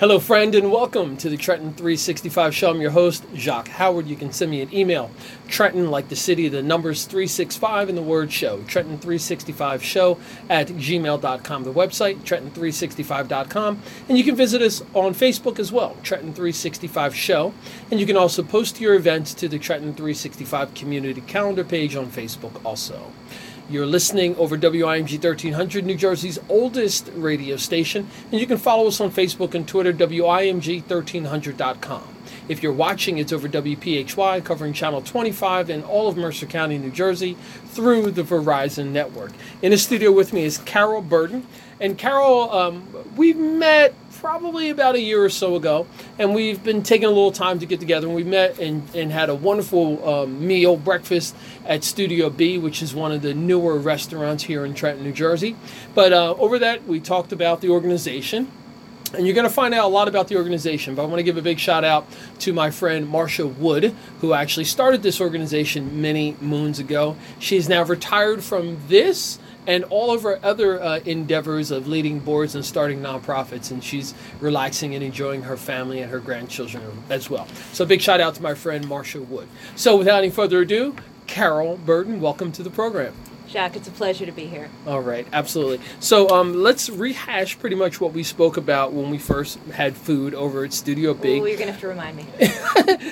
Hello, 0.00 0.20
friend, 0.20 0.54
and 0.54 0.70
welcome 0.70 1.16
to 1.16 1.28
the 1.28 1.36
Trenton 1.36 1.72
365 1.72 2.54
Show. 2.54 2.70
I'm 2.70 2.80
your 2.80 2.92
host, 2.92 3.24
Jacques 3.34 3.66
Howard. 3.66 4.06
You 4.06 4.14
can 4.14 4.32
send 4.32 4.52
me 4.52 4.62
an 4.62 4.72
email, 4.72 5.10
Trenton, 5.48 5.90
like 5.90 6.08
the 6.08 6.14
city, 6.14 6.46
the 6.46 6.62
numbers 6.62 7.04
365 7.04 7.88
and 7.88 7.98
the 7.98 8.02
word 8.02 8.32
show, 8.32 8.58
Trenton365show 8.58 10.20
at 10.48 10.68
gmail.com. 10.68 11.64
The 11.64 11.72
website, 11.72 12.20
Trenton365.com. 12.20 13.82
And 14.08 14.16
you 14.16 14.22
can 14.22 14.36
visit 14.36 14.62
us 14.62 14.82
on 14.94 15.14
Facebook 15.14 15.58
as 15.58 15.72
well, 15.72 15.96
Trenton 16.04 16.32
365 16.32 17.16
Show. 17.16 17.52
And 17.90 17.98
you 17.98 18.06
can 18.06 18.16
also 18.16 18.44
post 18.44 18.80
your 18.80 18.94
events 18.94 19.34
to 19.34 19.48
the 19.48 19.58
Trenton 19.58 19.94
365 19.94 20.74
community 20.74 21.22
calendar 21.22 21.64
page 21.64 21.96
on 21.96 22.06
Facebook 22.06 22.64
also. 22.64 23.10
You're 23.70 23.84
listening 23.84 24.34
over 24.36 24.56
WIMG 24.56 25.22
1300, 25.22 25.84
New 25.84 25.94
Jersey's 25.94 26.38
oldest 26.48 27.10
radio 27.14 27.56
station, 27.56 28.08
and 28.32 28.40
you 28.40 28.46
can 28.46 28.56
follow 28.56 28.86
us 28.86 28.98
on 28.98 29.10
Facebook 29.10 29.54
and 29.54 29.68
Twitter, 29.68 29.92
WIMG1300.com. 29.92 32.14
If 32.48 32.62
you're 32.62 32.72
watching, 32.72 33.18
it's 33.18 33.30
over 33.30 33.46
WPHY, 33.46 34.42
covering 34.42 34.72
Channel 34.72 35.02
25 35.02 35.68
in 35.68 35.82
all 35.82 36.08
of 36.08 36.16
Mercer 36.16 36.46
County, 36.46 36.78
New 36.78 36.90
Jersey, 36.90 37.36
through 37.66 38.12
the 38.12 38.22
Verizon 38.22 38.86
network. 38.86 39.32
In 39.60 39.72
the 39.72 39.76
studio 39.76 40.12
with 40.12 40.32
me 40.32 40.44
is 40.44 40.56
Carol 40.56 41.02
Burden. 41.02 41.46
And 41.78 41.98
Carol, 41.98 42.50
um, 42.50 42.88
we 43.16 43.34
met 43.34 43.94
probably 44.20 44.68
about 44.70 44.96
a 44.96 45.00
year 45.00 45.22
or 45.22 45.28
so 45.28 45.54
ago, 45.54 45.86
and 46.18 46.34
we've 46.34 46.62
been 46.64 46.82
taking 46.82 47.06
a 47.06 47.10
little 47.10 47.30
time 47.30 47.58
to 47.60 47.66
get 47.66 47.78
together. 47.78 48.06
And 48.06 48.16
we 48.16 48.24
met 48.24 48.58
and, 48.58 48.82
and 48.94 49.12
had 49.12 49.30
a 49.30 49.34
wonderful 49.34 50.06
um, 50.08 50.46
meal, 50.46 50.76
breakfast 50.76 51.36
at 51.64 51.84
Studio 51.84 52.28
B, 52.28 52.58
which 52.58 52.82
is 52.82 52.94
one 52.94 53.12
of 53.12 53.22
the 53.22 53.32
newer 53.32 53.78
restaurants 53.78 54.44
here 54.44 54.64
in 54.64 54.74
Trenton, 54.74 55.04
New 55.04 55.12
Jersey. 55.12 55.56
But 55.94 56.12
uh, 56.12 56.34
over 56.34 56.58
that, 56.58 56.84
we 56.86 56.98
talked 57.00 57.32
about 57.32 57.60
the 57.60 57.68
organization. 57.68 58.50
And 59.14 59.24
you're 59.24 59.34
going 59.34 59.48
to 59.48 59.54
find 59.54 59.72
out 59.72 59.86
a 59.86 59.88
lot 59.88 60.06
about 60.06 60.28
the 60.28 60.36
organization, 60.36 60.94
but 60.94 61.02
I 61.02 61.06
want 61.06 61.20
to 61.20 61.22
give 61.22 61.38
a 61.38 61.42
big 61.42 61.58
shout 61.58 61.82
out 61.82 62.06
to 62.40 62.52
my 62.52 62.70
friend 62.70 63.08
Marsha 63.10 63.50
Wood, 63.56 63.94
who 64.20 64.34
actually 64.34 64.64
started 64.64 65.02
this 65.02 65.18
organization 65.18 66.02
many 66.02 66.36
moons 66.42 66.78
ago. 66.78 67.16
She's 67.38 67.70
now 67.70 67.84
retired 67.84 68.44
from 68.44 68.76
this 68.88 69.38
and 69.68 69.84
all 69.84 70.10
of 70.10 70.22
her 70.22 70.40
other 70.42 70.82
uh, 70.82 70.98
endeavors 71.04 71.70
of 71.70 71.86
leading 71.86 72.18
boards 72.18 72.56
and 72.56 72.64
starting 72.64 73.00
nonprofits. 73.00 73.70
And 73.70 73.84
she's 73.84 74.14
relaxing 74.40 74.96
and 74.96 75.04
enjoying 75.04 75.42
her 75.42 75.56
family 75.56 76.00
and 76.00 76.10
her 76.10 76.18
grandchildren 76.18 76.82
as 77.10 77.30
well. 77.30 77.46
So, 77.72 77.84
big 77.84 78.00
shout 78.00 78.20
out 78.20 78.34
to 78.36 78.42
my 78.42 78.54
friend 78.54 78.84
Marsha 78.86 79.24
Wood. 79.24 79.46
So, 79.76 79.96
without 79.96 80.18
any 80.18 80.30
further 80.30 80.62
ado, 80.62 80.96
Carol 81.28 81.76
Burden, 81.76 82.20
welcome 82.20 82.50
to 82.52 82.62
the 82.62 82.70
program. 82.70 83.12
Jack, 83.48 83.76
it's 83.76 83.88
a 83.88 83.90
pleasure 83.90 84.26
to 84.26 84.32
be 84.32 84.46
here. 84.46 84.68
All 84.86 85.00
right, 85.00 85.26
absolutely. 85.32 85.80
So 86.00 86.28
um, 86.28 86.52
let's 86.52 86.90
rehash 86.90 87.58
pretty 87.58 87.76
much 87.76 87.98
what 87.98 88.12
we 88.12 88.22
spoke 88.22 88.58
about 88.58 88.92
when 88.92 89.08
we 89.08 89.16
first 89.16 89.58
had 89.72 89.96
food 89.96 90.34
over 90.34 90.64
at 90.64 90.74
Studio 90.74 91.14
B. 91.14 91.40
Oh, 91.40 91.46
you're 91.46 91.56
going 91.56 91.66
to 91.66 91.72
have 91.72 91.80
to 91.80 91.88
remind 91.88 92.18
me. 92.18 92.26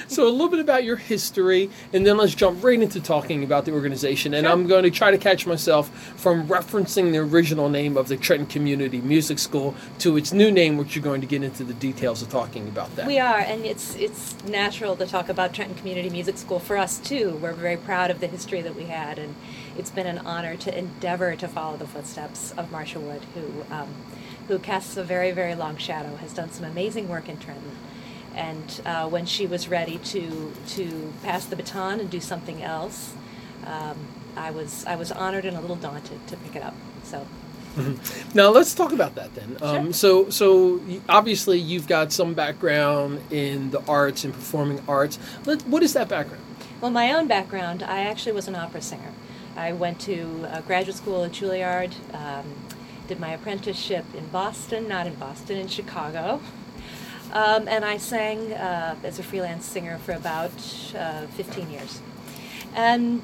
so 0.08 0.28
a 0.28 0.30
little 0.30 0.50
bit 0.50 0.60
about 0.60 0.84
your 0.84 0.96
history, 0.96 1.70
and 1.94 2.06
then 2.06 2.18
let's 2.18 2.34
jump 2.34 2.62
right 2.62 2.80
into 2.80 3.00
talking 3.00 3.44
about 3.44 3.64
the 3.64 3.72
organization. 3.72 4.34
And 4.34 4.44
sure. 4.44 4.52
I'm 4.52 4.66
going 4.66 4.82
to 4.82 4.90
try 4.90 5.10
to 5.10 5.16
catch 5.16 5.46
myself 5.46 5.88
from 6.16 6.46
referencing 6.46 7.12
the 7.12 7.18
original 7.18 7.70
name 7.70 7.96
of 7.96 8.08
the 8.08 8.18
Trenton 8.18 8.46
Community 8.46 9.00
Music 9.00 9.38
School 9.38 9.74
to 10.00 10.18
its 10.18 10.34
new 10.34 10.50
name, 10.50 10.76
which 10.76 10.94
you're 10.94 11.02
going 11.02 11.22
to 11.22 11.26
get 11.26 11.42
into 11.42 11.64
the 11.64 11.74
details 11.74 12.20
of 12.20 12.28
talking 12.28 12.68
about 12.68 12.94
that. 12.96 13.06
We 13.06 13.18
are, 13.18 13.38
and 13.38 13.64
it's 13.64 13.94
it's 13.96 14.36
natural 14.44 14.96
to 14.96 15.06
talk 15.06 15.30
about 15.30 15.54
Trenton 15.54 15.78
Community 15.78 16.10
Music 16.10 16.36
School 16.36 16.58
for 16.58 16.76
us 16.76 16.98
too. 16.98 17.38
We're 17.40 17.54
very 17.54 17.78
proud 17.78 18.10
of 18.10 18.20
the 18.20 18.26
history 18.26 18.60
that 18.60 18.74
we 18.74 18.84
had 18.84 19.18
and 19.18 19.34
it's 19.78 19.90
been 19.90 20.06
an 20.06 20.18
honor 20.18 20.56
to 20.56 20.76
endeavor 20.76 21.36
to 21.36 21.48
follow 21.48 21.76
the 21.76 21.86
footsteps 21.86 22.52
of 22.52 22.70
Marsha 22.70 23.00
Wood, 23.00 23.22
who 23.34 23.74
um, 23.74 23.88
who 24.48 24.58
casts 24.58 24.96
a 24.96 25.04
very 25.04 25.32
very 25.32 25.54
long 25.54 25.76
shadow, 25.76 26.16
has 26.16 26.32
done 26.32 26.50
some 26.50 26.64
amazing 26.64 27.08
work 27.08 27.28
in 27.28 27.38
Trenton, 27.38 27.76
and 28.34 28.80
uh, 28.84 29.08
when 29.08 29.26
she 29.26 29.46
was 29.46 29.68
ready 29.68 29.98
to 29.98 30.52
to 30.68 31.12
pass 31.22 31.46
the 31.46 31.56
baton 31.56 32.00
and 32.00 32.10
do 32.10 32.20
something 32.20 32.62
else, 32.62 33.14
um, 33.66 33.96
I 34.36 34.50
was 34.50 34.84
I 34.86 34.96
was 34.96 35.10
honored 35.12 35.44
and 35.44 35.56
a 35.56 35.60
little 35.60 35.76
daunted 35.76 36.26
to 36.28 36.36
pick 36.36 36.56
it 36.56 36.62
up. 36.62 36.74
So. 37.02 37.26
Mm-hmm. 37.76 38.38
Now 38.38 38.48
let's 38.48 38.74
talk 38.74 38.92
about 38.92 39.16
that 39.16 39.34
then. 39.34 39.58
Sure. 39.58 39.78
Um, 39.78 39.92
so, 39.92 40.30
so 40.30 40.80
obviously 41.10 41.58
you've 41.58 41.86
got 41.86 42.10
some 42.10 42.32
background 42.32 43.20
in 43.30 43.70
the 43.70 43.82
arts 43.86 44.24
and 44.24 44.32
performing 44.32 44.82
arts. 44.88 45.18
Let, 45.44 45.60
what 45.66 45.82
is 45.82 45.92
that 45.92 46.08
background? 46.08 46.42
Well, 46.80 46.90
my 46.90 47.12
own 47.12 47.26
background, 47.26 47.82
I 47.82 48.00
actually 48.00 48.32
was 48.32 48.48
an 48.48 48.54
opera 48.54 48.80
singer. 48.80 49.12
I 49.56 49.72
went 49.72 50.00
to 50.02 50.46
graduate 50.66 50.96
school 50.96 51.24
at 51.24 51.32
Juilliard, 51.32 51.92
um, 52.14 52.44
did 53.08 53.20
my 53.20 53.30
apprenticeship 53.30 54.04
in 54.14 54.26
Boston, 54.28 54.88
not 54.88 55.06
in 55.06 55.14
Boston, 55.14 55.56
in 55.56 55.68
Chicago. 55.68 56.40
Um, 57.32 57.68
and 57.68 57.84
I 57.84 57.96
sang 57.96 58.52
uh, 58.52 58.96
as 59.02 59.18
a 59.18 59.22
freelance 59.22 59.66
singer 59.66 59.98
for 59.98 60.12
about 60.12 60.52
uh, 60.96 61.26
15 61.26 61.70
years. 61.70 62.00
And, 62.74 63.22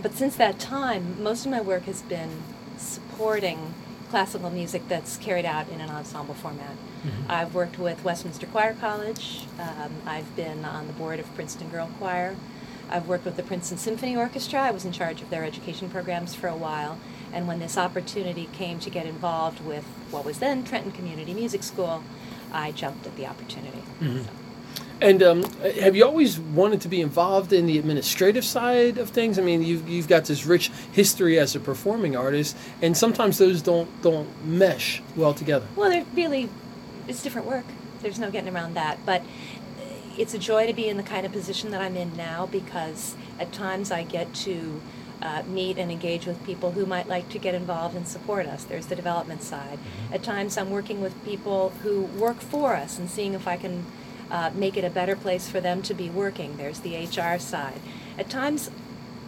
but 0.00 0.14
since 0.14 0.36
that 0.36 0.58
time, 0.58 1.22
most 1.22 1.44
of 1.44 1.50
my 1.50 1.60
work 1.60 1.84
has 1.84 2.02
been 2.02 2.42
supporting 2.76 3.74
classical 4.10 4.50
music 4.50 4.86
that's 4.88 5.16
carried 5.16 5.44
out 5.44 5.68
in 5.68 5.80
an 5.80 5.90
ensemble 5.90 6.34
format. 6.34 6.70
Mm-hmm. 6.70 7.30
I've 7.30 7.54
worked 7.54 7.78
with 7.78 8.04
Westminster 8.04 8.46
Choir 8.46 8.74
College. 8.74 9.46
Um, 9.58 9.92
I've 10.06 10.34
been 10.36 10.64
on 10.64 10.86
the 10.86 10.92
board 10.92 11.18
of 11.18 11.34
Princeton 11.34 11.68
Girl 11.68 11.90
Choir. 11.98 12.36
I've 12.94 13.08
worked 13.08 13.24
with 13.24 13.34
the 13.34 13.42
Princeton 13.42 13.76
Symphony 13.76 14.16
Orchestra. 14.16 14.60
I 14.60 14.70
was 14.70 14.84
in 14.84 14.92
charge 14.92 15.20
of 15.20 15.28
their 15.28 15.42
education 15.44 15.90
programs 15.90 16.32
for 16.32 16.46
a 16.46 16.54
while. 16.54 16.96
And 17.32 17.48
when 17.48 17.58
this 17.58 17.76
opportunity 17.76 18.48
came 18.52 18.78
to 18.78 18.88
get 18.88 19.04
involved 19.04 19.64
with 19.64 19.82
what 20.12 20.24
was 20.24 20.38
then 20.38 20.62
Trenton 20.62 20.92
Community 20.92 21.34
Music 21.34 21.64
School, 21.64 22.04
I 22.52 22.70
jumped 22.70 23.04
at 23.04 23.16
the 23.16 23.26
opportunity. 23.26 23.82
Mm-hmm. 24.00 24.22
So. 24.22 24.30
And 25.00 25.22
um, 25.24 25.42
have 25.80 25.96
you 25.96 26.04
always 26.04 26.38
wanted 26.38 26.80
to 26.82 26.88
be 26.88 27.00
involved 27.00 27.52
in 27.52 27.66
the 27.66 27.78
administrative 27.78 28.44
side 28.44 28.96
of 28.96 29.10
things? 29.10 29.40
I 29.40 29.42
mean, 29.42 29.64
you've, 29.64 29.88
you've 29.88 30.06
got 30.06 30.26
this 30.26 30.46
rich 30.46 30.70
history 30.92 31.36
as 31.36 31.56
a 31.56 31.60
performing 31.60 32.14
artist, 32.14 32.56
and 32.80 32.96
sometimes 32.96 33.38
those 33.38 33.60
don't 33.60 33.90
don't 34.02 34.28
mesh 34.46 35.02
well 35.16 35.34
together. 35.34 35.66
Well, 35.74 35.90
they're 35.90 36.06
really, 36.14 36.48
it's 37.08 37.24
different 37.24 37.48
work. 37.48 37.64
There's 38.02 38.20
no 38.20 38.30
getting 38.30 38.54
around 38.54 38.74
that. 38.74 38.98
But 39.04 39.22
it's 40.18 40.34
a 40.34 40.38
joy 40.38 40.66
to 40.66 40.72
be 40.72 40.88
in 40.88 40.96
the 40.96 41.02
kind 41.02 41.26
of 41.26 41.32
position 41.32 41.70
that 41.70 41.80
I'm 41.80 41.96
in 41.96 42.16
now 42.16 42.46
because 42.46 43.14
at 43.38 43.52
times 43.52 43.90
I 43.90 44.02
get 44.02 44.32
to 44.34 44.80
uh, 45.22 45.42
meet 45.46 45.78
and 45.78 45.90
engage 45.90 46.26
with 46.26 46.44
people 46.44 46.72
who 46.72 46.86
might 46.86 47.08
like 47.08 47.28
to 47.30 47.38
get 47.38 47.54
involved 47.54 47.96
and 47.96 48.06
support 48.06 48.46
us. 48.46 48.64
There's 48.64 48.86
the 48.86 48.96
development 48.96 49.42
side. 49.42 49.78
Mm-hmm. 49.78 50.14
At 50.14 50.22
times 50.22 50.58
I'm 50.58 50.70
working 50.70 51.00
with 51.00 51.22
people 51.24 51.70
who 51.82 52.02
work 52.02 52.40
for 52.40 52.74
us 52.74 52.98
and 52.98 53.08
seeing 53.08 53.34
if 53.34 53.48
I 53.48 53.56
can 53.56 53.86
uh, 54.30 54.50
make 54.54 54.76
it 54.76 54.84
a 54.84 54.90
better 54.90 55.16
place 55.16 55.48
for 55.48 55.60
them 55.60 55.82
to 55.82 55.94
be 55.94 56.10
working. 56.10 56.56
There's 56.56 56.80
the 56.80 56.96
HR 56.96 57.38
side. 57.38 57.80
At 58.18 58.28
times 58.28 58.70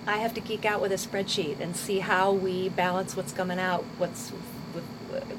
I 0.06 0.18
have 0.18 0.34
to 0.34 0.40
geek 0.40 0.64
out 0.64 0.80
with 0.80 0.92
a 0.92 0.96
spreadsheet 0.96 1.60
and 1.60 1.76
see 1.76 2.00
how 2.00 2.32
we 2.32 2.68
balance 2.68 3.16
what's 3.16 3.32
coming 3.32 3.58
out, 3.58 3.84
what's 3.98 4.32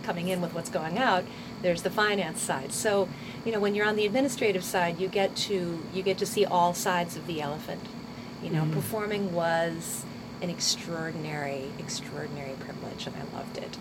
coming 0.03 0.27
in 0.27 0.41
with 0.41 0.53
what's 0.53 0.69
going 0.69 0.97
out. 0.97 1.23
There's 1.61 1.81
the 1.81 1.89
finance 1.89 2.41
side. 2.41 2.71
So 2.71 3.09
you 3.45 3.51
know, 3.51 3.59
when 3.59 3.75
you're 3.75 3.85
on 3.85 3.95
the 3.95 4.05
administrative 4.05 4.63
side, 4.63 4.99
you 4.99 5.07
get 5.07 5.35
to 5.47 5.83
you 5.93 6.03
get 6.03 6.17
to 6.19 6.25
see 6.25 6.45
all 6.45 6.73
sides 6.73 7.15
of 7.15 7.27
the 7.27 7.41
elephant. 7.41 7.81
You 8.43 8.49
know, 8.51 8.63
mm-hmm. 8.63 8.73
performing 8.73 9.33
was 9.33 10.05
an 10.41 10.49
extraordinary, 10.49 11.71
extraordinary 11.79 12.53
privilege, 12.59 13.07
and 13.07 13.15
I 13.15 13.37
loved 13.37 13.57
it. 13.57 13.77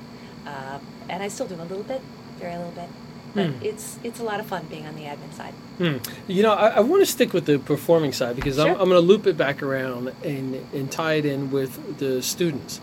Uh, 0.46 0.78
and 1.08 1.22
I 1.22 1.28
still 1.28 1.46
do 1.46 1.56
a 1.56 1.62
little 1.62 1.82
bit, 1.82 2.00
very 2.38 2.56
little 2.56 2.72
bit. 2.72 2.88
But 3.34 3.46
mm. 3.48 3.64
it's 3.64 3.98
it's 4.02 4.18
a 4.18 4.22
lot 4.22 4.40
of 4.40 4.46
fun 4.46 4.66
being 4.70 4.86
on 4.86 4.94
the 4.94 5.02
admin 5.02 5.32
side. 5.34 5.52
Mm. 5.78 6.08
You 6.26 6.42
know, 6.42 6.54
I, 6.54 6.68
I 6.68 6.80
want 6.80 7.02
to 7.02 7.06
stick 7.06 7.34
with 7.34 7.44
the 7.44 7.58
performing 7.58 8.12
side 8.12 8.36
because 8.36 8.56
sure. 8.56 8.66
I'm, 8.66 8.80
I'm 8.80 8.88
going 8.88 8.92
to 8.92 9.00
loop 9.00 9.26
it 9.26 9.36
back 9.36 9.62
around 9.62 10.08
and 10.24 10.54
and 10.72 10.90
tie 10.90 11.14
it 11.14 11.26
in 11.26 11.50
with 11.50 11.98
the 11.98 12.22
students 12.22 12.80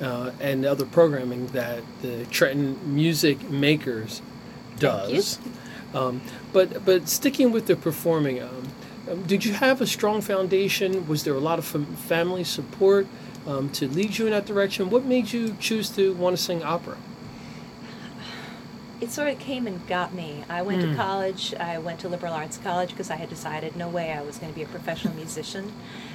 uh, 0.00 0.30
and 0.38 0.64
other 0.64 0.84
programming 0.84 1.48
that 1.48 1.82
the 2.02 2.24
Trenton 2.26 2.78
Music 2.94 3.50
Makers 3.50 4.22
does. 4.78 5.38
Um, 5.94 6.20
but 6.52 6.84
but 6.84 7.08
sticking 7.08 7.52
with 7.52 7.66
the 7.66 7.76
performing, 7.76 8.42
um, 8.42 8.68
um, 9.10 9.22
did 9.24 9.44
you 9.44 9.52
have 9.54 9.80
a 9.80 9.86
strong 9.86 10.20
foundation? 10.20 11.06
Was 11.08 11.24
there 11.24 11.34
a 11.34 11.40
lot 11.40 11.58
of 11.58 11.64
fam- 11.64 11.86
family 11.96 12.44
support 12.44 13.06
um, 13.46 13.70
to 13.70 13.88
lead 13.88 14.18
you 14.18 14.26
in 14.26 14.32
that 14.32 14.46
direction? 14.46 14.90
What 14.90 15.04
made 15.04 15.32
you 15.32 15.56
choose 15.60 15.88
to 15.90 16.12
want 16.14 16.36
to 16.36 16.42
sing 16.42 16.62
opera? 16.62 16.98
it 19.00 19.10
sort 19.10 19.28
of 19.28 19.38
came 19.38 19.66
and 19.66 19.86
got 19.86 20.14
me. 20.14 20.44
I 20.48 20.62
went 20.62 20.80
mm. 20.80 20.84
to 20.84 20.90
hmm. 20.90 20.96
college. 20.96 21.54
I 21.54 21.78
went 21.78 22.00
to 22.00 22.08
liberal 22.08 22.32
arts 22.32 22.58
college 22.58 22.90
because 22.90 23.10
I 23.10 23.16
had 23.16 23.28
decided 23.28 23.76
no 23.76 23.88
way 23.88 24.12
I 24.12 24.22
was 24.22 24.38
going 24.38 24.52
to 24.52 24.56
be 24.56 24.62
a 24.62 24.68
professional 24.68 25.14
musician. 25.14 25.72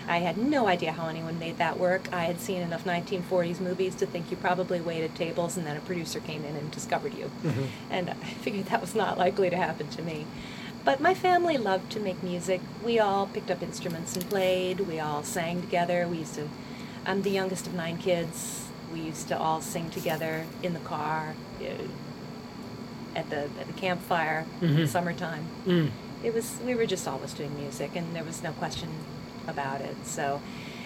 I 0.07 0.18
had 0.19 0.38
no 0.38 0.68
idea 0.68 0.92
how 0.92 1.07
anyone 1.07 1.39
made 1.39 1.57
that 1.57 1.80
work. 1.80 2.12
I 2.12 2.24
had 2.25 2.39
seen 2.39 2.62
enough 2.62 2.83
1940s 2.86 3.59
movies 3.59 3.95
to 3.95 4.06
think 4.06 4.30
you 4.31 4.38
probably 4.38 4.81
waited 4.81 5.15
tables 5.15 5.57
and 5.57 5.65
then 5.65 5.77
a 5.77 5.80
producer 5.81 6.19
came 6.19 6.44
in 6.44 6.56
and 6.56 6.71
discovered 6.71 7.13
you. 7.13 7.31
Mm-hmm. 7.44 7.63
And 7.89 8.09
I 8.09 8.13
figured 8.44 8.65
that 8.68 8.81
was 8.81 8.95
not 8.95 9.18
likely 9.18 9.50
to 9.50 9.56
happen 9.57 9.88
to 9.89 10.01
me. 10.01 10.25
But 10.83 11.00
my 11.00 11.13
family 11.13 11.57
loved 11.57 11.92
to 11.92 12.00
make 12.00 12.24
music. 12.24 12.59
We 12.83 13.00
all 13.00 13.27
picked 13.27 13.51
up 13.51 13.62
instruments 13.62 14.15
and 14.15 14.27
played. 14.30 14.81
We 14.81 15.00
all 15.00 15.24
sang 15.24 15.62
together. 15.62 16.07
We 16.07 16.19
used 16.19 16.36
to. 16.36 16.50
I'm 17.06 17.21
the 17.21 17.30
youngest 17.30 17.68
of 17.68 17.74
nine 17.75 17.97
kids. 17.97 18.65
We 18.92 19.01
used 19.01 19.27
to 19.27 19.38
all 19.38 19.62
sing 19.62 19.89
together 19.92 20.45
in 20.63 20.74
the 20.74 20.80
car 20.80 21.36
at 23.15 23.30
the 23.30 23.44
at 23.59 23.68
the 23.68 23.74
campfire, 23.74 24.45
Mhm. 24.62 24.88
summertime. 24.88 25.45
Mm. 25.68 25.92
It 26.24 26.33
was 26.33 26.57
we 26.65 26.75
were 26.75 26.86
just 26.86 27.07
always 27.07 27.33
doing 27.33 27.56
music, 27.59 27.92
and 27.95 28.15
there 28.15 28.24
was 28.24 28.42
no 28.44 28.51
question 28.54 28.89
about 29.47 29.81
it. 29.81 29.95
So, 30.05 30.41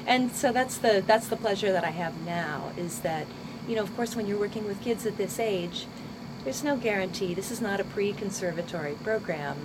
and 0.06 0.32
so 0.32 0.52
that's 0.52 0.78
the 0.78 1.04
that's 1.06 1.28
the 1.28 1.36
pleasure 1.36 1.72
that 1.72 1.84
I 1.84 1.92
have 1.92 2.26
now 2.26 2.72
is 2.78 3.00
that 3.00 3.26
you 3.68 3.76
know 3.76 3.84
of 3.84 3.96
course 3.96 4.16
when 4.16 4.28
you're 4.28 4.40
working 4.40 4.66
with 4.66 4.82
kids 4.82 5.06
at 5.06 5.18
this 5.18 5.40
age, 5.40 5.88
there's 6.44 6.64
no 6.64 6.78
guarantee. 6.78 7.34
This 7.34 7.52
is 7.52 7.62
not 7.62 7.80
a 7.80 7.84
pre-conservatory 7.84 8.96
program. 9.04 9.58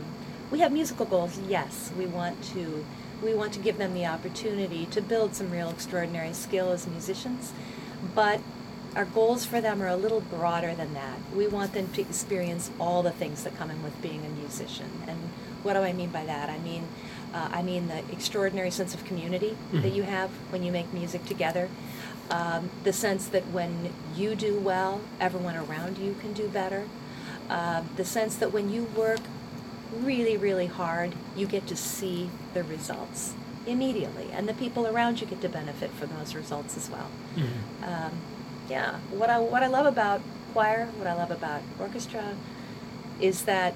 We 0.50 0.60
have 0.60 0.72
musical 0.72 1.06
goals, 1.06 1.38
yes. 1.46 1.92
We 1.96 2.06
want 2.06 2.42
to 2.54 2.84
we 3.22 3.34
want 3.34 3.52
to 3.52 3.58
give 3.58 3.78
them 3.78 3.94
the 3.94 4.06
opportunity 4.06 4.86
to 4.86 5.02
build 5.02 5.34
some 5.34 5.50
real 5.50 5.68
extraordinary 5.70 6.32
skill 6.32 6.70
as 6.70 6.86
musicians, 6.86 7.52
but 8.14 8.40
our 8.96 9.04
goals 9.04 9.44
for 9.44 9.60
them 9.60 9.82
are 9.82 9.88
a 9.88 9.96
little 9.96 10.20
broader 10.20 10.74
than 10.74 10.94
that. 10.94 11.18
We 11.34 11.46
want 11.46 11.74
them 11.74 11.92
to 11.92 12.00
experience 12.00 12.70
all 12.80 13.02
the 13.02 13.12
things 13.12 13.44
that 13.44 13.56
come 13.56 13.70
in 13.70 13.82
with 13.82 14.00
being 14.02 14.24
a 14.24 14.28
musician. 14.28 15.02
And 15.06 15.18
what 15.62 15.74
do 15.74 15.80
I 15.80 15.92
mean 15.92 16.10
by 16.10 16.24
that? 16.24 16.48
I 16.48 16.58
mean, 16.58 16.88
uh, 17.34 17.48
I 17.52 17.62
mean 17.62 17.88
the 17.88 17.98
extraordinary 18.12 18.70
sense 18.70 18.94
of 18.94 19.04
community 19.04 19.56
that 19.72 19.92
Mhm. 19.92 19.94
you 19.94 20.02
have 20.04 20.30
when 20.50 20.62
you 20.62 20.72
make 20.72 20.92
music 20.92 21.24
together. 21.26 21.68
Um, 22.30 22.70
the 22.84 22.92
sense 22.92 23.26
that 23.28 23.48
when 23.48 23.92
you 24.16 24.34
do 24.36 24.58
well, 24.58 25.00
everyone 25.20 25.56
around 25.56 25.98
you 25.98 26.14
can 26.20 26.32
do 26.32 26.46
better. 26.48 26.84
Uh, 27.48 27.82
the 27.96 28.04
sense 28.04 28.36
that 28.36 28.52
when 28.52 28.70
you 28.70 28.84
work 28.96 29.18
really, 29.92 30.36
really 30.36 30.66
hard, 30.66 31.14
you 31.36 31.46
get 31.46 31.66
to 31.66 31.74
see 31.76 32.30
the 32.54 32.62
results 32.62 33.32
immediately, 33.66 34.30
and 34.32 34.48
the 34.48 34.54
people 34.54 34.86
around 34.86 35.20
you 35.20 35.26
get 35.26 35.40
to 35.40 35.48
benefit 35.48 35.90
from 35.92 36.10
those 36.16 36.34
results 36.36 36.76
as 36.76 36.88
well. 36.88 37.08
Mhm. 37.36 37.86
Um, 37.86 38.12
yeah, 38.68 38.94
what 39.10 39.28
I 39.30 39.38
what 39.40 39.62
I 39.64 39.66
love 39.66 39.86
about 39.86 40.20
choir, 40.52 40.86
what 40.96 41.08
I 41.08 41.14
love 41.14 41.30
about 41.32 41.62
orchestra, 41.80 42.22
is 43.20 43.42
that 43.42 43.74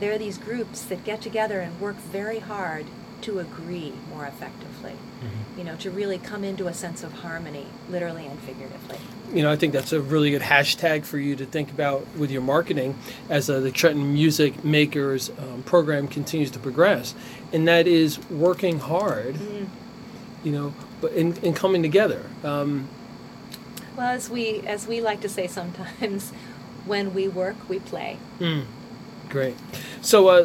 there 0.00 0.12
are 0.14 0.18
these 0.18 0.38
groups 0.38 0.82
that 0.82 1.04
get 1.04 1.20
together 1.20 1.60
and 1.60 1.80
work 1.80 1.96
very 1.96 2.38
hard 2.38 2.86
to 3.22 3.40
agree 3.40 3.92
more 4.14 4.26
effectively. 4.26 4.92
Mhm. 5.20 5.58
You 5.58 5.64
know, 5.64 5.74
to 5.76 5.90
really 5.90 6.18
come 6.18 6.44
into 6.44 6.68
a 6.68 6.74
sense 6.74 7.02
of 7.02 7.12
harmony, 7.12 7.66
literally 7.90 8.26
and 8.26 8.38
figuratively. 8.40 8.98
you 9.34 9.42
know, 9.42 9.50
I 9.52 9.56
think 9.56 9.74
that's 9.74 9.92
a 9.92 10.00
really 10.00 10.30
good 10.30 10.40
hashtag 10.40 11.04
for 11.04 11.18
you 11.18 11.36
to 11.36 11.44
think 11.44 11.70
about 11.70 12.06
with 12.16 12.30
your 12.30 12.40
marketing 12.40 12.94
as 13.28 13.50
uh, 13.50 13.60
the 13.60 13.70
Trenton 13.70 14.14
Music 14.14 14.64
Makers 14.64 15.30
um, 15.38 15.62
program 15.64 16.08
continues 16.08 16.50
to 16.52 16.58
progress, 16.58 17.14
and 17.52 17.68
that 17.68 17.86
is 17.86 18.18
working 18.30 18.78
hard. 18.78 19.36
You 20.44 20.52
know, 20.52 20.74
but 21.02 21.12
in, 21.12 21.36
in 21.42 21.52
coming 21.52 21.82
together. 21.82 22.22
Um, 22.44 22.88
Well, 23.96 24.06
as 24.08 24.30
we 24.30 24.62
as 24.66 24.86
we 24.86 25.00
like 25.02 25.20
to 25.22 25.28
say 25.28 25.46
sometimes, 25.48 26.30
when 26.86 27.12
we 27.12 27.26
work, 27.28 27.56
we 27.68 27.80
play. 27.80 28.16
mm, 28.40 28.62
great. 29.28 29.56
So, 30.00 30.28
uh, 30.28 30.44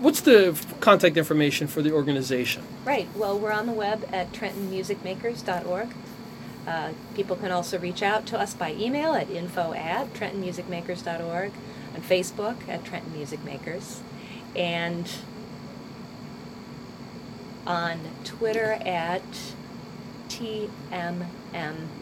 what's 0.00 0.20
the 0.20 0.58
contact 0.80 1.16
information 1.16 1.66
for 1.66 1.82
the 1.82 1.92
organization? 1.92 2.62
Right. 2.84 3.08
Well, 3.14 3.38
we're 3.38 3.52
on 3.52 3.66
the 3.66 3.72
web 3.72 4.08
at 4.12 4.32
trentonmusicmakers.org. 4.32 5.88
Uh, 6.66 6.92
people 7.14 7.36
can 7.36 7.52
also 7.52 7.78
reach 7.78 8.02
out 8.02 8.26
to 8.26 8.38
us 8.38 8.52
by 8.52 8.72
email 8.72 9.14
at 9.14 9.30
info 9.30 9.72
at 9.72 10.12
trentonmusicmakers.org, 10.14 11.52
on 11.94 12.00
Facebook 12.02 12.68
at 12.68 12.84
Trenton 12.84 13.12
Music 13.12 13.42
Makers, 13.44 14.00
and 14.56 15.08
on 17.66 18.00
Twitter 18.24 18.78
at 18.84 19.22
TMM 20.28 21.26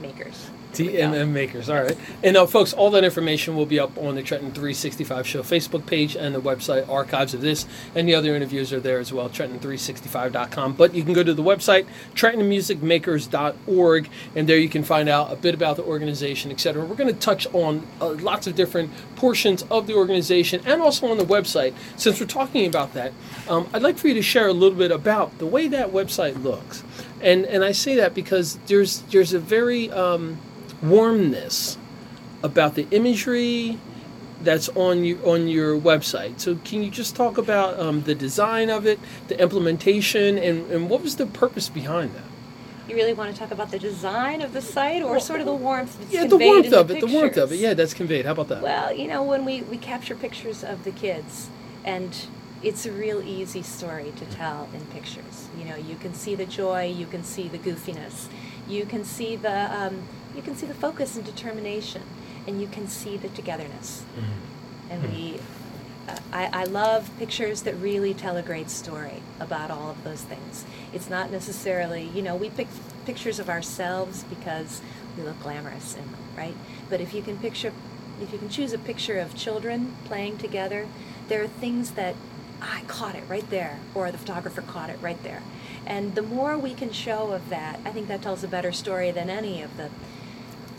Makers. 0.01 0.51
TMM 0.75 1.29
Makers. 1.31 1.71
All 1.71 1.83
right. 1.83 1.97
And 2.23 2.37
uh, 2.37 2.47
folks, 2.47 2.73
all 2.73 2.91
that 2.91 3.05
information 3.05 3.57
will 3.57 3.67
be 3.67 3.79
up 3.79 3.97
on 3.97 4.15
the 4.15 4.23
Trenton 4.23 4.51
365 4.51 5.27
Show 5.27 5.43
Facebook 5.43 5.87
page 5.87 6.17
and 6.17 6.35
the 6.35 6.41
website. 6.41 6.89
Archives 6.89 7.35
of 7.35 7.41
this 7.41 7.67
and 7.95 8.09
the 8.09 8.15
other 8.15 8.35
interviews 8.35 8.73
are 8.73 8.81
there 8.81 8.99
as 8.99 9.13
well, 9.13 9.29
Trenton365.com. 9.29 10.75
But 10.75 10.95
you 10.95 11.05
can 11.05 11.13
go 11.13 11.23
to 11.23 11.35
the 11.35 11.43
website, 11.43 11.87
TrentonMusicMakers.org, 12.15 14.11
and 14.35 14.49
there 14.49 14.59
you 14.59 14.69
can 14.69 14.83
find 14.85 15.09
out 15.09 15.33
a 15.33 15.37
bit 15.37 15.55
about 15.55 15.77
the 15.77 15.85
organization, 15.85 16.51
etc. 16.51 16.85
We're 16.85 16.97
going 16.97 17.13
to 17.13 17.21
touch 17.21 17.47
on 17.53 17.87
uh, 18.01 18.11
lots 18.15 18.47
of 18.47 18.55
different 18.55 18.91
portions 19.17 19.63
of 19.71 19.87
the 19.87 19.95
organization 19.95 20.61
and 20.67 20.81
also 20.81 21.07
on 21.07 21.19
the 21.19 21.25
website. 21.25 21.75
Since 21.97 22.21
we're 22.21 22.27
talking 22.27 22.67
about 22.67 22.95
that, 22.95 23.13
um, 23.49 23.69
I'd 23.73 23.83
like 23.83 23.97
for 23.99 24.09
you 24.09 24.15
to 24.15 24.23
share 24.23 24.49
a 24.49 24.53
little 24.53 24.79
bit 24.79 24.91
about 24.91 25.39
the 25.39 25.47
way 25.47 25.69
that 25.69 25.91
website 25.91 26.43
looks. 26.43 26.83
And, 27.21 27.47
and 27.47 27.65
I 27.65 27.73
say 27.73 27.95
that 27.97 28.15
because 28.15 28.57
there's 28.67 29.01
there's 29.03 29.33
a 29.33 29.39
very 29.39 29.91
um, 29.91 30.39
warmness 30.85 31.79
about 32.43 32.75
the 32.75 32.87
imagery 32.91 33.79
that's 34.43 34.69
on 34.71 35.05
you 35.05 35.19
on 35.25 35.49
your 35.49 35.81
website. 35.81 36.39
So 36.39 36.57
can 36.57 36.83
you 36.83 36.91
just 36.91 37.17
talk 37.17 37.39
about 37.39 37.81
um, 37.81 38.03
the 38.03 38.15
design 38.15 38.69
of 38.71 38.87
it, 38.87 39.01
the 39.29 39.41
implementation, 39.41 40.39
and, 40.39 40.71
and 40.71 40.91
what 40.91 41.03
was 41.03 41.17
the 41.17 41.27
purpose 41.27 41.69
behind 41.69 42.15
that? 42.15 42.25
You 42.89 42.97
really 42.97 43.15
want 43.15 43.33
to 43.33 43.39
talk 43.39 43.51
about 43.51 43.71
the 43.71 43.79
design 43.79 44.43
of 44.43 44.53
the 44.53 44.61
site 44.61 45.03
or 45.03 45.19
sort 45.19 45.41
of 45.41 45.47
the 45.47 45.55
warmth 45.55 45.99
that's 45.99 46.13
Yeah, 46.13 46.27
the 46.27 46.37
warmth 46.37 46.67
in 46.67 46.73
the 46.73 46.81
of 46.81 46.91
it, 46.91 47.01
the 47.01 47.07
warmth 47.07 47.39
of 47.39 47.51
it. 47.51 47.57
Yeah, 47.57 47.73
that's 47.73 47.95
conveyed. 47.95 48.27
How 48.27 48.33
about 48.33 48.49
that? 48.49 48.63
Well, 48.63 48.93
you 48.93 49.09
know, 49.09 49.23
when 49.23 49.47
we, 49.47 49.63
we 49.63 49.79
capture 49.79 50.15
pictures 50.15 50.63
of 50.63 50.85
the 50.85 50.91
kids, 50.91 51.49
and 51.83 52.15
it's 52.63 52.85
a 52.85 52.93
real 52.93 53.23
easy 53.23 53.63
story 53.63 54.13
to 54.17 54.27
tell 54.27 54.69
in 54.75 54.85
pictures. 54.87 55.49
You 55.59 55.65
know, 55.65 55.77
you 55.77 55.97
can 55.97 56.13
see 56.13 56.35
the 56.35 56.45
joy, 56.45 56.85
you 56.85 57.07
can 57.07 57.25
see 57.25 57.49
the 57.49 57.59
goofiness, 57.59 58.27
you 58.69 58.85
can 58.85 59.03
see 59.03 59.37
the 59.37 59.75
um, 59.75 60.03
you 60.35 60.43
can 60.43 60.55
see 60.55 60.67
the 60.67 60.75
focus 60.75 61.17
and 61.17 61.25
determination, 61.25 62.03
and 62.47 62.61
you 62.61 62.67
can 62.67 62.89
see 62.89 63.17
the 63.17 63.29
togetherness. 63.29 64.05
And 64.91 65.03
we, 65.13 65.41
uh, 66.09 66.19
I, 66.33 66.63
I 66.63 66.65
love 66.65 67.11
pictures 67.19 67.63
that 67.63 67.75
really 67.77 68.15
tell 68.15 68.37
a 68.37 68.43
great 68.43 68.71
story 68.71 69.23
about 69.41 69.71
all 69.71 69.91
of 69.91 70.05
those 70.05 70.23
things. 70.23 70.65
It's 70.93 71.09
not 71.09 71.31
necessarily, 71.31 72.11
you 72.15 72.23
know, 72.23 72.37
we 72.37 72.51
pick 72.51 72.69
pictures 73.07 73.39
of 73.39 73.49
ourselves 73.49 74.25
because 74.25 74.81
we 75.17 75.23
look 75.23 75.41
glamorous 75.43 75.95
in 75.95 76.03
them, 76.03 76.21
right? 76.37 76.55
But 76.91 77.01
if 77.01 77.15
you 77.15 77.23
can 77.23 77.39
picture, 77.39 77.73
if 78.21 78.33
you 78.33 78.39
can 78.39 78.49
choose 78.49 78.73
a 78.73 78.79
picture 78.79 79.19
of 79.19 79.35
children 79.35 79.97
playing 80.05 80.39
together, 80.39 80.87
there 81.29 81.43
are 81.43 81.49
things 81.49 81.93
that 81.93 82.15
I 82.61 82.83
caught 82.87 83.15
it 83.15 83.25
right 83.29 83.49
there, 83.51 83.79
or 83.95 84.11
the 84.11 84.19
photographer 84.19 84.63
caught 84.63 84.91
it 84.91 84.99
right 85.03 85.23
there. 85.23 85.43
And 85.87 86.15
the 86.15 86.23
more 86.23 86.57
we 86.57 86.73
can 86.75 86.93
show 86.93 87.33
of 87.33 87.49
that, 87.51 87.79
I 87.85 87.91
think 87.91 88.09
that 88.09 88.23
tells 88.23 88.43
a 88.43 88.49
better 88.49 88.73
story 88.73 89.11
than 89.11 89.29
any 89.29 89.61
of 89.63 89.77
the 89.77 89.91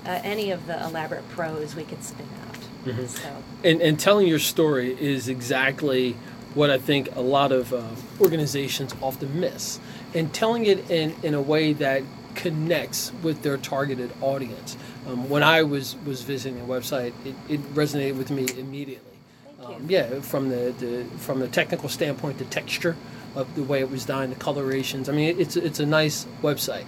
uh, 0.05 0.21
any 0.23 0.51
of 0.51 0.67
the 0.67 0.81
elaborate 0.85 1.27
prose 1.29 1.75
we 1.75 1.83
could 1.83 2.03
spin 2.03 2.27
out. 2.47 2.55
Mhm. 2.85 3.07
So. 3.07 3.29
and, 3.63 3.81
and 3.81 3.99
telling 3.99 4.27
your 4.27 4.39
story 4.39 4.95
is 4.99 5.27
exactly 5.27 6.15
what 6.53 6.69
I 6.69 6.77
think 6.77 7.13
a 7.15 7.21
lot 7.21 7.51
of 7.51 7.73
uh, 7.73 7.83
organizations 8.21 8.95
often 9.01 9.39
miss. 9.39 9.79
And 10.13 10.33
telling 10.33 10.65
it 10.65 10.89
in, 10.89 11.15
in 11.23 11.33
a 11.33 11.41
way 11.41 11.73
that 11.73 12.03
connects 12.35 13.11
with 13.23 13.41
their 13.41 13.57
targeted 13.57 14.11
audience. 14.21 14.77
Um, 15.07 15.29
when 15.29 15.43
I 15.43 15.63
was, 15.63 15.95
was 16.05 16.21
visiting 16.21 16.59
the 16.59 16.73
website, 16.73 17.13
it, 17.25 17.35
it 17.49 17.61
resonated 17.73 18.17
with 18.17 18.29
me 18.29 18.45
immediately. 18.57 19.17
Thank 19.57 19.69
you. 19.69 19.75
Um, 19.75 19.85
yeah, 19.89 20.19
from 20.21 20.49
the, 20.49 20.73
the 20.77 21.05
from 21.17 21.39
the 21.39 21.47
technical 21.47 21.89
standpoint, 21.89 22.37
the 22.37 22.45
texture 22.45 22.95
of 23.35 23.53
the 23.55 23.63
way 23.63 23.79
it 23.79 23.89
was 23.89 24.05
done, 24.05 24.29
the 24.29 24.35
colorations. 24.35 25.09
I 25.09 25.13
mean, 25.13 25.39
it's 25.39 25.55
it's 25.55 25.79
a 25.79 25.85
nice 25.85 26.25
website. 26.41 26.85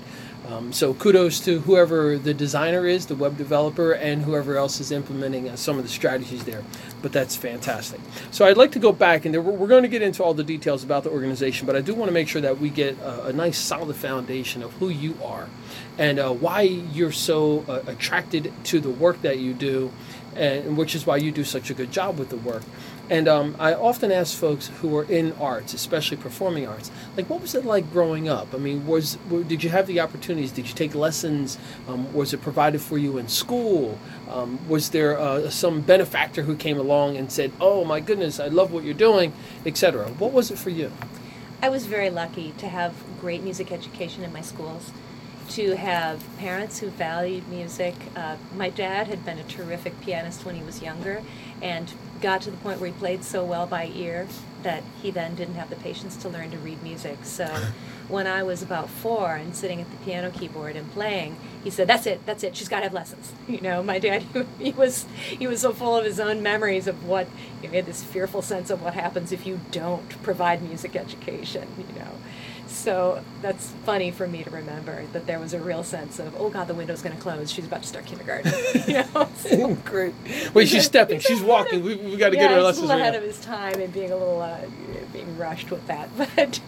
Um, 0.48 0.72
so 0.72 0.94
kudos 0.94 1.42
to 1.42 1.60
whoever 1.60 2.18
the 2.18 2.34
designer 2.34 2.86
is, 2.86 3.08
the 3.08 3.16
web 3.16 3.38
developer, 3.38 3.92
and 3.92 4.22
whoever 4.22 4.56
else 4.56 4.80
is 4.80 4.92
implementing 4.92 5.50
uh, 5.50 5.58
some 5.58 5.78
of 5.78 5.84
the 5.84 5.90
strategies 5.90 6.46
there. 6.46 6.64
But 7.02 7.12
that's 7.12 7.36
fantastic. 7.36 8.00
So 8.32 8.46
I'd 8.46 8.56
like 8.56 8.72
to 8.72 8.80
go 8.80 8.94
back, 8.94 9.26
and 9.26 9.34
there, 9.34 9.42
we're, 9.42 9.68
going 9.68 9.84
to 9.84 9.90
get 9.90 10.02
into 10.02 10.24
all 10.24 10.34
the 10.34 10.46
details 10.46 10.84
about 10.84 11.04
the 11.04 11.10
organization, 11.10 11.68
but 11.68 11.76
I 11.76 11.82
do 11.82 11.94
want 11.94 12.08
to 12.08 12.14
make 12.14 12.30
sure 12.30 12.42
that 12.42 12.60
we 12.60 12.70
get 12.70 12.98
a, 13.00 13.26
a 13.26 13.34
nice 13.34 13.58
solid 13.58 13.96
foundation 13.96 14.64
of 14.64 14.72
who 14.74 14.88
you 14.88 15.18
are 15.24 15.50
and 15.98 16.20
uh, 16.20 16.32
why 16.32 16.62
you're 16.62 17.12
so 17.12 17.66
uh, 17.68 17.82
attracted 17.88 18.54
to 18.66 18.80
the 18.80 18.90
work 18.90 19.22
that 19.24 19.40
you 19.40 19.54
do, 19.54 19.92
and 20.36 20.78
which 20.78 20.96
is 20.96 21.06
why 21.06 21.18
you 21.18 21.32
do 21.32 21.44
such 21.44 21.70
a 21.70 21.74
good 21.74 21.92
job 21.92 22.18
with 22.18 22.30
the 22.30 22.38
work. 22.38 22.64
And 23.10 23.28
um, 23.28 23.56
I 23.58 23.74
often 23.74 24.12
ask 24.12 24.38
folks 24.38 24.68
who 24.68 24.96
are 24.98 25.06
in 25.06 25.32
arts, 25.34 25.74
especially 25.74 26.18
performing 26.18 26.68
arts, 26.68 26.92
like, 27.16 27.30
what 27.30 27.42
was 27.42 27.56
it 27.56 27.64
like 27.64 27.90
growing 27.92 28.28
up? 28.28 28.54
I 28.54 28.58
mean, 28.58 28.86
was 28.86 29.18
did 29.48 29.64
you 29.64 29.70
have 29.70 29.88
the 29.88 30.02
opportunities? 30.02 30.52
Did 30.52 30.68
you 30.68 30.74
take 30.74 30.94
lessons? 30.94 31.58
Um, 31.88 32.12
was 32.14 32.34
it 32.34 32.42
provided 32.42 32.82
for 32.82 32.98
you 32.98 33.18
in 33.18 33.30
school? 33.30 33.98
Um, 34.30 34.60
was 34.68 34.90
there 34.90 35.18
uh, 35.18 35.50
some 35.50 35.82
benefactor 35.82 36.44
who 36.44 36.56
came 36.56 36.78
along 36.78 37.16
and 37.16 37.32
said, 37.32 37.54
"Oh 37.62 37.86
my 37.86 38.02
goodness, 38.02 38.40
I 38.42 38.48
love 38.48 38.74
what 38.74 38.84
you're 38.84 38.94
doing," 38.94 39.32
etc. 39.66 40.10
What 40.10 40.34
was 40.34 40.52
it 40.52 40.58
for 40.58 40.70
you? 40.70 40.92
I 41.62 41.70
was 41.70 41.86
very 41.86 42.10
lucky 42.10 42.54
to 42.58 42.68
have 42.68 42.94
great 43.22 43.42
music 43.42 43.72
education 43.72 44.24
in 44.24 44.34
my 44.34 44.42
schools, 44.42 44.92
to 45.50 45.76
have 45.78 46.24
parents 46.38 46.80
who 46.80 46.90
valued 46.90 47.48
music. 47.48 47.96
Uh, 48.16 48.36
my 48.56 48.70
dad 48.70 49.08
had 49.08 49.26
been 49.26 49.40
a 49.40 49.44
terrific 49.44 50.00
pianist 50.02 50.46
when 50.46 50.56
he 50.56 50.64
was 50.64 50.82
younger 50.82 51.24
and 51.62 51.94
got 52.22 52.42
to 52.44 52.52
the 52.52 52.58
point 52.58 52.80
where 52.80 52.92
he 52.92 52.98
played 52.98 53.24
so 53.24 53.44
well 53.44 53.68
by 53.68 53.92
ear 53.94 54.28
that 54.64 54.84
he 55.02 55.12
then 55.12 55.36
didn't 55.36 55.56
have 55.56 55.70
the 55.70 55.76
patience 55.78 56.16
to 56.18 56.30
learn 56.30 56.52
to 56.52 56.58
read 56.58 56.82
music. 56.84 57.20
So 57.24 57.46
when 58.10 58.28
I 58.28 58.44
was 58.44 58.62
about 58.62 58.90
four 58.90 59.36
and 59.36 59.56
sitting 59.56 59.82
at 59.82 59.90
the 59.92 59.98
piano 59.98 60.32
keyboard 60.32 60.76
and 60.76 60.90
playing, 60.92 61.38
he 61.64 61.70
said, 61.70 61.88
"That's 61.88 62.06
it, 62.06 62.26
that's 62.26 62.44
it. 62.44 62.56
She's 62.56 62.70
got 62.70 62.78
to 62.78 62.84
have 62.84 62.94
lessons." 62.94 63.34
You 63.48 63.62
know, 63.62 63.82
my 63.82 63.98
dad, 63.98 64.24
he 64.60 64.72
was 64.72 65.06
he 65.16 65.48
was 65.48 65.62
so 65.62 65.72
full 65.72 65.96
of 65.96 66.06
his 66.06 66.20
own 66.20 66.44
memories 66.44 66.86
of 66.86 67.06
what 67.06 67.28
he 67.62 67.68
had 67.68 67.86
this 67.86 68.04
fearful 68.04 68.42
sense 68.42 68.70
of 68.70 68.82
what 68.82 68.94
happens 68.94 69.32
if 69.32 69.48
you 69.48 69.62
don't 69.72 70.10
provide 70.22 70.62
music 70.62 70.96
education. 70.96 71.68
You 71.78 72.00
know, 72.00 72.12
so 72.68 73.24
that's 73.42 73.72
funny 73.86 74.12
for 74.12 74.28
me 74.28 74.44
to 74.44 74.50
remember 74.50 75.06
that 75.14 75.26
there 75.26 75.40
was 75.40 75.54
a 75.54 75.60
real 75.60 75.84
sense 75.84 76.20
of, 76.20 76.36
oh 76.40 76.50
God, 76.50 76.68
the 76.68 76.74
window's 76.74 77.02
going 77.02 77.16
to 77.16 77.22
close. 77.22 77.52
She's 77.52 77.66
about 77.66 77.84
to 77.84 77.88
start 77.88 78.06
kindergarten. 78.06 78.52
you 78.88 79.04
know, 79.14 79.30
so. 79.38 79.76
Great. 79.86 80.14
Wait, 80.54 80.68
she's 80.68 80.86
stepping. 80.86 81.20
She's 81.20 81.42
walking. 81.42 81.84
We, 81.84 81.96
we 81.96 82.18
got 82.18 82.30
to 82.30 82.36
yeah, 82.36 82.44
get 82.44 82.52
her 82.52 82.58
he's 82.58 82.66
lessons 82.66 82.84
a 82.84 82.88
little 82.88 83.02
right 83.02 83.02
ahead 83.02 83.14
now. 83.14 83.20
of 83.20 83.24
his 83.26 83.40
time 83.40 83.80
and 83.80 83.94
being 83.94 84.12
a 84.12 84.18
little 84.18 84.42
uh, 84.42 84.60
being 85.14 85.38
rushed 85.38 85.72
with 85.72 85.86
that, 85.88 86.10
but. 86.18 86.60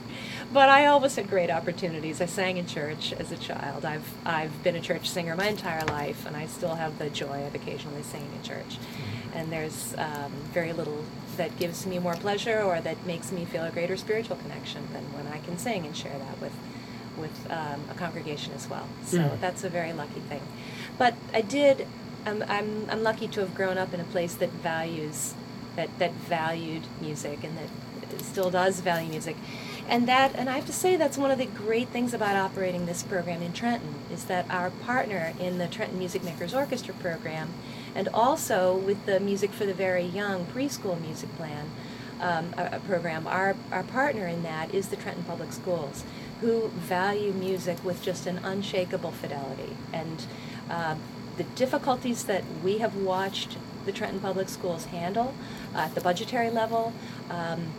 But 0.52 0.68
I 0.70 0.88
always 0.88 1.16
had 1.16 1.30
great 1.30 1.52
opportunities. 1.52 2.22
I 2.22 2.26
sang 2.26 2.58
in 2.58 2.66
church 2.66 3.14
as 3.14 3.32
a 3.32 3.38
child. 3.38 3.86
I've 3.86 4.08
I've 4.26 4.64
been 4.64 4.76
a 4.76 4.82
church 4.82 5.08
singer 5.10 5.36
my 5.36 5.48
entire 5.48 5.86
life, 5.86 6.26
and 6.26 6.36
I 6.36 6.48
still 6.48 6.76
have 6.76 6.98
the 6.98 7.10
joy 7.10 7.46
of 7.46 7.54
occasionally 7.54 8.02
singing 8.02 8.32
in 8.36 8.42
church. 8.44 8.78
Mm-hmm. 8.78 9.38
And 9.38 9.52
there's 9.52 9.94
um, 9.98 10.32
very 10.52 10.74
little 10.74 11.04
that 11.38 11.56
gives 11.60 11.86
me 11.86 12.00
more 12.00 12.16
pleasure 12.16 12.62
or 12.62 12.82
that 12.82 13.06
makes 13.06 13.32
me 13.32 13.46
feel 13.46 13.64
a 13.64 13.70
greater 13.70 13.96
spiritual 13.96 14.38
connection 14.38 14.88
than 14.92 15.04
when 15.14 15.28
I 15.32 15.38
can 15.46 15.58
sing 15.60 15.86
and 15.86 15.96
share 15.96 16.18
that 16.18 16.42
with 16.42 16.54
with 17.16 17.52
um, 17.52 17.82
a 17.92 17.94
congregation 17.94 18.54
as 18.56 18.68
well. 18.68 18.88
So 19.06 19.18
Mhm. 19.20 19.40
that's 19.42 19.64
a 19.64 19.70
very 19.70 19.94
lucky 19.94 20.22
thing. 20.22 20.42
But 20.98 21.14
I 21.34 21.42
did. 21.42 21.86
I'm, 22.26 22.44
I'm 22.48 22.88
I'm 22.90 23.04
lucky 23.04 23.28
to 23.30 23.40
have 23.42 23.54
grown 23.54 23.78
up 23.78 23.94
in 23.94 24.00
a 24.00 24.04
place 24.16 24.34
that 24.36 24.50
values 24.50 25.36
that 25.76 25.90
that 26.00 26.14
valued 26.14 26.84
music 27.00 27.44
and 27.44 27.56
that 27.56 27.70
still 28.24 28.50
does 28.50 28.80
value 28.80 29.10
music. 29.10 29.36
And 29.90 30.08
that, 30.08 30.36
and 30.36 30.50
I 30.52 30.56
have 30.56 30.68
to 30.68 30.74
say, 30.74 30.98
that's 30.98 31.18
one 31.18 31.32
of 31.32 31.40
the 31.40 31.48
great 31.48 31.90
things 31.90 32.14
about 32.14 32.36
operating 32.36 32.86
this 32.86 33.02
program 33.02 33.42
in 33.42 33.54
Trenton 33.54 33.96
is 34.14 34.26
that 34.26 34.46
our 34.48 34.70
partner 34.70 35.34
in 35.40 35.58
the 35.58 35.68
Trenton 35.68 35.98
Music 35.98 36.24
Makers 36.24 36.54
Orchestra 36.54 36.94
program, 36.94 37.50
and 37.96 38.08
also 38.10 38.78
with 38.78 39.04
the 39.08 39.20
Music 39.20 39.52
for 39.52 39.66
the 39.66 39.74
Very 39.74 40.04
Young 40.04 40.46
preschool 40.46 41.02
music 41.02 41.36
plan 41.38 41.72
um, 42.22 42.54
a, 42.56 42.76
a 42.76 42.80
program, 42.82 43.26
our, 43.26 43.56
our 43.72 43.84
partner 43.84 44.28
in 44.28 44.44
that 44.44 44.74
is 44.76 44.90
the 44.90 44.96
Trenton 44.96 45.24
Public 45.24 45.52
Schools, 45.52 46.04
who 46.42 46.68
value 46.68 47.32
music 47.32 47.84
with 47.84 48.04
just 48.04 48.28
an 48.28 48.38
unshakable 48.40 49.12
fidelity. 49.12 49.76
And 49.92 50.24
uh, 50.70 50.96
the 51.38 51.44
difficulties 51.44 52.26
that 52.26 52.44
we 52.64 52.78
have 52.80 52.96
watched 52.96 53.58
the 53.86 53.92
Trenton 53.92 54.20
Public 54.20 54.50
Schools 54.50 54.86
handle 54.86 55.34
uh, 55.74 55.80
at 55.80 55.96
the 55.96 56.02
budgetary 56.02 56.50
level, 56.50 56.94
um, 57.30 57.72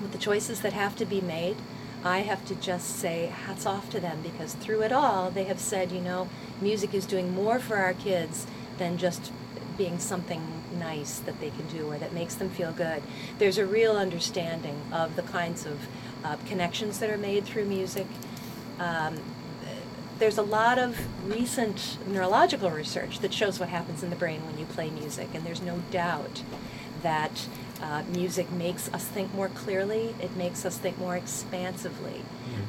with 0.00 0.12
the 0.12 0.18
choices 0.18 0.60
that 0.60 0.72
have 0.72 0.96
to 0.96 1.04
be 1.04 1.20
made, 1.20 1.56
I 2.04 2.20
have 2.20 2.44
to 2.46 2.54
just 2.54 2.96
say 2.96 3.26
hats 3.26 3.66
off 3.66 3.90
to 3.90 4.00
them 4.00 4.20
because 4.22 4.54
through 4.54 4.82
it 4.82 4.92
all, 4.92 5.30
they 5.30 5.44
have 5.44 5.58
said, 5.58 5.90
you 5.90 6.00
know, 6.00 6.28
music 6.60 6.94
is 6.94 7.06
doing 7.06 7.34
more 7.34 7.58
for 7.58 7.76
our 7.76 7.94
kids 7.94 8.46
than 8.78 8.98
just 8.98 9.32
being 9.76 9.98
something 9.98 10.42
nice 10.78 11.18
that 11.20 11.40
they 11.40 11.50
can 11.50 11.66
do 11.68 11.90
or 11.90 11.98
that 11.98 12.12
makes 12.12 12.34
them 12.34 12.50
feel 12.50 12.72
good. 12.72 13.02
There's 13.38 13.58
a 13.58 13.66
real 13.66 13.96
understanding 13.96 14.80
of 14.92 15.16
the 15.16 15.22
kinds 15.22 15.66
of 15.66 15.88
uh, 16.24 16.36
connections 16.46 16.98
that 17.00 17.10
are 17.10 17.18
made 17.18 17.44
through 17.44 17.64
music. 17.64 18.06
Um, 18.78 19.18
there's 20.18 20.38
a 20.38 20.42
lot 20.42 20.78
of 20.78 20.98
recent 21.30 21.96
neurological 22.06 22.70
research 22.70 23.20
that 23.20 23.32
shows 23.32 23.60
what 23.60 23.68
happens 23.68 24.02
in 24.02 24.10
the 24.10 24.16
brain 24.16 24.44
when 24.46 24.58
you 24.58 24.64
play 24.66 24.90
music, 24.90 25.28
and 25.32 25.44
there's 25.44 25.62
no 25.62 25.82
doubt 25.90 26.42
that 27.02 27.46
uh, 27.82 28.02
music 28.12 28.50
makes 28.50 28.92
us 28.92 29.04
think 29.04 29.32
more 29.34 29.48
clearly. 29.48 30.14
It 30.20 30.36
makes 30.36 30.64
us 30.64 30.78
think 30.78 30.98
more 30.98 31.16
expansively. 31.16 32.22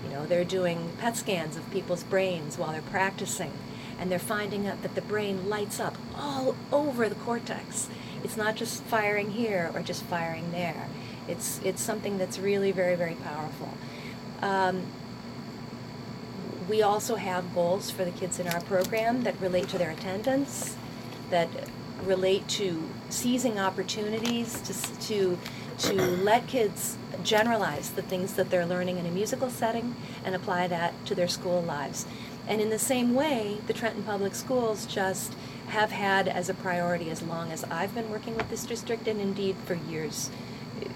You 0.03 0.15
know, 0.15 0.25
they're 0.25 0.45
doing 0.45 0.91
PET 0.99 1.17
scans 1.17 1.55
of 1.55 1.69
people's 1.71 2.03
brains 2.03 2.57
while 2.57 2.71
they're 2.71 2.81
practicing, 2.81 3.51
and 3.99 4.11
they're 4.11 4.19
finding 4.19 4.67
out 4.67 4.81
that 4.81 4.95
the 4.95 5.01
brain 5.01 5.49
lights 5.49 5.79
up 5.79 5.95
all 6.15 6.55
over 6.71 7.09
the 7.09 7.15
cortex. 7.15 7.89
It's 8.23 8.37
not 8.37 8.55
just 8.55 8.83
firing 8.83 9.31
here 9.31 9.71
or 9.73 9.81
just 9.81 10.03
firing 10.03 10.51
there. 10.51 10.87
It's 11.27 11.59
it's 11.63 11.81
something 11.81 12.17
that's 12.17 12.39
really 12.39 12.71
very 12.71 12.95
very 12.95 13.15
powerful. 13.15 13.73
Um, 14.41 14.83
we 16.69 16.81
also 16.83 17.15
have 17.15 17.53
goals 17.55 17.89
for 17.89 18.05
the 18.05 18.11
kids 18.11 18.39
in 18.39 18.47
our 18.47 18.61
program 18.61 19.23
that 19.23 19.39
relate 19.41 19.69
to 19.69 19.77
their 19.77 19.89
attendance, 19.89 20.77
that 21.31 21.49
relate 22.03 22.47
to 22.47 22.81
seizing 23.09 23.59
opportunities 23.59 24.61
to, 24.61 24.99
to, 25.07 25.39
to 25.77 25.93
let 25.93 26.47
kids 26.47 26.97
generalize 27.23 27.91
the 27.91 28.01
things 28.01 28.33
that 28.33 28.49
they're 28.49 28.65
learning 28.65 28.97
in 28.97 29.05
a 29.05 29.11
musical 29.11 29.49
setting 29.49 29.95
and 30.23 30.35
apply 30.35 30.67
that 30.67 30.93
to 31.05 31.15
their 31.15 31.27
school 31.27 31.61
lives. 31.61 32.05
And 32.47 32.61
in 32.61 32.69
the 32.69 32.79
same 32.79 33.13
way, 33.13 33.59
the 33.67 33.73
Trenton 33.73 34.03
Public 34.03 34.33
Schools 34.33 34.85
just 34.85 35.33
have 35.67 35.91
had 35.91 36.27
as 36.27 36.49
a 36.49 36.53
priority 36.53 37.09
as 37.11 37.21
long 37.21 37.51
as 37.51 37.63
I've 37.65 37.93
been 37.93 38.09
working 38.09 38.35
with 38.35 38.49
this 38.49 38.65
district 38.65 39.07
and 39.07 39.21
indeed 39.21 39.55
for 39.65 39.75
years 39.75 40.31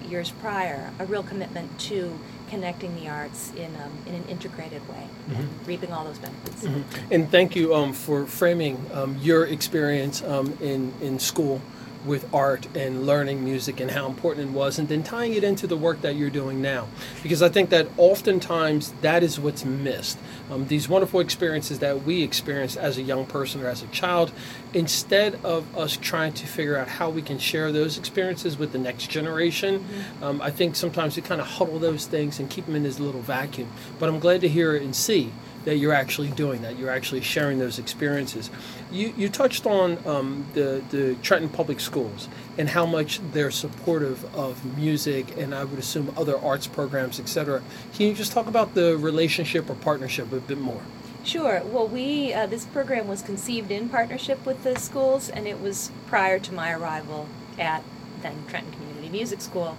years 0.08 0.30
prior, 0.30 0.92
a 0.98 1.04
real 1.04 1.22
commitment 1.22 1.78
to 1.78 2.18
connecting 2.48 2.94
the 2.96 3.08
arts 3.08 3.52
in, 3.56 3.74
um, 3.76 3.92
in 4.06 4.14
an 4.14 4.24
integrated 4.28 4.86
way 4.88 5.08
and 5.34 5.48
reaping 5.66 5.92
all 5.92 6.04
those 6.04 6.18
benefits. 6.18 6.64
Mhm. 6.64 6.84
And 7.10 7.30
thank 7.30 7.56
you 7.56 7.74
um, 7.74 7.92
for 7.92 8.26
framing 8.26 8.84
um, 8.92 9.16
your 9.20 9.46
experience 9.46 10.22
um, 10.22 10.56
in, 10.60 10.92
in 11.00 11.18
school 11.18 11.60
with 12.04 12.32
art 12.34 12.66
and 12.76 13.06
learning 13.06 13.44
music 13.44 13.80
and 13.80 13.90
how 13.90 14.06
important 14.06 14.50
it 14.50 14.52
was, 14.52 14.78
and 14.78 14.88
then 14.88 15.02
tying 15.02 15.34
it 15.34 15.44
into 15.44 15.66
the 15.66 15.76
work 15.76 16.00
that 16.02 16.16
you're 16.16 16.30
doing 16.30 16.60
now. 16.60 16.86
Because 17.22 17.42
I 17.42 17.48
think 17.48 17.70
that 17.70 17.88
oftentimes 17.96 18.92
that 19.00 19.22
is 19.22 19.40
what's 19.40 19.64
missed. 19.64 20.18
Um, 20.50 20.66
these 20.68 20.88
wonderful 20.88 21.20
experiences 21.20 21.78
that 21.78 22.04
we 22.04 22.22
experienced 22.22 22.76
as 22.76 22.98
a 22.98 23.02
young 23.02 23.26
person 23.26 23.62
or 23.62 23.68
as 23.68 23.82
a 23.82 23.86
child, 23.88 24.32
instead 24.72 25.38
of 25.44 25.76
us 25.76 25.96
trying 25.96 26.32
to 26.34 26.46
figure 26.46 26.76
out 26.76 26.88
how 26.88 27.10
we 27.10 27.22
can 27.22 27.38
share 27.38 27.72
those 27.72 27.98
experiences 27.98 28.58
with 28.58 28.72
the 28.72 28.78
next 28.78 29.08
generation, 29.08 29.84
um, 30.22 30.40
I 30.40 30.50
think 30.50 30.76
sometimes 30.76 31.16
we 31.16 31.22
kind 31.22 31.40
of 31.40 31.46
huddle 31.46 31.78
those 31.78 32.06
things 32.06 32.38
and 32.38 32.50
keep 32.50 32.66
them 32.66 32.76
in 32.76 32.82
this 32.82 33.00
little 33.00 33.22
vacuum. 33.22 33.68
But 33.98 34.08
I'm 34.08 34.18
glad 34.18 34.40
to 34.42 34.48
hear 34.48 34.76
and 34.76 34.94
see 34.94 35.32
that 35.64 35.76
you're 35.76 35.94
actually 35.94 36.30
doing 36.30 36.62
that. 36.62 36.78
You're 36.78 36.90
actually 36.90 37.22
sharing 37.22 37.58
those 37.58 37.78
experiences. 37.78 38.50
You, 38.94 39.12
you 39.16 39.28
touched 39.28 39.66
on 39.66 39.98
um, 40.06 40.46
the, 40.54 40.82
the 40.90 41.16
Trenton 41.16 41.48
Public 41.48 41.80
Schools 41.80 42.28
and 42.56 42.68
how 42.68 42.86
much 42.86 43.20
they're 43.32 43.50
supportive 43.50 44.24
of 44.36 44.64
music 44.78 45.36
and 45.36 45.52
I 45.52 45.64
would 45.64 45.80
assume 45.80 46.14
other 46.16 46.38
arts 46.38 46.68
programs, 46.68 47.18
etc. 47.18 47.60
Can 47.94 48.06
you 48.06 48.14
just 48.14 48.30
talk 48.30 48.46
about 48.46 48.74
the 48.74 48.96
relationship 48.96 49.68
or 49.68 49.74
partnership 49.74 50.32
a 50.32 50.38
bit 50.38 50.58
more? 50.58 50.80
Sure. 51.24 51.62
Well, 51.64 51.88
we 51.88 52.32
uh, 52.32 52.46
this 52.46 52.66
program 52.66 53.08
was 53.08 53.22
conceived 53.22 53.70
in 53.70 53.88
partnership 53.88 54.44
with 54.44 54.62
the 54.62 54.78
schools, 54.78 55.30
and 55.30 55.46
it 55.48 55.58
was 55.58 55.90
prior 56.06 56.38
to 56.38 56.52
my 56.52 56.70
arrival 56.70 57.26
at 57.58 57.82
then 58.22 58.44
Trenton 58.46 58.72
Community 58.72 59.08
Music 59.08 59.40
School. 59.40 59.76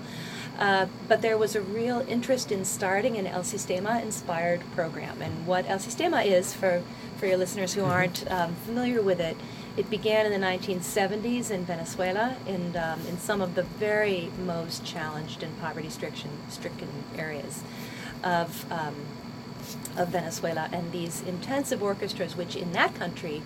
Uh, 0.58 0.88
but 1.08 1.22
there 1.22 1.38
was 1.38 1.56
a 1.56 1.62
real 1.62 2.06
interest 2.08 2.52
in 2.52 2.64
starting 2.64 3.18
an 3.18 3.28
El 3.28 3.42
Sistema 3.42 4.02
inspired 4.02 4.62
program. 4.74 5.22
And 5.22 5.46
what 5.46 5.70
El 5.70 5.80
Sistema 5.80 6.26
is, 6.26 6.54
for, 6.54 6.82
for 7.26 7.30
your 7.30 7.38
listeners 7.40 7.74
who 7.74 7.84
aren't 7.84 8.30
um, 8.32 8.54
familiar 8.68 9.02
with 9.02 9.20
it, 9.20 9.36
it 9.78 9.90
began 9.90 10.32
in 10.32 10.40
the 10.40 10.48
1970s 10.48 11.50
in 11.50 11.66
Venezuela, 11.66 12.38
in, 12.46 12.78
um, 12.78 13.00
in 13.08 13.18
some 13.18 13.42
of 13.42 13.56
the 13.56 13.64
very 13.64 14.30
most 14.46 14.86
challenged 14.86 15.42
and 15.42 15.60
poverty 15.60 15.90
stricken, 15.90 16.30
areas 17.18 17.64
of, 18.24 18.72
um, 18.72 18.94
of 19.98 20.10
Venezuela. 20.10 20.70
And 20.72 20.92
these 20.92 21.24
intensive 21.24 21.82
orchestras, 21.82 22.36
which 22.36 22.56
in 22.56 22.74
that 22.74 22.94
country 22.94 23.42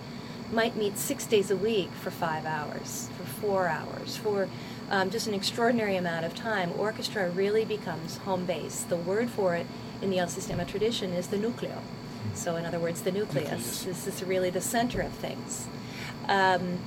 might 0.52 0.76
meet 0.76 0.98
six 0.98 1.24
days 1.24 1.50
a 1.50 1.56
week 1.56 1.88
for 2.02 2.10
five 2.10 2.44
hours, 2.44 3.08
for 3.16 3.24
four 3.24 3.68
hours, 3.68 4.14
for 4.14 4.46
um, 4.90 5.08
just 5.08 5.26
an 5.26 5.32
extraordinary 5.32 5.96
amount 5.96 6.26
of 6.26 6.34
time, 6.34 6.70
orchestra 6.78 7.30
really 7.30 7.64
becomes 7.64 8.18
home 8.18 8.44
base. 8.44 8.82
The 8.82 8.96
word 8.96 9.30
for 9.30 9.54
it 9.54 9.66
in 10.02 10.10
the 10.10 10.18
El 10.18 10.26
Sistema 10.26 10.68
tradition 10.68 11.14
is 11.14 11.28
the 11.28 11.38
nucleo. 11.38 11.78
So, 12.34 12.56
in 12.56 12.64
other 12.64 12.78
words, 12.78 13.02
the 13.02 13.12
nucleus. 13.12 13.50
Nucleus. 13.50 13.84
This 13.84 14.06
is 14.06 14.22
really 14.24 14.50
the 14.50 14.60
center 14.60 15.00
of 15.00 15.12
things. 15.12 15.66
Um, 16.28 16.78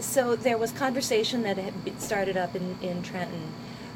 so 0.00 0.36
there 0.36 0.58
was 0.58 0.70
conversation 0.72 1.42
that 1.44 1.56
had 1.56 2.00
started 2.00 2.36
up 2.36 2.54
in, 2.54 2.76
in 2.82 3.02
Trenton 3.02 3.52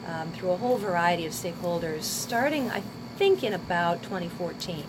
um, 0.07 0.33
through 0.33 0.51
a 0.51 0.57
whole 0.57 0.79
variety 0.79 1.27
of 1.27 1.33
stakeholders, 1.33 2.03
starting, 2.03 2.71
I 2.71 2.83
think, 3.17 3.45
in 3.45 3.53
about 3.53 4.03
2014 4.03 4.85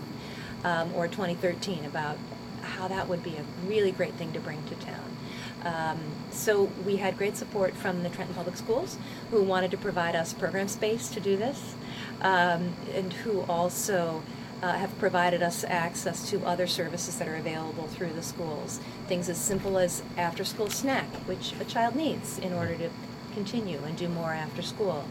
um, 0.63 0.93
or 0.95 1.07
2013, 1.07 1.85
about 1.85 2.17
how 2.61 2.87
that 2.87 3.09
would 3.09 3.23
be 3.23 3.35
a 3.35 3.43
really 3.67 3.91
great 3.91 4.13
thing 4.13 4.31
to 4.31 4.39
bring 4.39 4.63
to 4.65 4.75
town. 4.75 5.17
Um, 5.63 5.99
so 6.31 6.71
we 6.85 6.95
had 6.95 7.17
great 7.17 7.35
support 7.35 7.73
from 7.73 8.03
the 8.03 8.09
Trenton 8.09 8.33
Public 8.33 8.55
Schools, 8.55 8.97
who 9.29 9.43
wanted 9.43 9.71
to 9.71 9.77
provide 9.77 10.15
us 10.15 10.33
program 10.33 10.69
space 10.69 11.09
to 11.09 11.19
do 11.19 11.35
this, 11.35 11.75
um, 12.21 12.73
and 12.93 13.11
who 13.11 13.41
also 13.41 14.23
uh, 14.61 14.73
have 14.73 14.97
provided 14.99 15.41
us 15.41 15.63
access 15.63 16.29
to 16.29 16.45
other 16.45 16.67
services 16.67 17.17
that 17.17 17.27
are 17.27 17.35
available 17.35 17.87
through 17.87 18.13
the 18.13 18.23
schools. 18.23 18.79
Things 19.07 19.29
as 19.29 19.37
simple 19.37 19.77
as 19.77 20.03
after-school 20.17 20.69
snack, 20.69 21.07
which 21.27 21.53
a 21.59 21.65
child 21.65 21.95
needs 21.95 22.39
in 22.39 22.53
order 22.53 22.75
to 22.75 22.89
continue 23.33 23.79
and 23.85 23.97
do 23.97 24.09
more 24.09 24.33
after 24.33 24.61
school. 24.61 25.05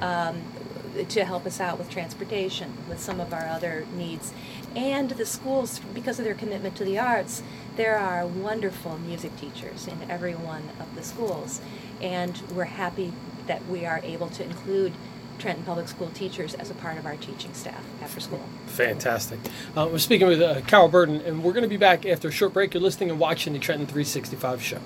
Um, 0.00 0.42
to 1.04 1.24
help 1.24 1.46
us 1.46 1.60
out 1.60 1.78
with 1.78 1.90
transportation, 1.90 2.72
with 2.88 3.00
some 3.00 3.20
of 3.20 3.32
our 3.32 3.46
other 3.46 3.86
needs. 3.94 4.32
And 4.74 5.10
the 5.10 5.26
schools, 5.26 5.80
because 5.92 6.18
of 6.18 6.24
their 6.24 6.34
commitment 6.34 6.76
to 6.76 6.84
the 6.84 6.98
arts, 6.98 7.42
there 7.76 7.98
are 7.98 8.26
wonderful 8.26 8.98
music 8.98 9.36
teachers 9.36 9.86
in 9.86 10.10
every 10.10 10.34
one 10.34 10.62
of 10.80 10.94
the 10.94 11.02
schools. 11.02 11.60
And 12.00 12.40
we're 12.54 12.64
happy 12.64 13.12
that 13.46 13.66
we 13.66 13.86
are 13.86 14.00
able 14.02 14.28
to 14.30 14.44
include 14.44 14.92
Trenton 15.38 15.64
Public 15.64 15.88
School 15.88 16.10
teachers 16.10 16.54
as 16.54 16.70
a 16.70 16.74
part 16.74 16.98
of 16.98 17.06
our 17.06 17.16
teaching 17.16 17.52
staff 17.52 17.84
after 18.02 18.20
school. 18.20 18.44
Fantastic. 18.76 19.38
Uh, 19.74 19.88
we're 19.90 19.96
speaking 19.96 20.26
with 20.26 20.42
uh, 20.42 20.60
Carol 20.66 20.88
Burden, 20.88 21.22
and 21.22 21.42
we're 21.42 21.54
going 21.54 21.62
to 21.62 21.68
be 21.68 21.78
back 21.78 22.04
after 22.04 22.28
a 22.28 22.30
short 22.30 22.52
break. 22.52 22.74
You're 22.74 22.82
listening 22.82 23.08
and 23.08 23.18
watching 23.18 23.54
the 23.54 23.58
Trenton 23.58 23.86
365 23.86 24.62
show. 24.62 24.80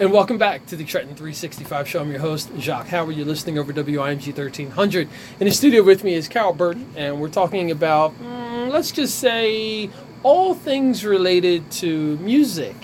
And 0.00 0.10
welcome 0.12 0.38
back 0.38 0.66
to 0.66 0.76
the 0.76 0.82
Trenton 0.82 1.14
365 1.14 1.86
show. 1.86 2.00
I'm 2.00 2.10
your 2.10 2.18
host, 2.18 2.50
Jacques 2.58 2.88
Howard. 2.88 3.14
You're 3.14 3.26
listening 3.26 3.58
over 3.58 3.72
WIMG 3.72 4.36
1300. 4.36 5.08
In 5.38 5.46
the 5.46 5.52
studio 5.52 5.84
with 5.84 6.02
me 6.02 6.14
is 6.14 6.26
Carol 6.26 6.52
Burden, 6.52 6.92
and 6.96 7.20
we're 7.20 7.28
talking 7.28 7.70
about, 7.70 8.12
mm, 8.20 8.72
let's 8.72 8.90
just 8.90 9.20
say, 9.20 9.88
all 10.24 10.52
things 10.52 11.04
related 11.04 11.70
to 11.70 12.16
music 12.16 12.74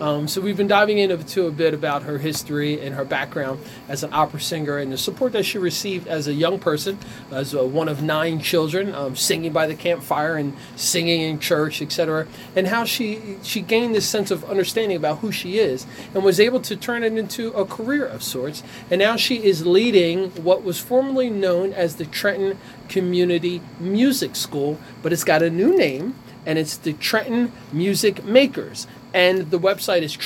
um, 0.00 0.26
so 0.28 0.40
we've 0.40 0.56
been 0.56 0.66
diving 0.66 0.98
into 0.98 1.46
a 1.46 1.50
bit 1.50 1.74
about 1.74 2.04
her 2.04 2.18
history 2.18 2.80
and 2.80 2.94
her 2.94 3.04
background 3.04 3.60
as 3.86 4.02
an 4.02 4.10
opera 4.14 4.40
singer 4.40 4.78
and 4.78 4.90
the 4.90 4.96
support 4.96 5.32
that 5.32 5.44
she 5.44 5.58
received 5.58 6.08
as 6.08 6.26
a 6.26 6.32
young 6.32 6.58
person, 6.58 6.98
as 7.30 7.52
a, 7.52 7.64
one 7.64 7.88
of 7.88 8.02
nine 8.02 8.40
children, 8.40 8.94
um, 8.94 9.14
singing 9.14 9.52
by 9.52 9.66
the 9.66 9.74
campfire 9.74 10.36
and 10.36 10.56
singing 10.74 11.20
in 11.20 11.38
church, 11.38 11.82
etc., 11.82 12.26
and 12.56 12.68
how 12.68 12.84
she 12.84 13.36
she 13.42 13.60
gained 13.60 13.94
this 13.94 14.08
sense 14.08 14.30
of 14.30 14.42
understanding 14.44 14.96
about 14.96 15.18
who 15.18 15.30
she 15.30 15.58
is 15.58 15.86
and 16.14 16.24
was 16.24 16.40
able 16.40 16.60
to 16.60 16.76
turn 16.76 17.04
it 17.04 17.12
into 17.12 17.48
a 17.52 17.66
career 17.66 18.06
of 18.06 18.22
sorts. 18.22 18.62
And 18.90 19.00
now 19.00 19.16
she 19.16 19.44
is 19.44 19.66
leading 19.66 20.30
what 20.30 20.62
was 20.62 20.80
formerly 20.80 21.28
known 21.28 21.72
as 21.74 21.96
the 21.96 22.06
Trenton 22.06 22.58
Community 22.88 23.60
Music 23.78 24.34
School, 24.34 24.78
but 25.02 25.12
it's 25.12 25.24
got 25.24 25.42
a 25.42 25.50
new 25.50 25.76
name 25.76 26.14
and 26.46 26.58
it's 26.58 26.76
the 26.78 26.94
Trenton 26.94 27.52
Music 27.70 28.24
Makers 28.24 28.86
and 29.12 29.50
the 29.50 29.58
website 29.58 30.02
is 30.02 30.16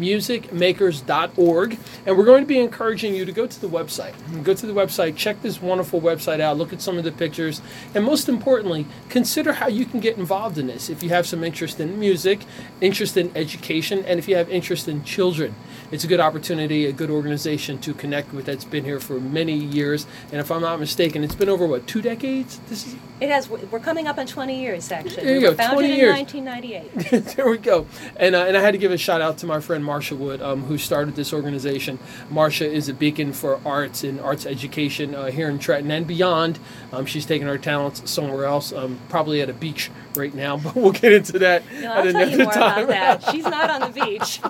trentonmusicmakers.org 0.00 1.78
and 2.06 2.16
we're 2.16 2.24
going 2.24 2.42
to 2.42 2.46
be 2.46 2.58
encouraging 2.58 3.14
you 3.14 3.24
to 3.24 3.32
go 3.32 3.46
to 3.46 3.60
the 3.60 3.68
website 3.68 4.14
go 4.42 4.54
to 4.54 4.66
the 4.66 4.72
website 4.72 5.16
check 5.16 5.40
this 5.42 5.60
wonderful 5.60 6.00
website 6.00 6.40
out 6.40 6.56
look 6.56 6.72
at 6.72 6.80
some 6.80 6.98
of 6.98 7.04
the 7.04 7.12
pictures 7.12 7.60
and 7.94 8.04
most 8.04 8.28
importantly 8.28 8.86
consider 9.08 9.54
how 9.54 9.68
you 9.68 9.84
can 9.84 10.00
get 10.00 10.16
involved 10.16 10.58
in 10.58 10.66
this 10.66 10.88
if 10.90 11.02
you 11.02 11.08
have 11.08 11.26
some 11.26 11.42
interest 11.42 11.80
in 11.80 11.98
music 11.98 12.40
interest 12.80 13.16
in 13.16 13.30
education 13.36 14.04
and 14.04 14.18
if 14.18 14.28
you 14.28 14.36
have 14.36 14.48
interest 14.50 14.88
in 14.88 15.02
children 15.04 15.54
it's 15.92 16.04
a 16.04 16.06
good 16.08 16.20
opportunity, 16.20 16.86
a 16.86 16.92
good 16.92 17.10
organization 17.10 17.78
to 17.78 17.94
connect 17.94 18.32
with 18.32 18.46
that's 18.46 18.64
been 18.64 18.84
here 18.84 18.98
for 18.98 19.20
many 19.20 19.54
years. 19.54 20.06
And 20.32 20.40
if 20.40 20.50
I'm 20.50 20.60
not 20.60 20.80
mistaken, 20.80 21.22
it's 21.22 21.34
been 21.34 21.48
over 21.48 21.66
what 21.66 21.86
two 21.86 22.02
decades. 22.02 22.58
This 22.68 22.86
is. 22.86 22.96
It 23.20 23.30
has. 23.30 23.48
We're 23.48 23.80
coming 23.80 24.06
up 24.06 24.18
on 24.18 24.26
20 24.26 24.60
years 24.60 24.90
actually. 24.90 25.24
There 25.24 25.34
you 25.34 25.40
we 25.40 25.46
go. 25.46 25.54
founded 25.54 25.78
20 25.78 25.92
in 25.92 25.98
years. 25.98 26.14
1998. 26.14 27.24
there 27.36 27.48
we 27.48 27.58
go. 27.58 27.86
And 28.16 28.34
uh, 28.34 28.44
and 28.46 28.56
I 28.56 28.60
had 28.60 28.72
to 28.72 28.78
give 28.78 28.92
a 28.92 28.98
shout 28.98 29.20
out 29.20 29.38
to 29.38 29.46
my 29.46 29.60
friend 29.60 29.84
Marsha 29.86 30.16
Wood, 30.16 30.42
um, 30.42 30.64
who 30.64 30.76
started 30.76 31.14
this 31.16 31.32
organization. 31.32 31.98
Marsha 32.30 32.66
is 32.66 32.88
a 32.88 32.94
beacon 32.94 33.32
for 33.32 33.60
arts 33.64 34.02
and 34.04 34.20
arts 34.20 34.44
education 34.46 35.14
uh, 35.14 35.26
here 35.30 35.48
in 35.48 35.58
Trenton 35.58 35.90
and 35.90 36.06
beyond. 36.06 36.58
Um, 36.92 37.06
she's 37.06 37.24
taking 37.24 37.46
her 37.46 37.58
talents 37.58 38.10
somewhere 38.10 38.44
else, 38.44 38.72
um, 38.72 38.98
probably 39.08 39.40
at 39.40 39.48
a 39.48 39.52
beach 39.54 39.90
right 40.16 40.34
now, 40.34 40.56
but 40.64 40.74
we'll 40.74 40.92
get 40.92 41.12
into 41.12 41.38
that 41.38 41.62
No, 41.80 41.92
at 41.92 42.06
I'll 42.06 42.12
tell 42.12 42.22
another 42.28 42.44
time. 42.52 42.84
about 42.84 42.88
that. 43.22 43.30
She's 43.32 43.44
not 43.44 43.70
on 43.70 43.92
the 43.92 44.00
beach. 44.00 44.40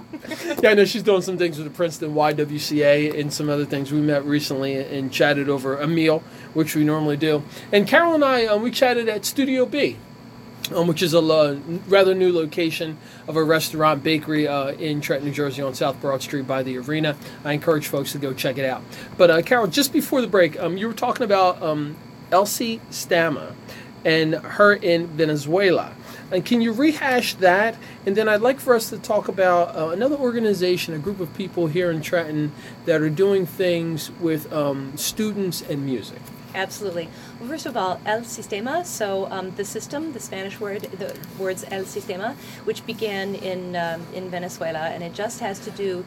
yeah, 0.62 0.70
I 0.70 0.74
know 0.74 0.84
she's 0.84 1.02
doing 1.02 1.22
some 1.22 1.36
things 1.38 1.58
with 1.58 1.66
the 1.66 1.72
Princeton 1.72 2.14
YWCA 2.14 3.18
and 3.18 3.32
some 3.32 3.48
other 3.48 3.64
things. 3.64 3.92
We 3.92 4.00
met 4.00 4.24
recently 4.24 4.74
and 4.76 5.12
chatted 5.12 5.48
over 5.48 5.76
a 5.78 5.86
meal, 5.86 6.22
which 6.54 6.74
we 6.74 6.84
normally 6.84 7.16
do. 7.16 7.42
And 7.72 7.86
Carol 7.86 8.14
and 8.14 8.24
I, 8.24 8.46
um, 8.46 8.62
we 8.62 8.70
chatted 8.70 9.08
at 9.08 9.24
Studio 9.24 9.66
B. 9.66 9.96
Um, 10.72 10.88
which 10.88 11.02
is 11.02 11.14
a 11.14 11.60
rather 11.86 12.14
new 12.14 12.32
location 12.32 12.98
of 13.28 13.36
a 13.36 13.44
restaurant 13.44 14.02
bakery 14.02 14.48
uh, 14.48 14.72
in 14.72 15.00
Trenton, 15.00 15.28
New 15.28 15.34
Jersey, 15.34 15.62
on 15.62 15.74
South 15.74 16.00
Broad 16.00 16.22
Street 16.22 16.46
by 16.46 16.62
the 16.62 16.78
arena. 16.78 17.16
I 17.44 17.52
encourage 17.52 17.86
folks 17.86 18.12
to 18.12 18.18
go 18.18 18.32
check 18.32 18.58
it 18.58 18.64
out. 18.64 18.82
But 19.16 19.30
uh, 19.30 19.42
Carol, 19.42 19.68
just 19.68 19.92
before 19.92 20.20
the 20.20 20.26
break, 20.26 20.58
um, 20.58 20.76
you 20.76 20.88
were 20.88 20.94
talking 20.94 21.24
about 21.24 21.62
um, 21.62 21.96
El 22.32 22.46
Sistema 22.46 23.52
and 24.04 24.34
her 24.34 24.74
in 24.74 25.06
Venezuela. 25.08 25.94
And 26.32 26.44
can 26.44 26.60
you 26.60 26.72
rehash 26.72 27.34
that? 27.34 27.76
And 28.04 28.16
then 28.16 28.28
I'd 28.28 28.40
like 28.40 28.58
for 28.58 28.74
us 28.74 28.90
to 28.90 28.98
talk 28.98 29.28
about 29.28 29.76
uh, 29.76 29.90
another 29.90 30.16
organization, 30.16 30.94
a 30.94 30.98
group 30.98 31.20
of 31.20 31.32
people 31.34 31.68
here 31.68 31.90
in 31.90 32.00
Trenton 32.00 32.52
that 32.84 33.00
are 33.00 33.10
doing 33.10 33.46
things 33.46 34.10
with 34.20 34.52
um, 34.52 34.96
students 34.96 35.62
and 35.62 35.84
music. 35.84 36.20
Absolutely. 36.54 37.08
Well, 37.38 37.50
first 37.50 37.66
of 37.66 37.76
all, 37.76 38.00
el 38.06 38.20
sistema. 38.22 38.86
So 38.86 39.26
um, 39.30 39.50
the 39.56 39.64
system, 39.64 40.12
the 40.12 40.20
Spanish 40.20 40.58
word, 40.58 40.82
the 40.84 41.14
words 41.38 41.64
el 41.70 41.84
sistema, 41.84 42.34
which 42.64 42.86
began 42.86 43.34
in 43.34 43.76
um, 43.76 44.06
in 44.14 44.30
Venezuela, 44.30 44.88
and 44.88 45.02
it 45.02 45.12
just 45.12 45.40
has 45.40 45.58
to 45.60 45.70
do 45.70 46.04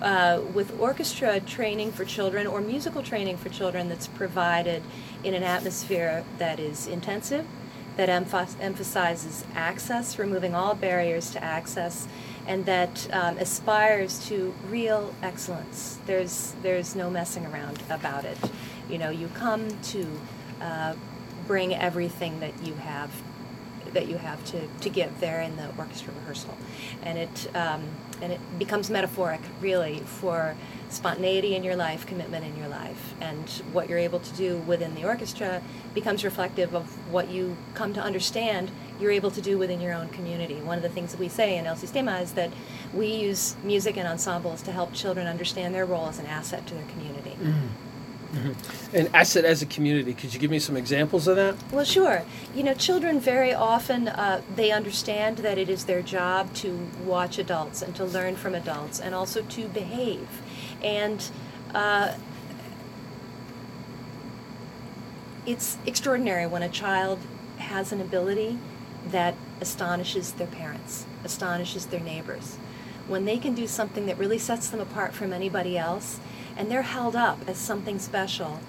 uh, 0.00 0.40
with 0.54 0.78
orchestra 0.80 1.40
training 1.40 1.92
for 1.92 2.06
children 2.06 2.46
or 2.46 2.62
musical 2.62 3.02
training 3.02 3.36
for 3.36 3.50
children 3.50 3.90
that's 3.90 4.06
provided 4.08 4.82
in 5.22 5.34
an 5.34 5.42
atmosphere 5.42 6.24
that 6.38 6.58
is 6.58 6.86
intensive, 6.86 7.44
that 7.98 8.08
emph- 8.08 8.58
emphasizes 8.58 9.44
access, 9.54 10.18
removing 10.18 10.54
all 10.54 10.74
barriers 10.74 11.30
to 11.30 11.44
access, 11.44 12.08
and 12.46 12.64
that 12.64 13.06
um, 13.12 13.36
aspires 13.36 14.26
to 14.28 14.54
real 14.70 15.14
excellence. 15.22 15.98
There's 16.06 16.54
there's 16.62 16.96
no 16.96 17.10
messing 17.10 17.44
around 17.44 17.82
about 17.90 18.24
it. 18.24 18.38
You 18.88 18.96
know, 18.96 19.10
you 19.10 19.28
come 19.34 19.68
to 19.92 20.06
uh, 20.60 20.94
bring 21.46 21.74
everything 21.74 22.40
that 22.40 22.52
you 22.62 22.74
have 22.74 23.10
that 23.92 24.06
you 24.06 24.18
have 24.18 24.44
to, 24.44 24.68
to 24.80 24.88
give 24.88 25.18
there 25.18 25.40
in 25.40 25.56
the 25.56 25.68
orchestra 25.76 26.12
rehearsal, 26.20 26.56
and 27.02 27.18
it 27.18 27.56
um, 27.56 27.82
and 28.22 28.32
it 28.32 28.40
becomes 28.58 28.90
metaphoric 28.90 29.40
really 29.60 30.00
for 30.00 30.54
spontaneity 30.90 31.54
in 31.54 31.64
your 31.64 31.76
life, 31.76 32.04
commitment 32.06 32.44
in 32.44 32.56
your 32.56 32.68
life, 32.68 33.14
and 33.20 33.48
what 33.72 33.88
you're 33.88 33.98
able 33.98 34.20
to 34.20 34.34
do 34.34 34.58
within 34.58 34.94
the 34.94 35.04
orchestra 35.04 35.62
becomes 35.94 36.24
reflective 36.24 36.74
of 36.74 36.84
what 37.12 37.30
you 37.30 37.56
come 37.74 37.92
to 37.94 38.00
understand 38.00 38.70
you're 39.00 39.12
able 39.12 39.30
to 39.30 39.40
do 39.40 39.56
within 39.56 39.80
your 39.80 39.94
own 39.94 40.08
community. 40.08 40.56
One 40.56 40.76
of 40.76 40.82
the 40.82 40.88
things 40.88 41.12
that 41.12 41.20
we 41.20 41.28
say 41.28 41.56
in 41.56 41.66
El 41.66 41.76
Sistema 41.76 42.20
is 42.22 42.32
that 42.32 42.50
we 42.92 43.06
use 43.06 43.56
music 43.62 43.96
and 43.96 44.06
ensembles 44.06 44.62
to 44.62 44.72
help 44.72 44.92
children 44.92 45.26
understand 45.26 45.74
their 45.74 45.86
role 45.86 46.08
as 46.08 46.18
an 46.18 46.26
asset 46.26 46.66
to 46.66 46.74
their 46.74 46.86
community. 46.86 47.36
And 48.92 49.10
asset 49.14 49.44
as 49.44 49.60
a 49.60 49.66
community, 49.66 50.14
could 50.14 50.32
you 50.32 50.38
give 50.38 50.50
me 50.50 50.60
some 50.60 50.76
examples 50.76 51.26
of 51.26 51.36
that? 51.36 51.56
Well, 51.72 51.84
sure. 51.84 52.22
You 52.54 52.62
know, 52.62 52.74
children 52.74 53.18
very 53.18 53.52
often 53.52 54.08
uh, 54.08 54.42
they 54.54 54.70
understand 54.70 55.38
that 55.38 55.58
it 55.58 55.68
is 55.68 55.84
their 55.86 56.02
job 56.02 56.54
to 56.56 56.88
watch 57.04 57.38
adults 57.38 57.82
and 57.82 57.94
to 57.96 58.04
learn 58.04 58.36
from 58.36 58.54
adults, 58.54 59.00
and 59.00 59.14
also 59.14 59.42
to 59.42 59.68
behave. 59.68 60.28
And 60.82 61.28
uh, 61.74 62.14
it's 65.44 65.78
extraordinary 65.84 66.46
when 66.46 66.62
a 66.62 66.68
child 66.68 67.18
has 67.58 67.92
an 67.92 68.00
ability 68.00 68.58
that 69.08 69.34
astonishes 69.60 70.32
their 70.32 70.46
parents, 70.46 71.04
astonishes 71.24 71.86
their 71.86 72.00
neighbors. 72.00 72.56
When 73.08 73.24
they 73.24 73.38
can 73.38 73.54
do 73.54 73.66
something 73.66 74.06
that 74.06 74.18
really 74.18 74.38
sets 74.38 74.68
them 74.68 74.80
apart 74.80 75.14
from 75.14 75.32
anybody 75.32 75.76
else, 75.76 76.20
and 76.60 76.70
they're 76.70 76.82
held 76.82 77.16
up 77.16 77.38
as 77.48 77.56
something 77.56 77.98
special, 77.98 78.60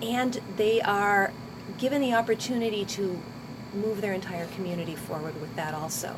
and 0.00 0.40
they 0.56 0.80
are 0.80 1.34
given 1.76 2.00
the 2.00 2.14
opportunity 2.14 2.82
to 2.82 3.20
move 3.74 4.00
their 4.00 4.14
entire 4.14 4.46
community 4.46 4.96
forward 4.96 5.38
with 5.38 5.54
that 5.54 5.74
also. 5.74 6.16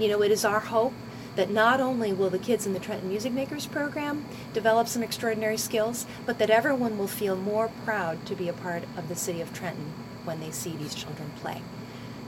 You 0.00 0.08
know, 0.08 0.20
it 0.20 0.32
is 0.32 0.44
our 0.44 0.58
hope 0.58 0.94
that 1.36 1.48
not 1.48 1.80
only 1.80 2.12
will 2.12 2.28
the 2.28 2.40
kids 2.40 2.66
in 2.66 2.72
the 2.72 2.80
Trenton 2.80 3.08
Music 3.08 3.32
Makers 3.32 3.66
program 3.66 4.24
develop 4.52 4.88
some 4.88 5.04
extraordinary 5.04 5.58
skills, 5.58 6.06
but 6.24 6.40
that 6.40 6.50
everyone 6.50 6.98
will 6.98 7.06
feel 7.06 7.36
more 7.36 7.70
proud 7.84 8.26
to 8.26 8.34
be 8.34 8.48
a 8.48 8.52
part 8.52 8.82
of 8.96 9.08
the 9.08 9.14
city 9.14 9.40
of 9.40 9.54
Trenton 9.54 9.92
when 10.24 10.40
they 10.40 10.50
see 10.50 10.70
these 10.70 10.94
children 10.94 11.30
play. 11.36 11.62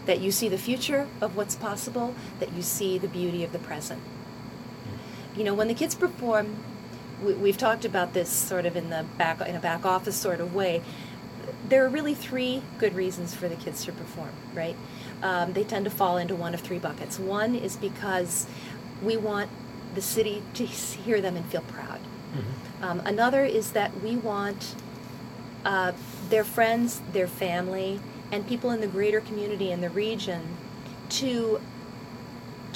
That 0.07 0.21
you 0.21 0.31
see 0.31 0.49
the 0.49 0.57
future 0.57 1.09
of 1.21 1.37
what's 1.37 1.57
possible, 1.57 2.15
that 2.39 2.53
you 2.53 2.63
see 2.63 2.97
the 2.97 3.09
beauty 3.09 3.43
of 3.43 3.51
the 3.51 3.59
present. 3.59 4.03
Mm. 4.05 5.39
You 5.39 5.45
know, 5.45 5.55
when 5.55 5.67
the 5.67 5.75
kids 5.75 5.97
perform, 5.97 6.63
we, 7.25 7.35
we've 7.35 7.59
talked 7.59 7.85
about 7.85 8.13
this 8.13 8.29
sort 8.29 8.67
of 8.67 8.77
in 8.77 8.91
the 8.91 9.05
back 9.17 9.41
in 9.41 9.55
a 9.55 9.61
back 9.61 9.85
office 9.85 10.17
sort 10.17 10.41
of 10.41 10.55
way. 10.55 10.83
There 11.69 11.85
are 11.85 11.89
really 11.89 12.15
three 12.15 12.63
good 12.79 12.95
reasons 12.95 13.35
for 13.35 13.49
the 13.49 13.57
kids 13.57 13.85
to 13.85 13.93
perform, 13.93 14.31
right? 14.55 14.77
Um, 15.23 15.53
they 15.53 15.65
tend 15.65 15.85
to 15.85 15.91
fall 15.91 16.17
into 16.17 16.35
one 16.35 16.55
of 16.55 16.61
three 16.61 16.79
buckets. 16.79 17.19
One 17.19 17.55
is 17.55 17.77
because 17.77 18.47
we 19.03 19.17
want 19.17 19.51
the 19.95 20.03
city 20.03 20.43
to 20.55 20.65
hear 21.05 21.21
them 21.21 21.37
and 21.37 21.45
feel 21.47 21.63
proud. 21.63 22.01
Um, 22.83 23.01
another 23.05 23.45
is 23.45 23.73
that 23.73 24.01
we 24.03 24.17
want 24.17 24.75
uh, 25.65 25.93
their 26.29 26.45
friends, 26.45 27.01
their 27.13 27.27
family, 27.27 28.01
and 28.31 28.47
people 28.47 28.71
in 28.71 28.81
the 28.81 28.87
greater 28.87 29.21
community 29.21 29.73
in 29.73 29.81
the 29.81 29.91
region 29.91 30.57
to 31.09 31.61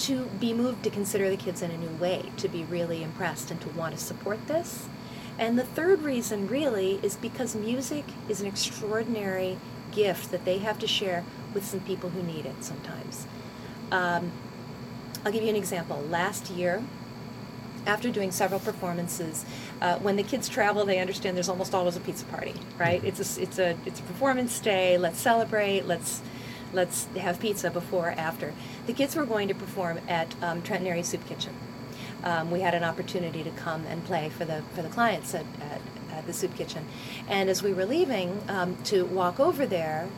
to 0.02 0.26
be 0.40 0.52
moved 0.52 0.82
to 0.84 0.90
consider 0.90 1.30
the 1.30 1.36
kids 1.36 1.62
in 1.62 1.70
a 1.70 1.76
new 1.78 1.94
way, 1.96 2.30
to 2.36 2.48
be 2.48 2.64
really 2.64 3.02
impressed 3.02 3.50
and 3.50 3.60
to 3.60 3.68
want 3.70 3.96
to 3.96 4.02
support 4.02 4.46
this. 4.48 4.88
And 5.38 5.58
the 5.58 5.64
third 5.64 6.02
reason, 6.02 6.48
really, 6.48 6.98
is 7.02 7.16
because 7.16 7.54
music 7.54 8.04
is 8.28 8.40
an 8.40 8.46
extraordinary 8.46 9.58
gift 9.92 10.30
that 10.30 10.44
they 10.44 10.58
have 10.58 10.78
to 10.80 10.86
share 10.86 11.24
with 11.54 11.64
some 11.64 11.80
people 11.80 12.10
who 12.10 12.22
need 12.22 12.46
it 12.46 12.64
sometimes. 12.64 13.26
Um, 13.90 14.32
I'll 15.24 15.32
give 15.32 15.42
you 15.42 15.50
an 15.50 15.56
example. 15.56 16.04
Last 16.10 16.50
year, 16.50 16.82
after 17.86 18.10
doing 18.10 18.30
several 18.30 18.60
performances, 18.60 19.44
uh, 19.80 19.98
when 19.98 20.16
the 20.16 20.22
kids 20.22 20.48
travel, 20.48 20.84
they 20.84 20.98
understand 20.98 21.36
there's 21.36 21.48
almost 21.48 21.74
always 21.74 21.96
a 21.96 22.00
pizza 22.00 22.24
party, 22.26 22.54
right? 22.78 23.02
It's 23.04 23.38
a, 23.38 23.42
it's 23.42 23.58
a, 23.58 23.76
it's 23.86 24.00
a 24.00 24.02
performance 24.04 24.58
day. 24.60 24.98
Let's 24.98 25.18
celebrate. 25.20 25.86
Let's, 25.86 26.22
let's 26.72 27.04
have 27.16 27.40
pizza 27.40 27.70
before 27.70 28.08
or 28.08 28.12
after. 28.12 28.52
The 28.86 28.92
kids 28.92 29.16
were 29.16 29.26
going 29.26 29.48
to 29.48 29.54
perform 29.54 30.00
at 30.08 30.34
um, 30.42 30.62
Trenton 30.62 30.86
Area 30.86 31.04
Soup 31.04 31.24
Kitchen. 31.26 31.54
Um, 32.24 32.50
we 32.50 32.60
had 32.60 32.74
an 32.74 32.84
opportunity 32.84 33.42
to 33.42 33.50
come 33.50 33.84
and 33.86 34.04
play 34.04 34.28
for 34.28 34.44
the 34.44 34.62
for 34.74 34.82
the 34.82 34.88
clients 34.88 35.34
at, 35.34 35.44
at, 35.60 35.80
at 36.12 36.26
the 36.26 36.32
soup 36.32 36.54
kitchen, 36.54 36.86
and 37.28 37.50
as 37.50 37.62
we 37.62 37.72
were 37.72 37.84
leaving 37.84 38.40
um, 38.48 38.76
to 38.84 39.04
walk 39.04 39.40
over 39.40 39.66
there, 39.66 40.08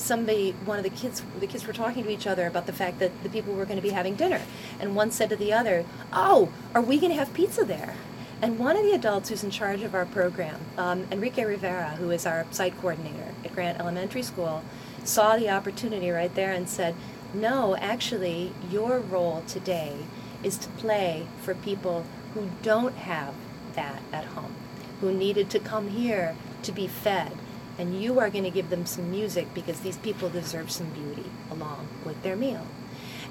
somebody, 0.00 0.52
one 0.64 0.78
of 0.78 0.84
the 0.84 0.90
kids, 0.90 1.22
the 1.38 1.46
kids 1.46 1.66
were 1.66 1.72
talking 1.72 2.04
to 2.04 2.10
each 2.10 2.26
other 2.26 2.46
about 2.46 2.66
the 2.66 2.72
fact 2.72 2.98
that 2.98 3.22
the 3.22 3.28
people 3.28 3.54
were 3.54 3.64
going 3.64 3.76
to 3.76 3.82
be 3.82 3.90
having 3.90 4.14
dinner. 4.14 4.40
And 4.78 4.96
one 4.96 5.10
said 5.10 5.28
to 5.30 5.36
the 5.36 5.52
other, 5.52 5.84
Oh, 6.12 6.50
are 6.74 6.82
we 6.82 6.98
going 6.98 7.12
to 7.12 7.18
have 7.18 7.32
pizza 7.34 7.64
there? 7.64 7.94
And 8.42 8.58
one 8.58 8.76
of 8.76 8.82
the 8.82 8.92
adults 8.92 9.28
who's 9.28 9.44
in 9.44 9.50
charge 9.50 9.82
of 9.82 9.94
our 9.94 10.06
program, 10.06 10.60
um, 10.78 11.06
Enrique 11.10 11.44
Rivera, 11.44 11.90
who 11.90 12.10
is 12.10 12.24
our 12.24 12.46
site 12.50 12.78
coordinator 12.80 13.34
at 13.44 13.54
Grant 13.54 13.78
Elementary 13.78 14.22
School, 14.22 14.64
saw 15.04 15.36
the 15.36 15.50
opportunity 15.50 16.10
right 16.10 16.34
there 16.34 16.52
and 16.52 16.68
said, 16.68 16.94
No, 17.34 17.76
actually, 17.76 18.52
your 18.70 18.98
role 18.98 19.42
today 19.46 19.96
is 20.42 20.56
to 20.58 20.68
play 20.70 21.26
for 21.42 21.54
people 21.54 22.04
who 22.34 22.50
don't 22.62 22.96
have 22.96 23.34
that 23.74 24.02
at 24.12 24.24
home, 24.24 24.54
who 25.00 25.12
needed 25.12 25.50
to 25.50 25.58
come 25.58 25.88
here 25.88 26.36
to 26.62 26.72
be 26.72 26.86
fed 26.86 27.32
and 27.80 28.02
you 28.02 28.20
are 28.20 28.28
going 28.28 28.44
to 28.44 28.50
give 28.50 28.68
them 28.68 28.84
some 28.84 29.10
music 29.10 29.54
because 29.54 29.80
these 29.80 29.96
people 29.96 30.28
deserve 30.28 30.70
some 30.70 30.90
beauty 30.90 31.24
along 31.50 31.88
with 32.04 32.22
their 32.22 32.36
meal. 32.36 32.66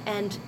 And 0.08 0.40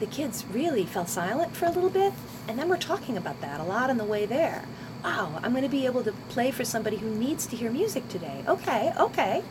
the 0.00 0.06
kids 0.06 0.44
really 0.50 0.84
fell 0.84 1.06
silent 1.06 1.54
for 1.54 1.66
a 1.66 1.70
little 1.70 1.90
bit, 1.90 2.12
and 2.48 2.58
then 2.58 2.68
we're 2.68 2.76
talking 2.76 3.16
about 3.16 3.40
that 3.40 3.60
a 3.60 3.62
lot 3.62 3.88
on 3.88 3.98
the 3.98 4.04
way 4.04 4.26
there. 4.26 4.64
Wow, 5.04 5.38
I'm 5.44 5.52
going 5.52 5.62
to 5.62 5.68
be 5.68 5.86
able 5.86 6.02
to 6.02 6.10
play 6.28 6.50
for 6.50 6.64
somebody 6.64 6.96
who 6.96 7.08
needs 7.08 7.46
to 7.46 7.56
hear 7.56 7.70
music 7.70 8.08
today. 8.08 8.42
Okay, 8.48 8.92
okay. 8.98 9.44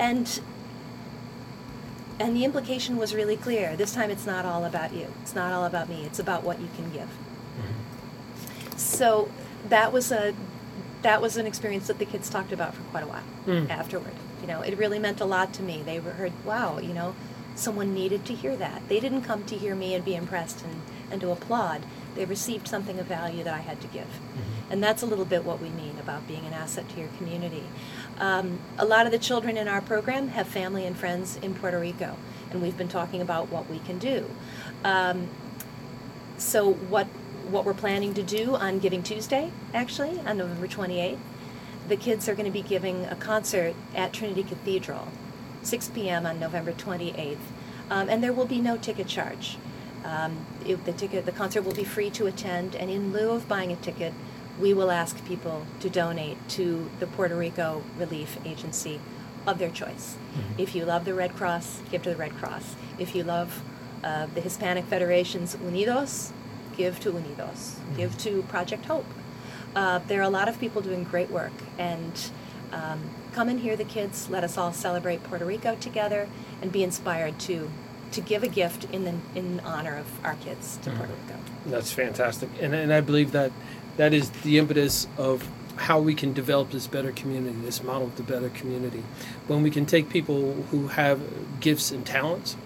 And 0.00 0.40
and 2.18 2.36
the 2.36 2.44
implication 2.44 2.96
was 2.96 3.14
really 3.14 3.36
clear. 3.36 3.76
This 3.76 3.94
time 3.94 4.10
it's 4.10 4.26
not 4.26 4.44
all 4.44 4.64
about 4.64 4.92
you. 4.92 5.06
It's 5.22 5.34
not 5.34 5.52
all 5.52 5.64
about 5.64 5.88
me. 5.88 6.04
It's 6.04 6.18
about 6.18 6.42
what 6.42 6.60
you 6.60 6.68
can 6.74 6.90
give. 6.90 7.08
Mm-hmm. 7.08 8.76
So 8.76 9.30
that 9.68 9.92
was 9.92 10.10
a 10.10 10.34
that 11.02 11.22
was 11.22 11.36
an 11.36 11.46
experience 11.46 11.86
that 11.86 11.98
the 11.98 12.04
kids 12.04 12.28
talked 12.28 12.52
about 12.52 12.74
for 12.74 12.82
quite 12.84 13.04
a 13.04 13.06
while 13.06 13.22
mm. 13.46 13.70
afterward. 13.70 14.12
You 14.40 14.46
know, 14.46 14.60
it 14.60 14.76
really 14.76 14.98
meant 14.98 15.20
a 15.20 15.24
lot 15.24 15.52
to 15.54 15.62
me. 15.62 15.82
They 15.82 16.00
were 16.00 16.12
heard, 16.12 16.32
wow, 16.44 16.78
you 16.78 16.92
know, 16.92 17.14
someone 17.54 17.94
needed 17.94 18.24
to 18.26 18.34
hear 18.34 18.56
that. 18.56 18.88
They 18.88 19.00
didn't 19.00 19.22
come 19.22 19.44
to 19.44 19.56
hear 19.56 19.74
me 19.74 19.94
and 19.94 20.04
be 20.04 20.14
impressed 20.14 20.62
and, 20.64 20.82
and 21.10 21.20
to 21.20 21.30
applaud. 21.30 21.82
They 22.14 22.24
received 22.24 22.68
something 22.68 22.98
of 22.98 23.06
value 23.06 23.44
that 23.44 23.54
I 23.54 23.60
had 23.60 23.80
to 23.80 23.86
give. 23.88 24.04
Mm-hmm. 24.04 24.72
And 24.72 24.82
that's 24.82 25.02
a 25.02 25.06
little 25.06 25.24
bit 25.24 25.44
what 25.44 25.60
we 25.60 25.68
mean 25.70 25.96
about 25.98 26.26
being 26.26 26.44
an 26.46 26.52
asset 26.52 26.88
to 26.90 27.00
your 27.00 27.08
community. 27.18 27.64
Um, 28.20 28.60
a 28.76 28.84
lot 28.84 29.06
of 29.06 29.12
the 29.12 29.18
children 29.18 29.56
in 29.56 29.66
our 29.66 29.80
program 29.80 30.28
have 30.28 30.46
family 30.46 30.84
and 30.84 30.94
friends 30.94 31.38
in 31.38 31.54
Puerto 31.54 31.80
Rico, 31.80 32.16
and 32.50 32.60
we've 32.60 32.76
been 32.76 32.88
talking 32.88 33.22
about 33.22 33.48
what 33.48 33.68
we 33.70 33.78
can 33.78 33.98
do. 33.98 34.28
Um, 34.84 35.28
so, 36.36 36.70
what 36.70 37.06
what 37.48 37.64
we're 37.64 37.74
planning 37.74 38.14
to 38.14 38.22
do 38.22 38.54
on 38.54 38.78
Giving 38.78 39.02
Tuesday, 39.02 39.50
actually, 39.74 40.20
on 40.20 40.38
November 40.38 40.68
28th. 40.68 41.18
The 41.88 41.96
kids 41.96 42.28
are 42.28 42.34
going 42.34 42.44
to 42.44 42.52
be 42.52 42.62
giving 42.62 43.06
a 43.06 43.16
concert 43.16 43.74
at 43.94 44.12
Trinity 44.12 44.44
Cathedral, 44.44 45.08
6 45.62 45.88
p.m. 45.88 46.26
on 46.26 46.38
November 46.38 46.72
28th, 46.72 47.38
um, 47.90 48.08
and 48.08 48.22
there 48.22 48.32
will 48.32 48.46
be 48.46 48.60
no 48.60 48.76
ticket 48.76 49.08
charge. 49.08 49.56
Um, 50.04 50.46
it, 50.64 50.84
the 50.84 50.92
ticket, 50.92 51.26
the 51.26 51.32
concert 51.32 51.62
will 51.62 51.74
be 51.74 51.84
free 51.84 52.10
to 52.10 52.26
attend, 52.26 52.76
and 52.76 52.90
in 52.90 53.12
lieu 53.12 53.30
of 53.30 53.48
buying 53.48 53.72
a 53.72 53.76
ticket, 53.76 54.12
we 54.58 54.74
will 54.74 54.90
ask 54.90 55.24
people 55.24 55.66
to 55.80 55.90
donate 55.90 56.36
to 56.50 56.90
the 56.98 57.06
Puerto 57.06 57.36
Rico 57.36 57.82
Relief 57.98 58.38
Agency 58.44 59.00
of 59.46 59.58
their 59.58 59.70
choice. 59.70 60.16
Mm-hmm. 60.34 60.60
If 60.60 60.74
you 60.74 60.84
love 60.84 61.04
the 61.04 61.14
Red 61.14 61.34
Cross, 61.36 61.80
give 61.90 62.02
to 62.02 62.10
the 62.10 62.16
Red 62.16 62.36
Cross. 62.36 62.76
If 62.98 63.14
you 63.14 63.24
love 63.24 63.62
uh, 64.04 64.26
the 64.34 64.40
Hispanic 64.40 64.84
Federation's 64.86 65.56
Unidos, 65.56 66.32
give 66.76 67.00
to 67.00 67.12
Unidos, 67.12 67.76
give 67.96 68.16
to 68.18 68.42
Project 68.44 68.86
Hope. 68.86 69.06
Uh, 69.74 70.00
there 70.08 70.20
are 70.20 70.24
a 70.24 70.30
lot 70.30 70.48
of 70.48 70.58
people 70.58 70.82
doing 70.82 71.04
great 71.04 71.30
work, 71.30 71.52
and 71.78 72.30
um, 72.72 73.00
come 73.32 73.48
and 73.48 73.60
hear 73.60 73.76
the 73.76 73.84
kids. 73.84 74.28
Let 74.28 74.44
us 74.44 74.58
all 74.58 74.72
celebrate 74.72 75.22
Puerto 75.24 75.44
Rico 75.44 75.76
together 75.76 76.28
and 76.60 76.72
be 76.72 76.82
inspired 76.82 77.38
to 77.40 77.70
to 78.12 78.20
give 78.20 78.42
a 78.42 78.48
gift 78.48 78.86
in 78.92 79.04
the 79.04 79.14
in 79.34 79.60
honor 79.60 79.96
of 79.96 80.24
our 80.24 80.34
kids 80.34 80.78
to 80.82 80.90
mm-hmm. 80.90 80.98
Puerto 80.98 81.12
Rico. 81.12 81.40
That's 81.66 81.92
fantastic, 81.92 82.50
and 82.60 82.74
and 82.74 82.92
I 82.92 83.00
believe 83.00 83.32
that 83.32 83.52
that 84.00 84.14
is 84.14 84.30
the 84.30 84.56
impetus 84.56 85.06
of 85.18 85.46
how 85.76 86.00
we 86.00 86.14
can 86.14 86.32
develop 86.32 86.70
this 86.70 86.86
better 86.86 87.12
community, 87.12 87.54
this 87.60 87.82
model 87.82 88.06
of 88.06 88.16
the 88.16 88.22
better 88.22 88.48
community. 88.48 89.02
When 89.46 89.62
we 89.62 89.70
can 89.70 89.84
take 89.84 90.08
people 90.08 90.54
who 90.70 90.88
have 90.88 91.20
gifts 91.60 91.90
and 91.90 92.06
talents, 92.06 92.56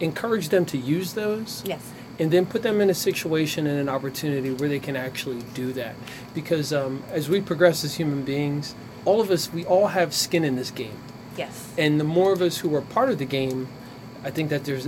encourage 0.00 0.48
them 0.48 0.64
to 0.66 0.76
use 0.76 1.12
those. 1.12 1.62
Yes 1.64 1.92
and 2.18 2.30
then 2.30 2.44
put 2.44 2.62
them 2.62 2.80
in 2.80 2.90
a 2.90 2.94
situation 2.94 3.66
and 3.66 3.80
an 3.80 3.88
opportunity 3.88 4.52
where 4.52 4.68
they 4.68 4.78
can 4.78 4.96
actually 4.96 5.40
do 5.54 5.72
that. 5.72 5.94
Because 6.34 6.72
um, 6.72 7.02
as 7.10 7.28
we 7.28 7.40
progress 7.40 7.84
as 7.84 7.94
human 7.94 8.22
beings, 8.22 8.74
all 9.04 9.20
of 9.20 9.30
us, 9.30 9.52
we 9.52 9.64
all 9.64 9.88
have 9.88 10.12
skin 10.12 10.44
in 10.44 10.54
this 10.54 10.70
game. 10.70 10.96
Yes. 11.36 11.72
And 11.78 11.98
the 11.98 12.04
more 12.04 12.32
of 12.32 12.42
us 12.42 12.58
who 12.58 12.74
are 12.74 12.82
part 12.82 13.08
of 13.08 13.18
the 13.18 13.24
game, 13.24 13.66
I 14.22 14.30
think 14.30 14.50
that 14.50 14.64
there's 14.64 14.86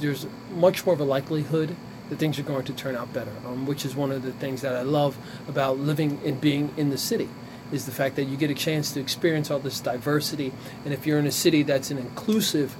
there's 0.00 0.26
much 0.54 0.84
more 0.84 0.94
of 0.94 1.00
a 1.00 1.04
likelihood 1.04 1.74
that 2.08 2.18
things 2.18 2.38
are 2.38 2.42
going 2.42 2.64
to 2.64 2.72
turn 2.72 2.96
out 2.96 3.12
better. 3.12 3.32
Um, 3.44 3.66
which 3.66 3.84
is 3.84 3.96
one 3.96 4.12
of 4.12 4.22
the 4.22 4.32
things 4.32 4.62
that 4.62 4.74
I 4.74 4.82
love 4.82 5.16
about 5.48 5.78
living 5.78 6.20
and 6.24 6.40
being 6.40 6.72
in 6.76 6.90
the 6.90 6.98
city, 6.98 7.28
is 7.72 7.86
the 7.86 7.92
fact 7.92 8.16
that 8.16 8.24
you 8.24 8.36
get 8.36 8.50
a 8.50 8.54
chance 8.54 8.92
to 8.92 9.00
experience 9.00 9.50
all 9.50 9.58
this 9.58 9.80
diversity. 9.80 10.52
And 10.84 10.94
if 10.94 11.06
you're 11.06 11.18
in 11.18 11.26
a 11.26 11.32
city 11.32 11.62
that's 11.62 11.90
an 11.90 11.98
inclusive 11.98 12.76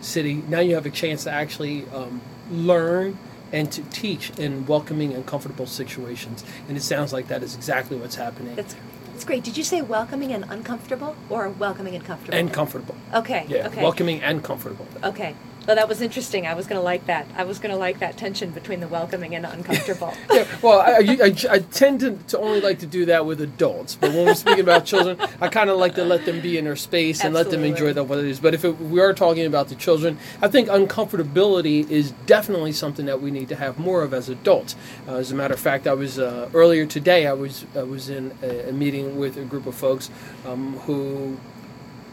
city, 0.00 0.42
now 0.48 0.60
you 0.60 0.74
have 0.74 0.86
a 0.86 0.90
chance 0.90 1.24
to 1.24 1.30
actually 1.30 1.86
um, 1.90 2.22
learn 2.50 3.18
and 3.52 3.70
to 3.72 3.82
teach 3.82 4.30
in 4.38 4.64
welcoming 4.66 5.12
and 5.12 5.26
comfortable 5.26 5.66
situations. 5.66 6.44
And 6.68 6.76
it 6.76 6.82
sounds 6.82 7.12
like 7.12 7.28
that 7.28 7.42
is 7.42 7.54
exactly 7.54 7.96
what's 7.96 8.14
happening. 8.14 8.54
That's, 8.54 8.76
that's 9.12 9.24
great. 9.24 9.44
Did 9.44 9.56
you 9.56 9.64
say 9.64 9.82
welcoming 9.82 10.32
and 10.32 10.44
uncomfortable 10.48 11.16
or 11.28 11.48
welcoming 11.48 11.94
and 11.94 12.04
comfortable? 12.04 12.38
And 12.38 12.52
comfortable. 12.52 12.94
Okay. 13.12 13.44
Yeah, 13.48 13.66
okay. 13.66 13.82
welcoming 13.82 14.22
and 14.22 14.42
comfortable. 14.42 14.86
Okay. 15.02 15.34
Well, 15.66 15.76
that 15.76 15.88
was 15.88 16.00
interesting. 16.00 16.46
I 16.46 16.54
was 16.54 16.66
going 16.66 16.78
to 16.78 16.84
like 16.84 17.06
that. 17.06 17.26
I 17.36 17.44
was 17.44 17.58
going 17.58 17.72
to 17.72 17.78
like 17.78 17.98
that 18.00 18.16
tension 18.16 18.50
between 18.50 18.80
the 18.80 18.88
welcoming 18.88 19.34
and 19.34 19.44
uncomfortable. 19.44 20.14
yeah, 20.32 20.46
well, 20.62 20.80
I, 20.80 21.18
I, 21.22 21.34
I, 21.50 21.58
tend 21.58 22.00
to, 22.00 22.18
to 22.28 22.38
only 22.38 22.60
like 22.60 22.78
to 22.80 22.86
do 22.86 23.04
that 23.06 23.26
with 23.26 23.40
adults, 23.40 23.94
but 23.94 24.10
when 24.10 24.24
we're 24.24 24.34
speaking 24.34 24.60
about 24.60 24.86
children, 24.86 25.18
I 25.40 25.48
kind 25.48 25.70
of 25.70 25.78
like 25.78 25.94
to 25.96 26.04
let 26.04 26.24
them 26.24 26.40
be 26.40 26.56
in 26.56 26.64
their 26.64 26.76
space 26.76 27.20
and 27.20 27.36
Absolutely. 27.36 27.52
let 27.52 27.62
them 27.62 27.70
enjoy 27.76 27.92
that 27.92 28.04
what 28.04 28.18
it 28.18 28.24
is. 28.24 28.40
But 28.40 28.54
if 28.54 28.64
it, 28.64 28.80
we 28.80 29.00
are 29.00 29.12
talking 29.12 29.44
about 29.46 29.68
the 29.68 29.74
children, 29.74 30.18
I 30.40 30.48
think 30.48 30.68
uncomfortability 30.68 31.88
is 31.90 32.12
definitely 32.26 32.72
something 32.72 33.06
that 33.06 33.20
we 33.20 33.30
need 33.30 33.48
to 33.50 33.56
have 33.56 33.78
more 33.78 34.02
of 34.02 34.14
as 34.14 34.28
adults. 34.28 34.76
Uh, 35.06 35.16
as 35.16 35.30
a 35.30 35.34
matter 35.34 35.54
of 35.54 35.60
fact, 35.60 35.86
I 35.86 35.94
was 35.94 36.18
uh, 36.18 36.48
earlier 36.54 36.86
today. 36.86 37.26
I 37.26 37.32
was 37.34 37.66
I 37.76 37.82
was 37.82 38.08
in 38.08 38.32
a, 38.42 38.70
a 38.70 38.72
meeting 38.72 39.18
with 39.18 39.36
a 39.36 39.44
group 39.44 39.66
of 39.66 39.74
folks 39.74 40.10
um, 40.46 40.78
who 40.80 41.38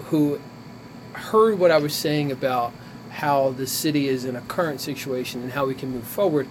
who 0.05 0.39
heard 1.13 1.57
what 1.57 1.71
I 1.71 1.77
was 1.77 1.95
saying 1.95 2.31
about 2.31 2.73
how 3.17 3.49
the 3.49 3.65
city 3.65 4.07
is 4.07 4.25
in 4.25 4.35
a 4.35 4.41
current 4.41 4.79
situation 4.79 5.41
and 5.41 5.53
how 5.53 5.65
we 5.65 5.73
can 5.73 5.89
move 5.89 6.05
forward. 6.05 6.47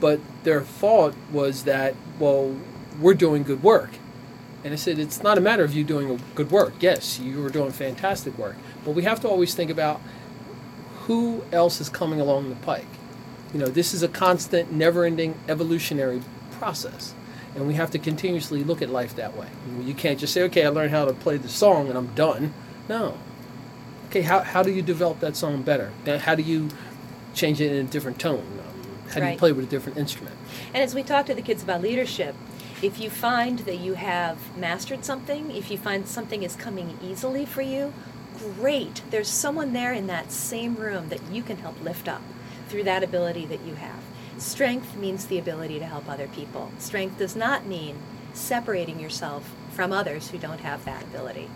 But 0.00 0.20
their 0.42 0.60
thought 0.60 1.14
was 1.32 1.64
that, 1.64 1.94
well, 2.18 2.54
we're 3.00 3.14
doing 3.14 3.42
good 3.42 3.62
work. 3.62 3.90
And 4.62 4.72
I 4.72 4.76
said, 4.76 4.98
it's 4.98 5.22
not 5.22 5.38
a 5.38 5.40
matter 5.40 5.64
of 5.64 5.74
you 5.74 5.82
doing 5.82 6.20
good 6.34 6.50
work. 6.50 6.74
Yes, 6.80 7.18
you 7.18 7.44
are 7.44 7.48
doing 7.48 7.72
fantastic 7.72 8.36
work. 8.36 8.56
But 8.84 8.92
we 8.92 9.04
have 9.04 9.20
to 9.20 9.28
always 9.28 9.54
think 9.54 9.70
about 9.70 10.00
who 11.06 11.42
else 11.52 11.80
is 11.80 11.88
coming 11.88 12.20
along 12.20 12.50
the 12.50 12.56
pike. 12.56 12.86
You 13.54 13.60
know, 13.60 13.66
this 13.66 13.94
is 13.94 14.02
a 14.02 14.08
constant, 14.08 14.72
never 14.72 15.04
ending 15.04 15.34
evolutionary 15.48 16.22
process. 16.52 17.14
And 17.54 17.66
we 17.66 17.74
have 17.74 17.90
to 17.92 17.98
continuously 17.98 18.62
look 18.62 18.82
at 18.82 18.90
life 18.90 19.16
that 19.16 19.36
way. 19.36 19.48
You 19.80 19.94
can't 19.94 20.18
just 20.18 20.34
say, 20.34 20.42
okay, 20.44 20.66
I 20.66 20.68
learned 20.68 20.90
how 20.90 21.06
to 21.06 21.14
play 21.14 21.38
the 21.38 21.48
song 21.48 21.88
and 21.88 21.96
I'm 21.96 22.14
done. 22.14 22.52
No, 22.88 23.16
okay, 24.14 24.22
how, 24.22 24.40
how 24.40 24.62
do 24.62 24.70
you 24.70 24.80
develop 24.80 25.18
that 25.20 25.34
song 25.34 25.62
better? 25.62 25.90
How 26.06 26.36
do 26.36 26.42
you 26.42 26.68
change 27.34 27.60
it 27.60 27.72
in 27.72 27.84
a 27.84 27.88
different 27.88 28.20
tone? 28.20 28.46
Um, 28.60 29.08
how 29.08 29.14
do 29.14 29.20
right. 29.22 29.32
you 29.32 29.38
play 29.38 29.50
with 29.50 29.64
a 29.64 29.68
different 29.68 29.98
instrument? 29.98 30.36
And 30.72 30.84
as 30.84 30.94
we 30.94 31.02
talk 31.02 31.26
to 31.26 31.34
the 31.34 31.42
kids 31.42 31.64
about 31.64 31.82
leadership, 31.82 32.36
if 32.80 33.00
you 33.00 33.10
find 33.10 33.60
that 33.60 33.78
you 33.78 33.94
have 33.94 34.56
mastered 34.56 35.04
something, 35.04 35.50
if 35.50 35.68
you 35.68 35.78
find 35.78 36.06
something 36.06 36.44
is 36.44 36.54
coming 36.54 36.96
easily 37.02 37.44
for 37.44 37.62
you, 37.62 37.92
great. 38.38 39.02
There's 39.10 39.28
someone 39.28 39.72
there 39.72 39.92
in 39.92 40.06
that 40.06 40.30
same 40.30 40.76
room 40.76 41.08
that 41.08 41.20
you 41.32 41.42
can 41.42 41.56
help 41.56 41.82
lift 41.82 42.06
up 42.06 42.22
through 42.68 42.84
that 42.84 43.02
ability 43.02 43.46
that 43.46 43.62
you 43.62 43.74
have. 43.74 44.00
Strength 44.38 44.96
means 44.96 45.26
the 45.26 45.38
ability 45.38 45.80
to 45.80 45.86
help 45.86 46.08
other 46.08 46.28
people. 46.28 46.70
Strength 46.78 47.18
does 47.18 47.34
not 47.34 47.66
mean 47.66 47.96
separating 48.32 49.00
yourself 49.00 49.54
from 49.74 49.92
others 49.92 50.30
who 50.30 50.38
don't 50.38 50.60
have 50.60 50.84
that 50.84 51.02
ability. 51.02 51.48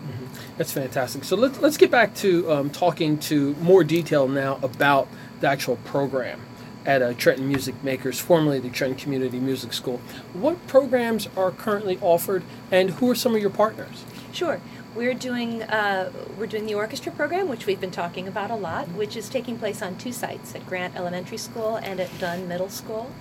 That's 0.57 0.71
fantastic. 0.71 1.23
So 1.23 1.35
let's 1.35 1.59
let's 1.59 1.77
get 1.77 1.89
back 1.89 2.13
to 2.15 2.51
um, 2.51 2.69
talking 2.69 3.17
to 3.19 3.55
more 3.55 3.83
detail 3.83 4.27
now 4.27 4.59
about 4.61 5.07
the 5.39 5.47
actual 5.47 5.77
program 5.77 6.41
at 6.85 7.01
uh, 7.01 7.13
Trenton 7.13 7.47
Music 7.47 7.83
Makers, 7.83 8.19
formerly 8.19 8.59
the 8.59 8.69
Trenton 8.69 8.97
Community 8.97 9.39
Music 9.39 9.73
School. 9.73 10.01
What 10.33 10.65
programs 10.67 11.27
are 11.35 11.51
currently 11.51 11.97
offered, 12.01 12.43
and 12.71 12.91
who 12.91 13.09
are 13.11 13.15
some 13.15 13.35
of 13.35 13.41
your 13.41 13.49
partners? 13.49 14.03
Sure. 14.31 14.61
We're 14.95 15.13
doing 15.13 15.63
uh, 15.63 16.11
we're 16.37 16.47
doing 16.47 16.65
the 16.65 16.73
orchestra 16.75 17.11
program, 17.11 17.47
which 17.47 17.65
we've 17.65 17.79
been 17.79 17.91
talking 17.91 18.27
about 18.27 18.49
a 18.49 18.55
lot, 18.55 18.87
which 18.89 19.15
is 19.15 19.29
taking 19.29 19.57
place 19.57 19.81
on 19.81 19.97
two 19.97 20.11
sites 20.11 20.55
at 20.55 20.65
Grant 20.65 20.95
Elementary 20.95 21.37
School 21.37 21.75
and 21.77 21.99
at 21.99 22.09
Dunn 22.19 22.47
Middle 22.47 22.69
School 22.69 23.11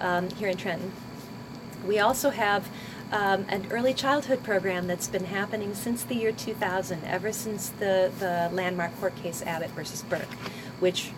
um, 0.00 0.30
here 0.30 0.48
in 0.48 0.56
Trenton. 0.56 0.92
We 1.86 1.98
also 1.98 2.30
have 2.30 2.68
um, 3.12 3.46
an 3.48 3.66
early 3.70 3.94
childhood 3.94 4.42
program 4.42 4.86
that's 4.86 5.08
been 5.08 5.24
happening 5.24 5.74
since 5.74 6.02
the 6.02 6.14
year 6.14 6.32
2000, 6.32 7.04
ever 7.04 7.32
since 7.32 7.70
the, 7.70 8.12
the 8.18 8.50
landmark 8.52 8.98
court 9.00 9.16
case 9.16 9.42
Abbott 9.42 9.70
versus 9.70 10.02
Burke, 10.02 10.32
which 10.80 11.10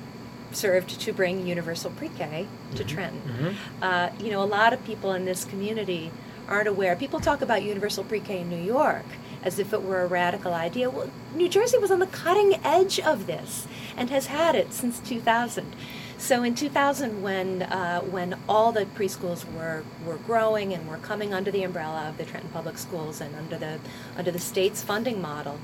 served 0.53 1.01
to 1.01 1.13
bring 1.13 1.47
universal 1.47 1.91
pre-K 1.93 2.47
to 2.75 2.85
Trenton. 2.85 3.57
Uh, 3.83 4.11
you 4.19 4.31
know, 4.31 4.43
a 4.43 4.47
lot 4.47 4.73
of 4.73 4.85
people 4.85 5.13
in 5.13 5.25
this 5.25 5.45
community 5.45 6.11
aren't 6.49 6.69
aware. 6.69 6.97
People 6.97 7.21
talk 7.21 7.41
about 7.43 7.63
universal 7.63 8.03
pre-K 8.05 8.41
in 8.41 8.49
New 8.49 8.63
York 8.63 9.05
as 9.43 9.59
if 9.59 9.73
it 9.73 9.83
were 9.83 10.03
a 10.03 10.07
radical 10.07 10.53
idea. 10.53 10.91
Well, 10.91 11.11
New 11.35 11.49
Jersey 11.49 11.79
was 11.79 11.91
on 11.91 11.99
the 11.99 12.07
cutting 12.07 12.61
edge 12.65 13.01
of 13.01 13.27
this 13.27 13.67
and 13.97 14.11
has 14.11 14.27
had 14.27 14.55
it 14.55 14.73
since 14.73 15.01
2000. 15.01 15.75
So 16.21 16.43
in 16.43 16.55
2000, 16.55 17.23
when 17.23 17.63
uh, 17.63 18.03
when 18.03 18.39
all 18.47 18.73
the 18.73 18.85
preschools 18.85 19.51
were 19.55 19.83
were 20.05 20.19
growing 20.19 20.75
and 20.75 20.87
were 20.87 20.99
coming 20.99 21.33
under 21.33 21.51
the 21.51 21.63
umbrella 21.63 22.11
of 22.11 22.19
the 22.19 22.27
Trenton 22.27 22.51
Public 22.51 22.77
Schools 22.77 23.23
and 23.23 23.35
under 23.35 23.57
the 23.57 23.81
under 24.19 24.31
the 24.31 24.39
state's 24.39 24.83
funding 24.83 25.23
model, 25.23 25.59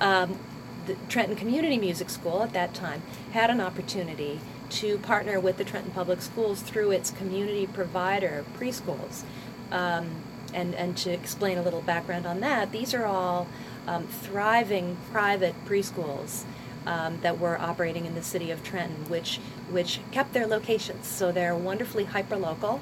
um, 0.00 0.38
the 0.86 0.94
Trenton 1.08 1.34
Community 1.34 1.76
Music 1.76 2.08
School 2.08 2.44
at 2.44 2.52
that 2.52 2.72
time 2.72 3.02
had 3.32 3.50
an 3.50 3.60
opportunity 3.60 4.38
to 4.70 4.96
partner 4.98 5.40
with 5.40 5.56
the 5.56 5.64
Trenton 5.64 5.92
Public 5.92 6.22
Schools 6.22 6.62
through 6.62 6.92
its 6.92 7.10
community 7.10 7.66
provider 7.66 8.44
preschools. 8.56 9.24
Um, 9.72 10.22
and, 10.54 10.74
and 10.76 10.96
to 10.98 11.10
explain 11.10 11.58
a 11.58 11.62
little 11.62 11.82
background 11.82 12.26
on 12.26 12.38
that, 12.40 12.70
these 12.70 12.94
are 12.94 13.04
all 13.04 13.48
um, 13.88 14.06
thriving 14.06 14.96
private 15.10 15.54
preschools 15.66 16.44
um, 16.86 17.18
that 17.22 17.38
were 17.38 17.58
operating 17.58 18.06
in 18.06 18.14
the 18.14 18.22
city 18.22 18.50
of 18.50 18.62
Trenton, 18.62 19.08
which 19.08 19.40
which 19.70 20.00
kept 20.12 20.32
their 20.32 20.46
locations. 20.46 21.06
So 21.06 21.32
they're 21.32 21.56
wonderfully 21.56 22.04
hyperlocal, 22.04 22.80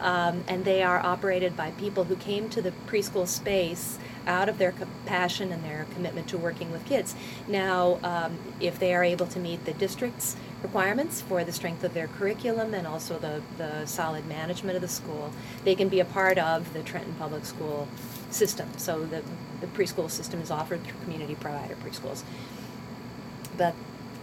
um, 0.00 0.44
and 0.48 0.64
they 0.64 0.82
are 0.82 0.98
operated 0.98 1.56
by 1.56 1.70
people 1.72 2.04
who 2.04 2.16
came 2.16 2.48
to 2.50 2.60
the 2.60 2.72
preschool 2.88 3.28
space 3.28 3.98
out 4.26 4.48
of 4.48 4.58
their 4.58 4.74
passion 5.06 5.52
and 5.52 5.62
their 5.64 5.86
commitment 5.94 6.26
to 6.28 6.38
working 6.38 6.72
with 6.72 6.84
kids. 6.86 7.14
Now, 7.46 7.98
um, 8.02 8.38
if 8.58 8.78
they 8.78 8.94
are 8.94 9.04
able 9.04 9.26
to 9.26 9.38
meet 9.38 9.64
the 9.64 9.74
district's 9.74 10.36
requirements 10.62 11.20
for 11.20 11.44
the 11.44 11.52
strength 11.52 11.84
of 11.84 11.92
their 11.92 12.08
curriculum 12.08 12.72
and 12.72 12.86
also 12.86 13.18
the, 13.18 13.42
the 13.58 13.84
solid 13.86 14.26
management 14.26 14.76
of 14.76 14.82
the 14.82 14.88
school, 14.88 15.30
they 15.64 15.74
can 15.74 15.88
be 15.88 16.00
a 16.00 16.04
part 16.06 16.38
of 16.38 16.72
the 16.72 16.82
Trenton 16.82 17.14
Public 17.14 17.44
School 17.44 17.86
system. 18.30 18.68
So 18.78 19.04
the, 19.04 19.22
the 19.60 19.66
preschool 19.68 20.10
system 20.10 20.40
is 20.40 20.50
offered 20.50 20.82
through 20.84 20.98
community 21.02 21.34
provider 21.34 21.76
preschools 21.76 22.22
but 23.56 23.74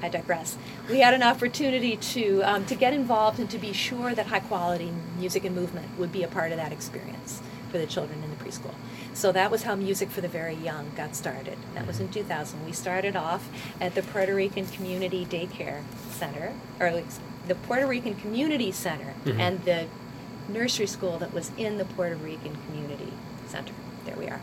I 0.01 0.09
digress. 0.09 0.57
We 0.89 0.99
had 0.99 1.13
an 1.13 1.23
opportunity 1.23 1.95
to 1.95 2.41
um, 2.41 2.65
to 2.65 2.75
get 2.75 2.93
involved 2.93 3.39
and 3.39 3.49
to 3.51 3.57
be 3.57 3.73
sure 3.73 4.15
that 4.15 4.27
high 4.27 4.39
quality 4.39 4.91
music 5.17 5.43
and 5.43 5.55
movement 5.55 5.97
would 5.97 6.11
be 6.11 6.23
a 6.23 6.27
part 6.27 6.51
of 6.51 6.57
that 6.57 6.71
experience 6.71 7.41
for 7.71 7.77
the 7.77 7.85
children 7.85 8.21
in 8.23 8.29
the 8.29 8.35
preschool. 8.35 8.73
So 9.13 9.31
that 9.31 9.51
was 9.51 9.63
how 9.63 9.75
Music 9.75 10.09
for 10.09 10.21
the 10.21 10.27
Very 10.27 10.55
Young 10.55 10.91
got 10.95 11.15
started. 11.15 11.57
That 11.73 11.85
was 11.87 11.99
in 11.99 12.09
2000. 12.09 12.65
We 12.65 12.71
started 12.71 13.15
off 13.15 13.49
at 13.79 13.95
the 13.95 14.01
Puerto 14.01 14.33
Rican 14.33 14.65
Community 14.67 15.25
Daycare 15.25 15.83
Center, 16.09 16.53
or 16.79 17.03
the 17.47 17.55
Puerto 17.55 17.87
Rican 17.87 18.15
Community 18.15 18.71
Center, 18.71 19.13
mm-hmm. 19.25 19.39
and 19.39 19.63
the 19.65 19.87
nursery 20.47 20.87
school 20.87 21.17
that 21.19 21.33
was 21.33 21.51
in 21.57 21.77
the 21.77 21.85
Puerto 21.85 22.15
Rican 22.15 22.57
Community 22.67 23.13
Center. 23.47 23.73
There 24.05 24.15
we 24.15 24.27
are. 24.27 24.41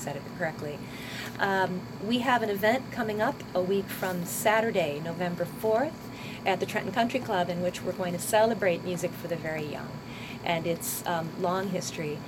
Said 0.00 0.16
it 0.16 0.22
correctly. 0.38 0.78
Um, 1.38 1.82
we 2.02 2.20
have 2.20 2.42
an 2.42 2.48
event 2.48 2.90
coming 2.90 3.20
up 3.20 3.42
a 3.54 3.60
week 3.60 3.84
from 3.84 4.24
Saturday, 4.24 4.98
November 5.04 5.46
4th, 5.60 5.92
at 6.46 6.58
the 6.58 6.64
Trenton 6.64 6.90
Country 6.90 7.20
Club, 7.20 7.50
in 7.50 7.60
which 7.60 7.82
we're 7.82 7.92
going 7.92 8.14
to 8.14 8.18
celebrate 8.18 8.82
music 8.82 9.10
for 9.12 9.28
the 9.28 9.36
very 9.36 9.66
young 9.66 9.90
and 10.42 10.66
its 10.66 11.06
um, 11.06 11.28
long 11.38 11.68
history. 11.68 12.18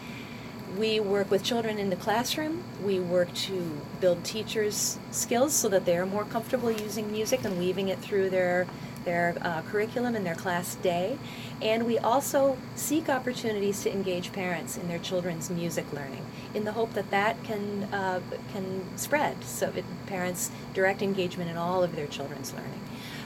We 0.77 1.01
work 1.01 1.31
with 1.31 1.43
children 1.43 1.79
in 1.79 1.89
the 1.89 1.97
classroom. 1.97 2.63
We 2.85 3.01
work 3.01 3.33
to 3.35 3.81
build 4.03 4.23
teachers' 4.23 4.99
skills 5.11 5.55
so 5.55 5.71
that 5.71 5.87
they're 5.87 6.05
more 6.05 6.25
comfortable 6.27 6.71
using 6.71 7.11
music 7.11 7.43
and 7.43 7.59
weaving 7.59 7.89
it 7.89 8.01
through 8.01 8.29
their 8.29 8.67
their 9.05 9.37
uh, 9.43 9.63
curriculum 9.63 10.15
and 10.15 10.25
their 10.25 10.35
class 10.35 10.77
day. 10.77 11.19
And 11.61 11.87
we 11.87 11.99
also 11.99 12.57
seek 12.75 13.09
opportunities 13.09 13.83
to 13.83 13.93
engage 13.93 14.33
parents 14.33 14.77
in 14.77 14.89
their 14.89 14.99
children's 14.99 15.51
music 15.51 15.93
learning 15.93 16.25
in 16.55 16.65
the 16.65 16.73
hope 16.73 16.93
that 16.95 17.11
that 17.11 17.43
can, 17.45 17.85
uh, 17.93 18.21
can 18.53 18.85
spread. 18.97 19.43
So 19.45 19.73
it, 19.77 19.85
parents 20.07 20.51
direct 20.75 21.03
engagement 21.03 21.51
in 21.51 21.57
all 21.57 21.83
of 21.83 21.97
their 21.97 22.07
children's 22.07 22.53
learning. 22.53 22.81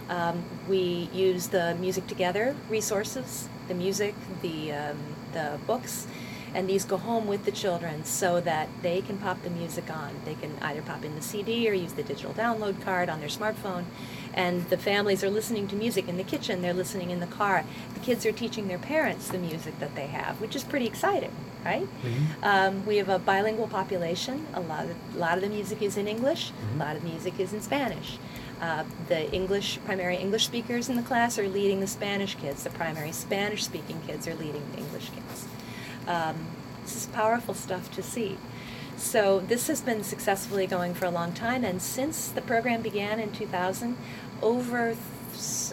Um, 0.08 0.44
we 0.68 1.08
use 1.12 1.48
the 1.48 1.74
Music 1.80 2.06
Together 2.06 2.54
resources, 2.68 3.48
the 3.68 3.74
music, 3.74 4.14
the, 4.42 4.72
um, 4.72 4.98
the 5.32 5.58
books, 5.66 6.06
and 6.56 6.66
these 6.66 6.86
go 6.86 6.96
home 6.96 7.26
with 7.26 7.44
the 7.44 7.50
children 7.50 8.02
so 8.02 8.40
that 8.40 8.66
they 8.80 9.02
can 9.02 9.18
pop 9.18 9.42
the 9.42 9.50
music 9.50 9.90
on. 9.90 10.18
They 10.24 10.34
can 10.34 10.56
either 10.62 10.80
pop 10.80 11.04
in 11.04 11.14
the 11.14 11.20
CD 11.20 11.68
or 11.68 11.74
use 11.74 11.92
the 11.92 12.02
digital 12.02 12.32
download 12.32 12.80
card 12.82 13.10
on 13.10 13.20
their 13.20 13.28
smartphone. 13.28 13.84
And 14.32 14.66
the 14.70 14.78
families 14.78 15.22
are 15.22 15.28
listening 15.28 15.68
to 15.68 15.76
music 15.76 16.08
in 16.08 16.16
the 16.16 16.24
kitchen, 16.24 16.62
they're 16.62 16.72
listening 16.72 17.10
in 17.10 17.20
the 17.20 17.26
car. 17.26 17.66
The 17.92 18.00
kids 18.00 18.24
are 18.24 18.32
teaching 18.32 18.68
their 18.68 18.78
parents 18.78 19.28
the 19.28 19.36
music 19.36 19.78
that 19.80 19.94
they 19.94 20.06
have, 20.06 20.40
which 20.40 20.56
is 20.56 20.64
pretty 20.64 20.86
exciting, 20.86 21.32
right? 21.62 21.82
Mm-hmm. 21.82 22.44
Um, 22.44 22.86
we 22.86 22.96
have 22.96 23.10
a 23.10 23.18
bilingual 23.18 23.68
population. 23.68 24.46
A 24.54 24.60
lot 24.60 24.86
of, 24.86 24.96
a 25.14 25.18
lot 25.18 25.36
of 25.36 25.42
the 25.42 25.50
music 25.50 25.82
is 25.82 25.98
in 25.98 26.08
English, 26.08 26.52
mm-hmm. 26.52 26.80
a 26.80 26.84
lot 26.86 26.96
of 26.96 27.04
music 27.04 27.38
is 27.38 27.52
in 27.52 27.60
Spanish. 27.60 28.18
Uh, 28.62 28.84
the 29.08 29.30
English 29.30 29.78
primary 29.84 30.16
English 30.16 30.46
speakers 30.46 30.88
in 30.88 30.96
the 30.96 31.02
class 31.02 31.38
are 31.38 31.46
leading 31.46 31.80
the 31.80 31.86
Spanish 31.86 32.34
kids. 32.36 32.64
The 32.64 32.70
primary 32.70 33.12
Spanish 33.12 33.62
speaking 33.62 34.00
kids 34.06 34.26
are 34.26 34.34
leading 34.34 34.62
the 34.72 34.78
English 34.78 35.10
kids. 35.10 35.46
Um, 36.06 36.46
this 36.82 36.96
is 36.96 37.06
powerful 37.06 37.54
stuff 37.54 37.92
to 37.96 38.02
see. 38.02 38.38
So 38.96 39.40
this 39.40 39.66
has 39.66 39.80
been 39.80 40.02
successfully 40.02 40.66
going 40.66 40.94
for 40.94 41.04
a 41.04 41.10
long 41.10 41.32
time, 41.32 41.64
and 41.64 41.82
since 41.82 42.28
the 42.28 42.40
program 42.40 42.80
began 42.80 43.20
in 43.20 43.32
2000, 43.32 43.96
over 44.42 44.96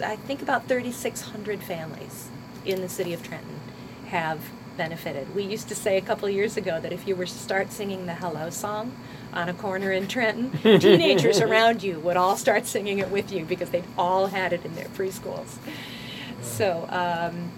I 0.04 0.16
think 0.16 0.42
about 0.42 0.68
3,600 0.68 1.62
families 1.62 2.28
in 2.66 2.82
the 2.82 2.88
city 2.88 3.14
of 3.14 3.22
Trenton 3.22 3.60
have 4.08 4.40
benefited. 4.76 5.34
We 5.34 5.44
used 5.44 5.68
to 5.68 5.74
say 5.74 5.96
a 5.96 6.02
couple 6.02 6.28
years 6.28 6.56
ago 6.56 6.80
that 6.80 6.92
if 6.92 7.08
you 7.08 7.16
were 7.16 7.24
to 7.24 7.32
start 7.32 7.72
singing 7.72 8.06
the 8.06 8.14
Hello 8.14 8.50
song 8.50 8.94
on 9.32 9.48
a 9.48 9.54
corner 9.54 9.90
in 9.90 10.06
Trenton, 10.06 10.50
teenagers 10.80 11.40
around 11.40 11.82
you 11.82 11.98
would 12.00 12.16
all 12.16 12.36
start 12.36 12.66
singing 12.66 12.98
it 12.98 13.10
with 13.10 13.32
you 13.32 13.44
because 13.44 13.70
they'd 13.70 13.84
all 13.96 14.26
had 14.26 14.52
it 14.52 14.64
in 14.64 14.74
their 14.74 14.88
preschools. 14.88 15.56
So. 16.42 16.86
Um, 16.90 17.52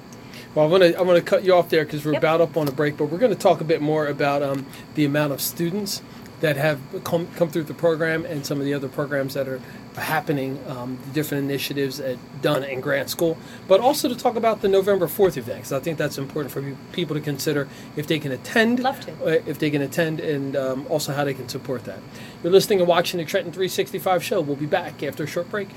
well, 0.56 0.64
I'm 0.64 0.70
gonna 0.70 0.98
I'm 0.98 1.06
gonna 1.06 1.20
cut 1.20 1.44
you 1.44 1.54
off 1.54 1.68
there 1.68 1.84
because 1.84 2.04
we're 2.04 2.14
yep. 2.14 2.22
about 2.22 2.40
up 2.40 2.56
on 2.56 2.66
a 2.66 2.72
break, 2.72 2.96
but 2.96 3.10
we're 3.10 3.18
gonna 3.18 3.34
talk 3.34 3.60
a 3.60 3.64
bit 3.64 3.82
more 3.82 4.06
about 4.06 4.42
um, 4.42 4.64
the 4.94 5.04
amount 5.04 5.34
of 5.34 5.40
students 5.42 6.02
that 6.40 6.56
have 6.56 6.80
come, 7.04 7.26
come 7.36 7.50
through 7.50 7.64
the 7.64 7.74
program 7.74 8.24
and 8.24 8.44
some 8.44 8.58
of 8.58 8.64
the 8.64 8.74
other 8.74 8.88
programs 8.88 9.34
that 9.34 9.48
are 9.48 9.60
happening, 9.96 10.62
um, 10.68 10.98
the 11.06 11.12
different 11.12 11.44
initiatives 11.44 11.98
at 12.00 12.18
Dunn 12.42 12.62
and 12.62 12.82
Grant 12.82 13.08
School, 13.08 13.38
but 13.66 13.80
also 13.80 14.08
to 14.08 14.14
talk 14.14 14.36
about 14.36 14.60
the 14.60 14.68
November 14.68 15.06
4th 15.06 15.38
event, 15.38 15.60
because 15.60 15.72
I 15.72 15.80
think 15.80 15.96
that's 15.96 16.18
important 16.18 16.52
for 16.52 16.76
people 16.92 17.16
to 17.16 17.22
consider 17.22 17.68
if 17.96 18.06
they 18.06 18.18
can 18.18 18.32
attend. 18.32 18.80
Love 18.80 19.00
to. 19.00 19.12
Uh, 19.12 19.42
if 19.46 19.58
they 19.58 19.70
can 19.70 19.80
attend, 19.80 20.20
and 20.20 20.56
um, 20.56 20.86
also 20.88 21.12
how 21.12 21.24
they 21.24 21.34
can 21.34 21.48
support 21.48 21.84
that. 21.84 22.00
You're 22.42 22.52
listening 22.52 22.80
and 22.80 22.88
watching 22.88 23.18
the 23.18 23.24
Trenton 23.24 23.52
365 23.52 24.22
show. 24.22 24.40
We'll 24.40 24.56
be 24.56 24.66
back 24.66 25.02
after 25.02 25.24
a 25.24 25.26
short 25.26 25.50
break. 25.50 25.68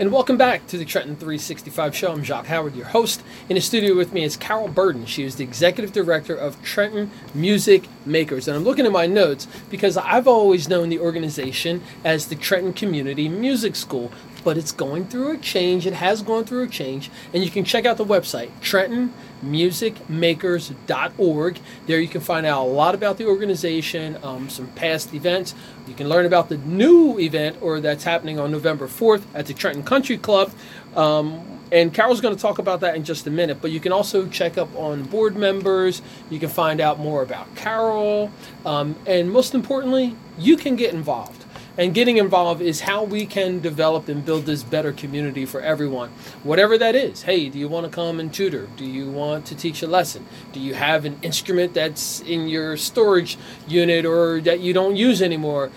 And 0.00 0.10
welcome 0.10 0.38
back 0.38 0.66
to 0.68 0.78
the 0.78 0.86
Trenton 0.86 1.14
365 1.14 1.94
show. 1.94 2.10
I'm 2.10 2.24
Jacques 2.24 2.46
Howard, 2.46 2.74
your 2.74 2.86
host. 2.86 3.22
In 3.50 3.56
the 3.56 3.60
studio 3.60 3.94
with 3.94 4.14
me 4.14 4.24
is 4.24 4.34
Carol 4.34 4.68
Burden. 4.68 5.04
She 5.04 5.24
is 5.24 5.36
the 5.36 5.44
executive 5.44 5.92
director 5.92 6.34
of 6.34 6.62
Trenton 6.62 7.10
Music 7.34 7.86
Makers. 8.06 8.48
And 8.48 8.56
I'm 8.56 8.64
looking 8.64 8.86
at 8.86 8.92
my 8.92 9.06
notes 9.06 9.46
because 9.68 9.98
I've 9.98 10.26
always 10.26 10.70
known 10.70 10.88
the 10.88 10.98
organization 10.98 11.82
as 12.02 12.28
the 12.28 12.34
Trenton 12.34 12.72
Community 12.72 13.28
Music 13.28 13.76
School. 13.76 14.10
but 14.42 14.56
it's 14.56 14.72
going 14.72 15.06
through 15.06 15.32
a 15.32 15.36
change. 15.36 15.86
It 15.86 15.92
has 15.92 16.22
gone 16.22 16.44
through 16.44 16.62
a 16.62 16.68
change, 16.68 17.10
and 17.32 17.44
you 17.44 17.50
can 17.50 17.64
check 17.64 17.84
out 17.84 17.96
the 17.96 18.04
website 18.04 18.50
TrentonMusicMakers.org. 19.42 21.60
There 21.86 22.00
you 22.00 22.08
can 22.08 22.20
find 22.20 22.46
out 22.46 22.66
a 22.66 22.68
lot 22.68 22.94
about 22.94 23.18
the 23.18 23.26
organization, 23.26 24.18
um, 24.22 24.48
some 24.48 24.68
past 24.68 25.14
events. 25.14 25.54
You 25.86 25.94
can 25.94 26.08
learn 26.08 26.26
about 26.26 26.48
the 26.48 26.58
new 26.58 27.18
event 27.18 27.58
or 27.60 27.80
that's 27.80 28.04
happening 28.04 28.38
on 28.38 28.50
November 28.50 28.86
4th 28.86 29.22
at 29.34 29.46
the 29.46 29.54
Trenton 29.54 29.82
Country 29.82 30.18
Club. 30.18 30.52
Um, 30.94 31.46
and 31.72 31.94
Carol's 31.94 32.20
going 32.20 32.34
to 32.34 32.40
talk 32.40 32.58
about 32.58 32.80
that 32.80 32.96
in 32.96 33.04
just 33.04 33.26
a 33.26 33.30
minute. 33.30 33.58
But 33.60 33.70
you 33.70 33.80
can 33.80 33.92
also 33.92 34.26
check 34.26 34.58
up 34.58 34.74
on 34.74 35.04
board 35.04 35.36
members. 35.36 36.02
You 36.28 36.40
can 36.40 36.48
find 36.48 36.80
out 36.80 36.98
more 36.98 37.22
about 37.22 37.54
Carol. 37.54 38.32
Um, 38.66 38.96
and 39.06 39.30
most 39.30 39.54
importantly, 39.54 40.16
you 40.36 40.56
can 40.56 40.76
get 40.76 40.92
involved. 40.92 41.39
And 41.80 41.94
getting 41.94 42.18
involved 42.18 42.60
is 42.60 42.82
how 42.82 43.04
we 43.04 43.24
can 43.24 43.60
develop 43.60 44.10
and 44.10 44.22
build 44.22 44.44
this 44.44 44.62
better 44.62 44.92
community 44.92 45.46
for 45.46 45.62
everyone, 45.62 46.10
whatever 46.42 46.76
that 46.76 46.94
is. 46.94 47.22
Hey, 47.22 47.48
do 47.48 47.58
you 47.58 47.68
want 47.68 47.86
to 47.86 47.90
come 47.90 48.20
and 48.20 48.30
tutor? 48.30 48.68
Do 48.76 48.84
you 48.84 49.10
want 49.10 49.46
to 49.46 49.54
teach 49.54 49.82
a 49.82 49.86
lesson? 49.86 50.26
Do 50.52 50.60
you 50.60 50.74
have 50.74 51.06
an 51.06 51.18
instrument 51.22 51.72
that's 51.72 52.20
in 52.20 52.48
your 52.48 52.76
storage 52.76 53.38
unit 53.66 54.04
or 54.04 54.42
that 54.42 54.60
you 54.60 54.74
don't 54.74 54.94
use 54.94 55.22
anymore? 55.22 55.70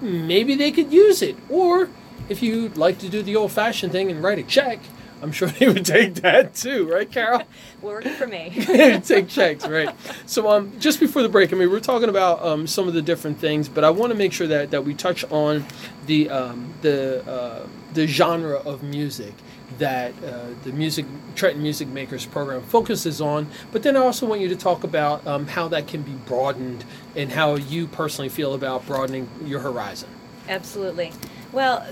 Maybe 0.00 0.54
they 0.54 0.70
could 0.70 0.94
use 0.94 1.20
it. 1.20 1.36
Or 1.50 1.90
if 2.30 2.42
you'd 2.42 2.78
like 2.78 2.98
to 3.00 3.10
do 3.10 3.20
the 3.22 3.36
old 3.36 3.52
fashioned 3.52 3.92
thing 3.92 4.10
and 4.10 4.22
write 4.22 4.38
a 4.38 4.44
check, 4.44 4.78
I'm 5.22 5.32
sure 5.32 5.48
they 5.48 5.68
would 5.68 5.84
take 5.84 6.14
that 6.16 6.54
too, 6.54 6.90
right, 6.90 7.10
Carol? 7.10 7.42
Working 7.82 8.12
for 8.12 8.26
me. 8.26 8.50
take 9.04 9.28
checks, 9.28 9.66
right? 9.66 9.94
So, 10.26 10.48
um, 10.48 10.78
just 10.78 11.00
before 11.00 11.22
the 11.22 11.28
break, 11.28 11.52
I 11.52 11.56
mean, 11.56 11.70
we're 11.70 11.80
talking 11.80 12.08
about 12.08 12.42
um, 12.42 12.66
some 12.66 12.88
of 12.88 12.94
the 12.94 13.02
different 13.02 13.38
things, 13.38 13.68
but 13.68 13.84
I 13.84 13.90
want 13.90 14.12
to 14.12 14.18
make 14.18 14.32
sure 14.32 14.46
that, 14.46 14.70
that 14.70 14.84
we 14.84 14.94
touch 14.94 15.24
on 15.30 15.64
the 16.06 16.30
um, 16.30 16.72
the 16.82 17.24
uh, 17.30 17.66
the 17.92 18.06
genre 18.06 18.56
of 18.56 18.82
music 18.82 19.34
that 19.78 20.12
uh, 20.24 20.46
the 20.64 20.72
music 20.72 21.06
Trenton 21.34 21.62
Music 21.62 21.88
Makers 21.88 22.26
program 22.26 22.62
focuses 22.62 23.20
on. 23.20 23.48
But 23.72 23.82
then 23.82 23.96
I 23.96 24.00
also 24.00 24.26
want 24.26 24.40
you 24.40 24.48
to 24.48 24.56
talk 24.56 24.84
about 24.84 25.26
um, 25.26 25.46
how 25.46 25.68
that 25.68 25.86
can 25.86 26.02
be 26.02 26.12
broadened 26.12 26.84
and 27.16 27.30
how 27.30 27.56
you 27.56 27.86
personally 27.86 28.28
feel 28.28 28.54
about 28.54 28.86
broadening 28.86 29.28
your 29.44 29.60
horizon. 29.60 30.08
Absolutely. 30.48 31.12
Well, 31.52 31.86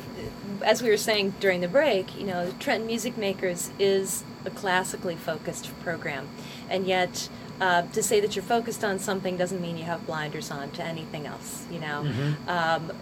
as 0.63 0.83
we 0.83 0.91
were 0.91 0.97
saying 0.97 1.35
during 1.41 1.61
the 1.61 1.69
break, 1.69 2.19
you 2.19 2.27
know, 2.27 2.53
Trenton 2.59 2.87
Music 2.87 3.17
Makers 3.17 3.71
is 3.79 4.25
a 4.45 4.51
classically 4.51 5.17
focused 5.17 5.71
program, 5.81 6.29
and 6.69 6.87
yet 6.87 7.29
uh, 7.61 7.83
to 7.83 8.03
say 8.03 8.21
that 8.21 8.37
you're 8.37 8.43
focused 8.45 8.85
on 8.85 8.99
something 8.99 9.37
doesn't 9.37 9.61
mean 9.61 9.77
you 9.77 9.85
have 9.85 10.07
blinders 10.07 10.51
on 10.51 10.71
to 10.73 10.83
anything 10.83 11.27
else. 11.27 11.65
You 11.71 11.81
know, 11.81 12.05
Mm-hmm. 12.07 12.49
um, 12.49 12.93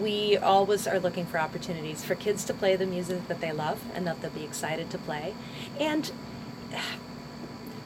we 0.00 0.36
always 0.36 0.86
are 0.88 0.98
looking 0.98 1.24
for 1.24 1.38
opportunities 1.38 2.04
for 2.04 2.14
kids 2.16 2.44
to 2.44 2.52
play 2.54 2.74
the 2.74 2.84
music 2.86 3.28
that 3.28 3.40
they 3.40 3.52
love 3.52 3.80
and 3.94 4.06
that 4.08 4.20
they'll 4.20 4.30
be 4.32 4.42
excited 4.44 4.90
to 4.90 4.98
play, 4.98 5.34
and 5.78 6.10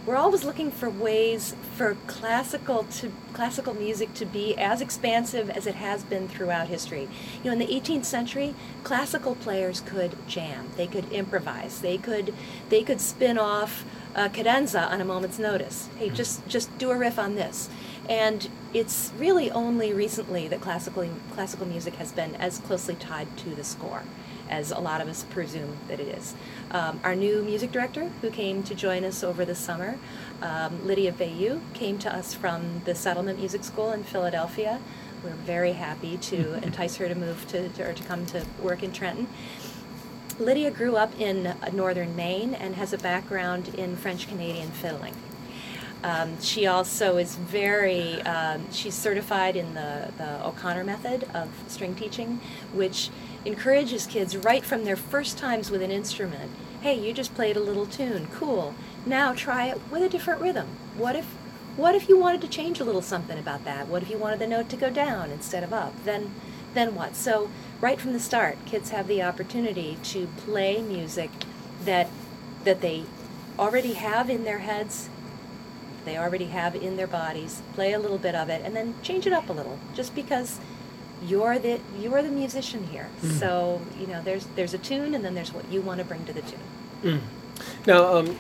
we're 0.04 0.16
always 0.16 0.42
looking 0.42 0.70
for 0.70 0.90
ways 0.90 1.54
for 1.76 1.96
classical 2.06 2.84
to 2.84 3.12
classical 3.32 3.72
music 3.72 4.12
to 4.14 4.26
be 4.26 4.56
as 4.58 4.80
expansive 4.80 5.48
as 5.48 5.66
it 5.66 5.76
has 5.76 6.02
been 6.02 6.28
throughout 6.28 6.68
history. 6.68 7.08
You 7.42 7.44
know, 7.44 7.52
in 7.52 7.58
the 7.58 7.66
18th 7.66 8.04
century, 8.04 8.54
classical 8.82 9.36
players 9.36 9.80
could 9.80 10.16
jam, 10.26 10.70
they 10.76 10.86
could 10.86 11.10
improvise, 11.12 11.80
they 11.80 11.98
could 11.98 12.34
they 12.68 12.82
could 12.82 13.00
spin 13.00 13.38
off 13.38 13.84
a 14.14 14.28
cadenza 14.28 14.90
on 14.90 15.00
a 15.00 15.04
moment's 15.04 15.38
notice. 15.38 15.88
Hey, 15.98 16.06
mm-hmm. 16.06 16.16
just 16.16 16.46
just 16.48 16.76
do 16.78 16.90
a 16.90 16.96
riff 16.96 17.18
on 17.18 17.36
this. 17.36 17.68
And 18.08 18.48
it's 18.74 19.12
really 19.16 19.50
only 19.52 19.92
recently 19.92 20.48
that 20.48 20.60
classical 20.60 21.08
classical 21.32 21.66
music 21.66 21.94
has 21.94 22.10
been 22.10 22.34
as 22.36 22.58
closely 22.58 22.96
tied 22.96 23.36
to 23.38 23.50
the 23.50 23.64
score 23.64 24.02
as 24.50 24.70
a 24.70 24.78
lot 24.78 25.00
of 25.00 25.08
us 25.08 25.24
presume 25.30 25.76
that 25.88 26.00
it 26.00 26.08
is. 26.08 26.34
Um, 26.72 27.00
our 27.04 27.14
new 27.14 27.42
music 27.42 27.70
director, 27.70 28.10
who 28.22 28.30
came 28.30 28.62
to 28.62 28.74
join 28.74 29.04
us 29.04 29.22
over 29.22 29.44
the 29.44 29.54
summer, 29.54 29.98
um, 30.40 30.86
Lydia 30.86 31.12
Bayou, 31.12 31.60
came 31.74 31.98
to 31.98 32.10
us 32.14 32.32
from 32.32 32.80
the 32.86 32.94
Settlement 32.94 33.38
Music 33.38 33.62
School 33.62 33.92
in 33.92 34.04
Philadelphia. 34.04 34.80
We're 35.22 35.32
very 35.32 35.72
happy 35.72 36.16
to 36.16 36.54
entice 36.64 36.96
her 36.96 37.08
to 37.08 37.14
move 37.14 37.46
to, 37.48 37.68
to 37.68 37.90
or 37.90 37.92
to 37.92 38.02
come 38.04 38.24
to 38.26 38.46
work 38.62 38.82
in 38.82 38.90
Trenton. 38.90 39.26
Lydia 40.38 40.70
grew 40.70 40.96
up 40.96 41.12
in 41.20 41.48
uh, 41.48 41.56
northern 41.74 42.16
Maine 42.16 42.54
and 42.54 42.74
has 42.76 42.94
a 42.94 42.98
background 42.98 43.74
in 43.74 43.94
French 43.94 44.26
Canadian 44.26 44.70
fiddling. 44.70 45.14
Um, 46.02 46.40
she 46.40 46.66
also 46.66 47.18
is 47.18 47.36
very, 47.36 48.22
um, 48.22 48.72
she's 48.72 48.94
certified 48.94 49.56
in 49.56 49.74
the, 49.74 50.10
the 50.16 50.44
O'Connor 50.44 50.84
method 50.84 51.28
of 51.34 51.48
string 51.68 51.94
teaching, 51.94 52.40
which 52.72 53.10
encourages 53.44 54.06
kids 54.06 54.36
right 54.36 54.64
from 54.64 54.84
their 54.84 54.96
first 54.96 55.38
times 55.38 55.70
with 55.70 55.82
an 55.82 55.90
instrument. 55.90 56.50
Hey, 56.80 56.98
you 56.98 57.12
just 57.12 57.34
played 57.34 57.56
a 57.56 57.60
little 57.60 57.86
tune, 57.86 58.28
cool. 58.32 58.74
Now 59.06 59.32
try 59.32 59.66
it 59.66 59.80
with 59.90 60.02
a 60.02 60.08
different 60.08 60.40
rhythm. 60.40 60.68
What 60.96 61.16
if, 61.16 61.26
what 61.76 61.94
if 61.94 62.08
you 62.08 62.18
wanted 62.18 62.40
to 62.42 62.48
change 62.48 62.80
a 62.80 62.84
little 62.84 63.02
something 63.02 63.38
about 63.38 63.64
that? 63.64 63.88
What 63.88 64.02
if 64.02 64.10
you 64.10 64.18
wanted 64.18 64.38
the 64.38 64.46
note 64.46 64.68
to 64.70 64.76
go 64.76 64.90
down 64.90 65.30
instead 65.30 65.62
of 65.62 65.72
up? 65.72 65.92
Then, 66.04 66.34
then 66.74 66.94
what? 66.94 67.16
So 67.16 67.50
right 67.80 68.00
from 68.00 68.12
the 68.12 68.20
start, 68.20 68.58
kids 68.66 68.90
have 68.90 69.06
the 69.06 69.22
opportunity 69.22 69.98
to 70.04 70.26
play 70.38 70.82
music 70.82 71.30
that, 71.84 72.08
that 72.64 72.80
they 72.80 73.04
already 73.58 73.94
have 73.94 74.30
in 74.30 74.44
their 74.44 74.58
heads 74.58 75.08
they 76.04 76.18
already 76.18 76.46
have 76.46 76.74
in 76.74 76.96
their 76.96 77.06
bodies, 77.06 77.62
play 77.74 77.92
a 77.92 77.98
little 77.98 78.18
bit 78.18 78.34
of 78.34 78.48
it, 78.48 78.62
and 78.64 78.74
then 78.74 78.94
change 79.02 79.26
it 79.26 79.32
up 79.32 79.48
a 79.48 79.52
little, 79.52 79.78
just 79.94 80.14
because 80.14 80.58
you're 81.26 81.58
the 81.58 81.80
you're 81.98 82.22
the 82.22 82.30
musician 82.30 82.86
here. 82.88 83.08
Mm. 83.22 83.38
So 83.38 83.80
you 83.98 84.06
know, 84.06 84.22
there's 84.22 84.46
there's 84.56 84.74
a 84.74 84.78
tune, 84.78 85.14
and 85.14 85.24
then 85.24 85.34
there's 85.34 85.52
what 85.52 85.70
you 85.70 85.80
want 85.80 85.98
to 85.98 86.04
bring 86.04 86.24
to 86.26 86.32
the 86.32 86.42
tune. 86.42 86.60
Mm. 87.02 87.20
Now, 87.86 88.16
um, 88.16 88.38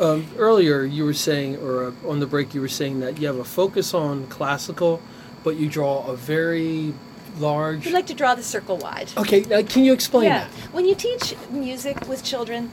um, 0.00 0.26
earlier 0.36 0.84
you 0.84 1.04
were 1.04 1.14
saying, 1.14 1.56
or 1.56 1.88
uh, 1.88 2.08
on 2.08 2.20
the 2.20 2.26
break, 2.26 2.54
you 2.54 2.60
were 2.60 2.68
saying 2.68 3.00
that 3.00 3.18
you 3.18 3.26
have 3.26 3.38
a 3.38 3.44
focus 3.44 3.94
on 3.94 4.26
classical, 4.28 5.02
but 5.44 5.56
you 5.56 5.68
draw 5.68 6.06
a 6.06 6.16
very 6.16 6.94
large. 7.38 7.86
We 7.86 7.92
like 7.92 8.06
to 8.06 8.14
draw 8.14 8.34
the 8.34 8.42
circle 8.42 8.76
wide. 8.76 9.12
Okay, 9.16 9.40
now 9.40 9.62
can 9.62 9.84
you 9.84 9.92
explain 9.92 10.24
yeah, 10.24 10.44
that? 10.44 10.72
when 10.72 10.86
you 10.86 10.94
teach 10.94 11.34
music 11.50 12.08
with 12.08 12.24
children, 12.24 12.70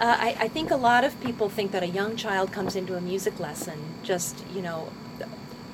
uh, 0.00 0.16
I, 0.18 0.36
I 0.40 0.48
think 0.48 0.70
a 0.70 0.76
lot 0.76 1.04
of 1.04 1.20
people 1.20 1.48
think 1.48 1.72
that 1.72 1.82
a 1.82 1.88
young 1.88 2.16
child 2.16 2.52
comes 2.52 2.76
into 2.76 2.96
a 2.96 3.00
music 3.00 3.40
lesson 3.40 3.78
just 4.02 4.44
you 4.54 4.62
know, 4.62 4.90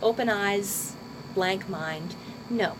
open 0.02 0.28
eyes, 0.28 0.94
blank 1.34 1.68
mind. 1.68 2.14
No, 2.50 2.76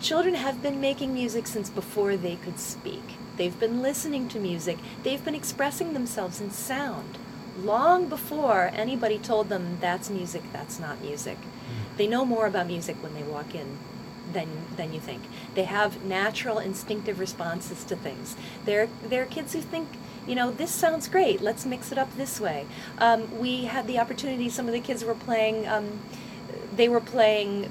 children 0.00 0.34
have 0.34 0.62
been 0.62 0.80
making 0.80 1.14
music 1.14 1.46
since 1.46 1.70
before 1.70 2.16
they 2.16 2.36
could 2.36 2.58
speak. 2.58 3.02
They've 3.36 3.58
been 3.58 3.82
listening 3.82 4.28
to 4.28 4.38
music. 4.38 4.78
They've 5.02 5.24
been 5.24 5.34
expressing 5.34 5.92
themselves 5.92 6.40
in 6.40 6.50
sound 6.50 7.18
long 7.64 8.08
before 8.08 8.70
anybody 8.74 9.18
told 9.18 9.48
them 9.48 9.78
that's 9.80 10.10
music, 10.10 10.42
that's 10.52 10.78
not 10.78 11.00
music. 11.00 11.38
They 11.96 12.06
know 12.06 12.24
more 12.24 12.46
about 12.46 12.66
music 12.66 12.96
when 13.02 13.14
they 13.14 13.22
walk 13.22 13.54
in 13.54 13.78
than 14.32 14.48
than 14.76 14.92
you 14.92 15.00
think. 15.00 15.22
They 15.54 15.64
have 15.64 16.04
natural 16.04 16.58
instinctive 16.58 17.18
responses 17.18 17.84
to 17.84 17.96
things. 17.96 18.36
They're 18.64 18.88
they're 19.02 19.26
kids 19.26 19.52
who 19.52 19.60
think, 19.60 19.88
you 20.26 20.34
know, 20.34 20.50
this 20.50 20.70
sounds 20.70 21.08
great. 21.08 21.40
Let's 21.40 21.66
mix 21.66 21.92
it 21.92 21.98
up 21.98 22.14
this 22.16 22.40
way. 22.40 22.66
Um, 22.98 23.38
we 23.38 23.64
had 23.64 23.86
the 23.86 23.98
opportunity. 23.98 24.48
Some 24.48 24.66
of 24.66 24.72
the 24.72 24.80
kids 24.80 25.04
were 25.04 25.14
playing. 25.14 25.66
Um, 25.66 26.00
they 26.74 26.88
were 26.88 27.00
playing 27.00 27.70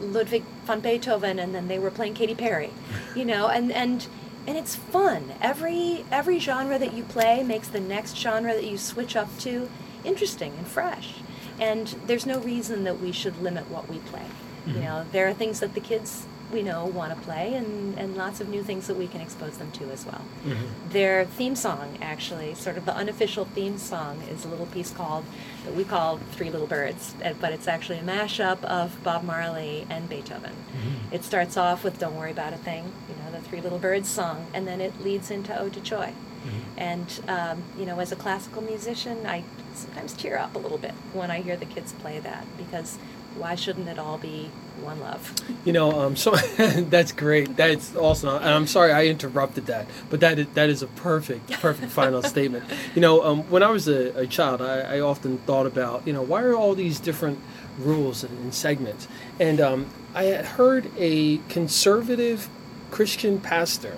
Ludwig 0.00 0.44
van 0.66 0.80
Beethoven, 0.80 1.38
and 1.38 1.54
then 1.54 1.68
they 1.68 1.78
were 1.78 1.90
playing 1.90 2.14
Katy 2.14 2.34
Perry. 2.34 2.70
You 3.14 3.24
know, 3.24 3.48
and 3.48 3.70
and 3.72 4.06
and 4.46 4.56
it's 4.58 4.74
fun. 4.76 5.32
Every 5.40 6.04
every 6.10 6.38
genre 6.38 6.78
that 6.78 6.92
you 6.94 7.02
play 7.04 7.42
makes 7.42 7.68
the 7.68 7.80
next 7.80 8.16
genre 8.16 8.52
that 8.54 8.64
you 8.64 8.76
switch 8.78 9.16
up 9.16 9.28
to 9.40 9.68
interesting 10.04 10.52
and 10.58 10.66
fresh. 10.66 11.14
And 11.60 11.94
there's 12.06 12.26
no 12.26 12.40
reason 12.40 12.84
that 12.84 13.00
we 13.00 13.12
should 13.12 13.40
limit 13.40 13.70
what 13.70 13.88
we 13.88 13.98
play. 13.98 14.26
You 14.66 14.74
Mhm. 14.74 14.82
know, 14.84 15.04
there 15.12 15.28
are 15.28 15.32
things 15.34 15.60
that 15.60 15.74
the 15.74 15.80
kids 15.80 16.24
we 16.54 16.62
know 16.62 16.86
want 16.86 17.12
to 17.14 17.20
play, 17.26 17.52
and, 17.54 17.98
and 17.98 18.16
lots 18.16 18.40
of 18.40 18.48
new 18.48 18.62
things 18.62 18.86
that 18.86 18.96
we 18.96 19.06
can 19.08 19.20
expose 19.20 19.58
them 19.58 19.70
to 19.72 19.90
as 19.90 20.06
well. 20.06 20.22
Mhm. 20.46 20.68
Their 20.90 21.24
theme 21.24 21.56
song, 21.56 21.98
actually, 22.00 22.54
sort 22.54 22.78
of 22.78 22.86
the 22.86 22.94
unofficial 22.94 23.44
theme 23.56 23.76
song, 23.76 24.22
is 24.30 24.44
a 24.44 24.48
little 24.48 24.66
piece 24.66 24.90
called 24.90 25.24
that 25.64 25.74
we 25.74 25.84
call 25.84 26.18
Three 26.32 26.50
Little 26.50 26.68
Birds, 26.68 27.14
uh, 27.24 27.32
but 27.40 27.52
it's 27.52 27.66
actually 27.68 27.98
a 27.98 28.02
mashup 28.02 28.62
of 28.64 29.02
Bob 29.02 29.24
Marley 29.24 29.84
and 29.90 30.08
Beethoven. 30.08 30.52
Mhm. 30.72 31.12
It 31.16 31.24
starts 31.24 31.56
off 31.56 31.82
with 31.84 31.98
"Don't 31.98 32.16
Worry 32.16 32.30
About 32.30 32.52
a 32.52 32.58
Thing," 32.58 32.84
you 33.08 33.16
know, 33.20 33.30
the 33.36 33.42
Three 33.46 33.60
Little 33.60 33.78
Birds 33.80 34.08
song, 34.08 34.46
and 34.54 34.66
then 34.66 34.80
it 34.80 34.92
leads 35.02 35.30
into 35.30 35.52
"Ode 35.58 35.72
to 35.74 35.80
Joy." 35.80 36.12
Mhm. 36.46 36.50
And 36.76 37.20
um, 37.26 37.62
you 37.78 37.84
know, 37.86 37.98
as 37.98 38.12
a 38.12 38.16
classical 38.16 38.62
musician, 38.62 39.26
I 39.26 39.42
sometimes 39.74 40.12
tear 40.12 40.38
up 40.38 40.54
a 40.54 40.58
little 40.58 40.78
bit 40.78 40.94
when 41.12 41.30
I 41.32 41.40
hear 41.40 41.56
the 41.56 41.66
kids 41.66 41.92
play 41.94 42.20
that 42.20 42.44
because 42.56 42.96
why 43.36 43.54
shouldn't 43.54 43.88
it 43.88 43.98
all 43.98 44.18
be 44.18 44.50
one 44.80 45.00
love? 45.00 45.34
You 45.64 45.72
know, 45.72 46.00
um, 46.00 46.16
so 46.16 46.34
that's 46.56 47.12
great. 47.12 47.56
That's 47.56 47.94
awesome. 47.96 48.30
And 48.36 48.48
I'm 48.48 48.66
sorry 48.66 48.92
I 48.92 49.06
interrupted 49.06 49.66
that, 49.66 49.86
but 50.10 50.20
that 50.20 50.38
is, 50.38 50.46
that 50.54 50.68
is 50.68 50.82
a 50.82 50.86
perfect, 50.86 51.50
perfect 51.52 51.90
final 51.92 52.22
statement. 52.34 52.64
You 52.94 53.00
know, 53.00 53.24
um, 53.24 53.42
when 53.50 53.62
I 53.62 53.70
was 53.70 53.88
a, 53.88 54.16
a 54.18 54.26
child, 54.26 54.62
I, 54.62 54.96
I 54.96 55.00
often 55.00 55.38
thought 55.38 55.66
about, 55.66 56.06
you 56.06 56.12
know, 56.12 56.22
why 56.22 56.42
are 56.42 56.54
all 56.54 56.74
these 56.74 57.00
different 57.00 57.38
rules 57.78 58.22
and, 58.22 58.38
and 58.38 58.54
segments? 58.54 59.08
And 59.40 59.60
um, 59.60 59.86
I 60.14 60.24
had 60.24 60.44
heard 60.44 60.90
a 60.96 61.38
conservative 61.48 62.48
Christian 62.90 63.40
pastor. 63.40 63.96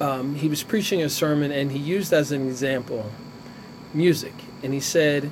Um, 0.00 0.34
he 0.36 0.48
was 0.48 0.62
preaching 0.62 1.02
a 1.02 1.08
sermon 1.08 1.52
and 1.52 1.70
he 1.70 1.78
used 1.78 2.12
as 2.12 2.32
an 2.32 2.48
example 2.48 3.12
music. 3.94 4.32
And 4.62 4.72
he 4.72 4.80
said, 4.80 5.30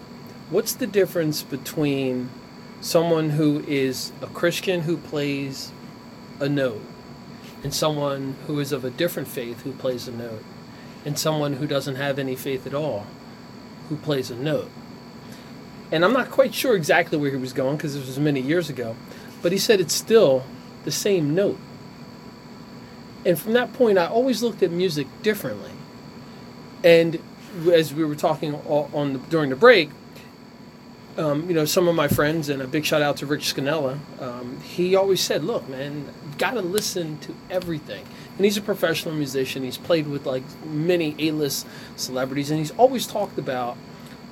What's 0.51 0.72
the 0.72 0.88
difference 0.88 1.44
between 1.44 2.28
someone 2.80 3.30
who 3.30 3.61
is 3.68 4.11
a 4.20 4.26
Christian 4.26 4.80
who 4.80 4.96
plays 4.96 5.70
a 6.40 6.48
note 6.48 6.82
and 7.62 7.72
someone 7.72 8.34
who 8.48 8.59
is 8.59 8.72
of 8.72 8.84
a 8.84 8.90
different 8.90 9.28
faith 9.28 9.62
who 9.62 9.70
plays 9.70 10.09
a 10.09 10.12
note 10.12 10.42
and 11.05 11.16
someone 11.16 11.53
who 11.53 11.68
doesn't 11.68 11.94
have 11.94 12.18
any 12.18 12.34
faith 12.34 12.66
at 12.66 12.74
all 12.74 13.07
who 13.88 13.96
plays 13.96 14.28
a 14.28 14.34
note? 14.34 14.68
And 15.92 16.05
I'm 16.05 16.12
not 16.12 16.32
quite 16.32 16.53
sure 16.53 16.74
exactly 16.74 17.16
where 17.16 17.30
he 17.30 17.36
was 17.36 17.53
going 17.53 17.76
because 17.76 17.94
this 17.94 18.09
was 18.09 18.18
many 18.18 18.40
years 18.40 18.68
ago, 18.68 18.96
but 19.42 19.53
he 19.53 19.59
said 19.59 19.80
it's 19.80 19.94
still 19.94 20.44
the 20.84 20.90
same 20.90 21.32
note. 21.32 21.61
And 23.24 23.38
from 23.38 23.53
that 23.53 23.72
point, 23.72 23.98
I 23.98 24.07
always 24.07 24.42
looked 24.42 24.64
at 24.64 24.72
music 24.72 25.07
differently. 25.22 25.70
And 26.82 27.20
as 27.72 27.94
we 27.94 28.05
were 28.05 28.16
talking 28.16 28.57
on 28.57 29.12
the, 29.12 29.18
during 29.20 29.51
the 29.51 29.57
break, 29.57 29.90
um, 31.16 31.48
you 31.48 31.54
know, 31.54 31.64
some 31.64 31.88
of 31.88 31.94
my 31.94 32.08
friends, 32.08 32.48
and 32.48 32.62
a 32.62 32.66
big 32.66 32.84
shout 32.84 33.02
out 33.02 33.16
to 33.18 33.26
Rich 33.26 33.54
Scannella, 33.54 33.98
um, 34.20 34.61
he 34.61 34.94
always 34.94 35.20
said, 35.20 35.44
look, 35.44 35.68
man, 35.68 36.12
got 36.38 36.52
to 36.52 36.62
listen 36.62 37.18
to 37.18 37.34
everything. 37.50 38.04
And 38.36 38.44
he's 38.44 38.56
a 38.56 38.62
professional 38.62 39.14
musician. 39.14 39.62
He's 39.62 39.76
played 39.76 40.06
with 40.06 40.26
like 40.26 40.42
many 40.64 41.14
A-list 41.18 41.66
celebrities, 41.96 42.50
and 42.50 42.58
he's 42.58 42.72
always 42.72 43.06
talked 43.06 43.38
about 43.38 43.76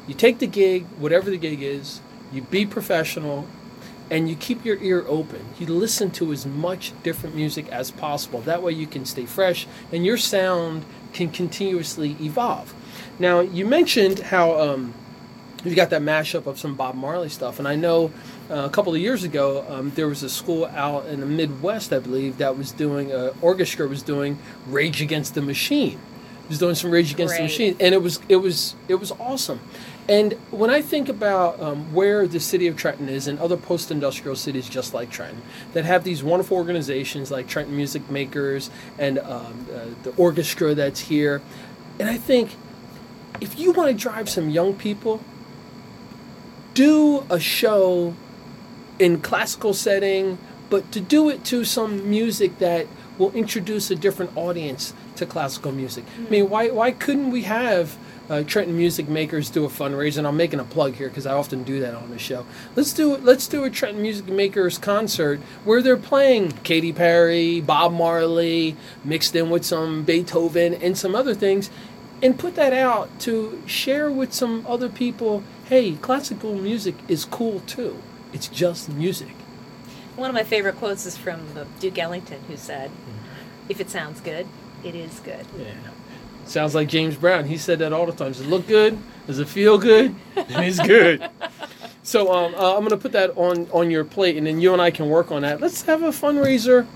you 0.07 0.15
take 0.15 0.39
the 0.39 0.47
gig, 0.47 0.87
whatever 0.99 1.29
the 1.29 1.37
gig 1.37 1.63
is, 1.63 2.01
you 2.33 2.41
be 2.41 2.65
professional, 2.65 3.47
and 4.11 4.29
you 4.29 4.37
keep 4.37 4.65
your 4.65 4.79
ear 4.83 5.05
open. 5.07 5.45
You 5.59 5.67
listen 5.67 6.11
to 6.13 6.33
as 6.33 6.47
much 6.47 6.93
different 7.03 7.37
music 7.37 7.69
as 7.69 7.91
possible. 7.91 8.41
That 8.41 8.63
way 8.63 8.73
you 8.73 8.87
can 8.87 9.05
stay 9.05 9.27
fresh 9.27 9.67
and 9.93 10.05
your 10.07 10.17
sound 10.17 10.87
can 11.13 11.31
continuously 11.31 12.17
evolve. 12.21 12.75
Now, 13.19 13.41
you 13.41 13.67
mentioned 13.67 14.21
how 14.21 14.59
um, 14.59 14.95
you 15.65 15.75
got 15.75 15.91
that 15.91 16.03
mashup 16.03 16.47
of 16.47 16.59
some 16.59 16.75
Bob 16.75 16.95
Marley 16.95 17.29
stuff, 17.29 17.59
and 17.59 17.67
I 17.67 17.75
know 17.75 18.13
uh, 18.51 18.55
a 18.61 18.71
couple 18.71 18.95
of 18.95 19.01
years 19.01 19.25
ago 19.25 19.65
um, 19.69 19.91
there 19.95 20.09
was 20.09 20.23
a 20.23 20.29
school 20.29 20.67
out 20.67 21.07
in 21.07 21.21
the 21.21 21.27
Midwest, 21.27 21.93
I 21.93 21.99
believe, 21.99 22.39
that 22.39 22.57
was 22.57 22.71
doing 22.73 23.13
uh, 23.13 23.33
orchestra 23.43 23.87
was 23.89 24.03
doing 24.03 24.39
Rage 24.69 25.03
Against 25.03 25.35
the 25.35 25.43
Machine. 25.43 25.99
It 26.45 26.49
was 26.49 26.59
doing 26.59 26.75
some 26.75 26.91
Rage 26.91 27.13
Against 27.13 27.33
Great. 27.33 27.39
the 27.39 27.43
Machine, 27.43 27.77
and 27.81 27.95
it 27.95 28.03
was 28.03 28.21
it 28.29 28.37
was 28.37 28.77
it 28.87 28.95
was 28.97 29.11
awesome. 29.13 29.61
And 30.09 30.35
when 30.51 30.71
I 30.71 30.81
think 30.81 31.11
about 31.11 31.61
um, 31.61 31.93
where 31.93 32.27
the 32.27 32.41
city 32.41 32.67
of 32.67 32.77
Trenton 32.77 33.11
is 33.11 33.27
and 33.27 33.39
other 33.39 33.59
post 33.59 33.91
industrial 33.91 34.37
cities 34.37 34.67
just 34.67 34.95
like 34.95 35.11
Trenton 35.11 35.43
that 35.75 35.85
have 35.85 36.03
these 36.05 36.23
wonderful 36.23 36.57
organizations 36.57 37.31
like 37.31 37.47
Trenton 37.47 37.77
Music 37.77 38.09
Makers 38.09 38.71
and 38.97 39.19
um, 39.19 39.67
uh, 39.75 39.87
the 40.05 40.15
orchestra 40.17 40.75
that's 40.75 41.01
here, 41.01 41.43
and 41.99 42.09
I 42.09 42.17
think 42.17 42.57
if 43.41 43.59
you 43.59 43.73
want 43.73 43.91
to 43.91 43.97
drive 43.97 44.29
some 44.29 44.51
young 44.51 44.75
people, 44.75 45.21
do 46.79 47.27
a 47.29 47.41
show 47.41 48.15
in 49.01 49.21
classical 49.21 49.75
setting, 49.75 50.39
but 50.71 50.93
to 50.93 51.01
do 51.01 51.29
it 51.29 51.45
to 51.45 51.65
some 51.65 52.09
music 52.09 52.57
that 52.61 52.87
will 53.19 53.33
introduce 53.33 53.91
a 53.91 53.97
different 53.97 54.31
audience 54.37 54.95
to 55.17 55.27
classical 55.27 55.73
music. 55.73 56.05
I 56.17 56.31
mean, 56.31 56.49
why 56.49 56.71
why 56.71 56.93
couldn't 56.93 57.33
we 57.33 57.43
have 57.43 57.99
uh, 58.31 58.45
Trenton 58.45 58.77
Music 58.77 59.09
Makers 59.09 59.51
do 59.51 59.65
a 59.65 59.69
fundraiser? 59.69 60.19
And 60.19 60.27
I'm 60.29 60.37
making 60.37 60.61
a 60.61 60.65
plug 60.65 60.95
here 60.95 61.09
because 61.09 61.27
I 61.27 61.35
often 61.35 61.65
do 61.65 61.81
that 61.81 61.95
on 61.97 62.11
the 62.11 62.19
show. 62.19 62.47
Let's 62.77 62.93
do 62.93 63.17
let's 63.17 63.49
do 63.49 63.65
a 63.65 63.71
Trenton 63.71 64.01
Music 64.01 64.29
Makers 64.29 64.79
concert 64.79 65.41
where 65.65 65.83
they're 65.83 65.97
playing 65.97 66.53
Katy 66.63 66.93
Perry, 66.93 67.61
Bob 67.61 67.93
Marley, 67.93 68.77
mixed 69.03 69.35
in 69.35 69.51
with 69.51 69.65
some 69.65 70.05
Beethoven 70.05 70.75
and 70.75 70.97
some 70.97 71.17
other 71.17 71.35
things, 71.35 71.71
and 72.23 72.39
put 72.39 72.55
that 72.55 72.73
out 72.73 73.19
to 73.27 73.61
share 73.67 74.13
with 74.13 74.33
some 74.33 74.65
other 74.65 74.89
people. 74.89 75.43
Hey, 75.69 75.93
classical 75.97 76.55
music 76.55 76.95
is 77.09 77.27
cool 77.27 77.61
too. 77.61 78.03
It's 78.33 78.49
just 78.49 78.89
music. 78.89 79.35
One 80.17 80.31
of 80.31 80.35
my 80.35 80.43
favorite 80.43 80.77
quotes 80.77 81.05
is 81.05 81.17
from 81.17 81.41
Duke 81.79 81.99
Ellington, 81.99 82.41
who 82.49 82.57
said, 82.57 82.91
"If 83.69 83.79
it 83.79 83.91
sounds 83.91 84.21
good, 84.21 84.47
it 84.83 84.95
is 84.95 85.21
good." 85.21 85.45
Yeah. 85.59 85.75
Sounds 86.47 86.75
like 86.75 86.89
James 86.89 87.17
Brown. 87.17 87.45
He 87.45 87.59
said 87.59 87.81
that 87.81 87.93
all 87.93 88.07
the 88.07 88.13
time. 88.13 88.33
Does 88.33 88.41
it 88.41 88.47
look 88.47 88.67
good? 88.67 88.99
Does 89.27 89.39
it 89.39 89.49
feel 89.49 89.77
good? 89.77 90.15
It's 90.37 90.81
good. 90.81 91.29
So 92.09 92.33
um, 92.33 92.55
uh, 92.55 92.73
I'm 92.73 92.79
going 92.79 92.91
to 92.91 92.97
put 92.97 93.13
that 93.13 93.37
on, 93.37 93.69
on 93.71 93.91
your 93.91 94.03
plate, 94.03 94.39
and 94.39 94.47
then 94.47 94.63
you 94.63 94.73
and 94.73 94.81
I 94.81 94.91
can 94.91 95.11
work 95.11 95.31
on 95.31 95.43
that. 95.43 95.61
Let's 95.61 95.83
have 95.83 96.03
a 96.03 96.09
fundraiser 96.09 96.87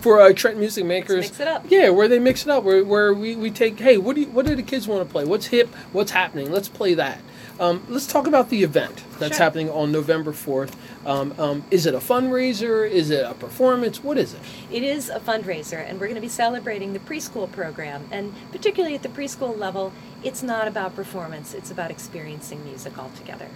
for 0.00 0.20
uh, 0.20 0.32
Trent 0.32 0.58
Music 0.58 0.84
Makers. 0.84 1.26
mix 1.26 1.38
it 1.38 1.46
up. 1.46 1.66
Yeah, 1.68 1.90
where 1.90 2.08
they 2.08 2.18
mix 2.18 2.42
it 2.42 2.48
up, 2.48 2.64
where, 2.64 2.84
where 2.84 3.14
we, 3.14 3.36
we 3.36 3.52
take, 3.52 3.78
hey, 3.78 3.96
what 3.96 4.16
do 4.16 4.22
you, 4.22 4.26
what 4.26 4.46
do 4.46 4.56
the 4.56 4.64
kids 4.64 4.88
want 4.88 5.06
to 5.06 5.12
play? 5.12 5.24
What's 5.24 5.46
hip? 5.46 5.72
What's 5.92 6.10
happening? 6.10 6.50
Let's 6.50 6.68
play 6.68 6.94
that. 6.94 7.20
Um, 7.60 7.82
let's 7.90 8.06
talk 8.06 8.26
about 8.26 8.48
the 8.48 8.62
event 8.62 9.04
that's 9.18 9.36
Sure. 9.36 9.44
happening 9.44 9.68
on 9.68 9.92
November 9.92 10.32
4th. 10.32 10.72
Um, 11.04 11.34
um, 11.38 11.62
is 11.70 11.84
it 11.84 11.94
a 11.94 11.98
fundraiser? 11.98 12.90
Is 12.90 13.10
it 13.10 13.22
a 13.22 13.34
performance? 13.34 14.02
What 14.02 14.16
is 14.16 14.32
it? 14.32 14.40
It 14.70 14.82
is 14.82 15.10
a 15.10 15.20
fundraiser, 15.20 15.86
and 15.86 16.00
we're 16.00 16.06
going 16.06 16.14
to 16.14 16.22
be 16.22 16.28
celebrating 16.28 16.94
the 16.94 16.98
preschool 17.00 17.52
program. 17.52 18.08
And 18.10 18.32
particularly 18.50 18.94
at 18.94 19.02
the 19.02 19.10
preschool 19.10 19.56
level, 19.58 19.92
it's 20.24 20.42
not 20.42 20.68
about 20.68 20.96
performance, 20.96 21.52
it's 21.52 21.70
about 21.70 21.90
experiencing 21.90 22.64
music 22.64 22.98
altogether. 22.98 23.48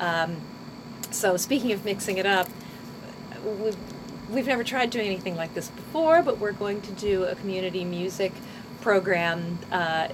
Um, 0.00 0.38
so, 1.12 1.36
speaking 1.36 1.70
of 1.70 1.84
mixing 1.84 2.18
it 2.18 2.26
up, 2.26 2.48
we've, 3.44 3.76
we've 4.30 4.46
never 4.48 4.64
tried 4.64 4.90
doing 4.90 5.06
anything 5.06 5.36
like 5.36 5.54
this 5.54 5.68
before, 5.68 6.22
but 6.22 6.38
we're 6.38 6.50
going 6.50 6.80
to 6.82 6.90
do 6.90 7.22
a 7.22 7.36
community 7.36 7.84
music 7.84 8.32
program, 8.84 9.58
uh, 9.72 10.08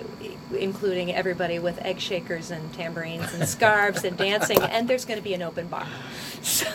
including 0.56 1.12
everybody 1.12 1.58
with 1.58 1.76
egg 1.84 1.98
shakers 1.98 2.52
and 2.52 2.72
tambourines 2.72 3.34
and 3.34 3.46
scarves 3.48 4.04
and 4.04 4.16
dancing, 4.16 4.62
and 4.62 4.86
there's 4.86 5.04
going 5.04 5.18
to 5.18 5.24
be 5.24 5.34
an 5.34 5.42
open 5.42 5.66
bar. 5.66 5.86
So, 6.42 6.66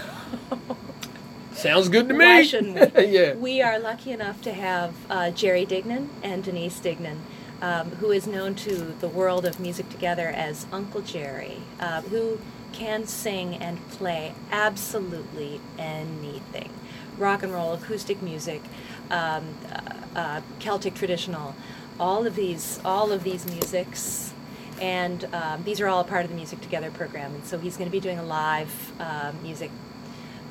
Sounds 1.54 1.90
good 1.90 2.10
to 2.10 2.14
me. 2.14 2.26
Why 2.26 2.44
shouldn't 2.44 2.96
we? 2.96 3.06
yeah. 3.08 3.34
We 3.34 3.62
are 3.62 3.80
lucky 3.80 4.12
enough 4.12 4.42
to 4.42 4.54
have 4.54 4.94
uh, 5.10 5.32
Jerry 5.32 5.66
Dignan 5.66 6.10
and 6.22 6.44
Denise 6.44 6.80
Dignan, 6.80 7.20
um, 7.62 7.92
who 7.92 8.12
is 8.12 8.28
known 8.28 8.54
to 8.56 8.94
the 9.00 9.08
world 9.08 9.46
of 9.46 9.60
music 9.60 9.90
together 9.90 10.28
as 10.28 10.68
Uncle 10.72 11.02
Jerry, 11.02 11.60
uh, 11.80 12.02
who 12.02 12.40
can 12.74 13.08
sing 13.08 13.56
and 13.56 13.80
play 13.90 14.36
absolutely 14.52 15.62
anything 15.80 16.72
rock 17.18 17.44
and 17.44 17.54
roll, 17.54 17.74
acoustic 17.74 18.22
music, 18.22 18.62
um, 19.10 19.56
uh, 19.72 20.20
uh, 20.20 20.42
Celtic 20.60 20.96
traditional, 20.96 21.56
all 22.00 22.26
of 22.26 22.36
these, 22.36 22.80
all 22.84 23.12
of 23.12 23.24
these 23.24 23.46
musics. 23.46 24.34
And 24.82 25.24
um, 25.34 25.64
these 25.64 25.80
are 25.80 25.88
all 25.88 26.04
part 26.04 26.26
of 26.26 26.32
the 26.32 26.36
Music 26.36 26.60
Together 26.62 26.92
program. 26.92 27.34
And 27.34 27.46
so 27.46 27.58
he's 27.58 27.78
going 27.78 27.90
to 27.90 27.92
be 27.92 28.02
doing 28.02 28.20
a 28.20 28.26
live 28.26 28.94
uh, 29.00 29.32
music 29.42 29.72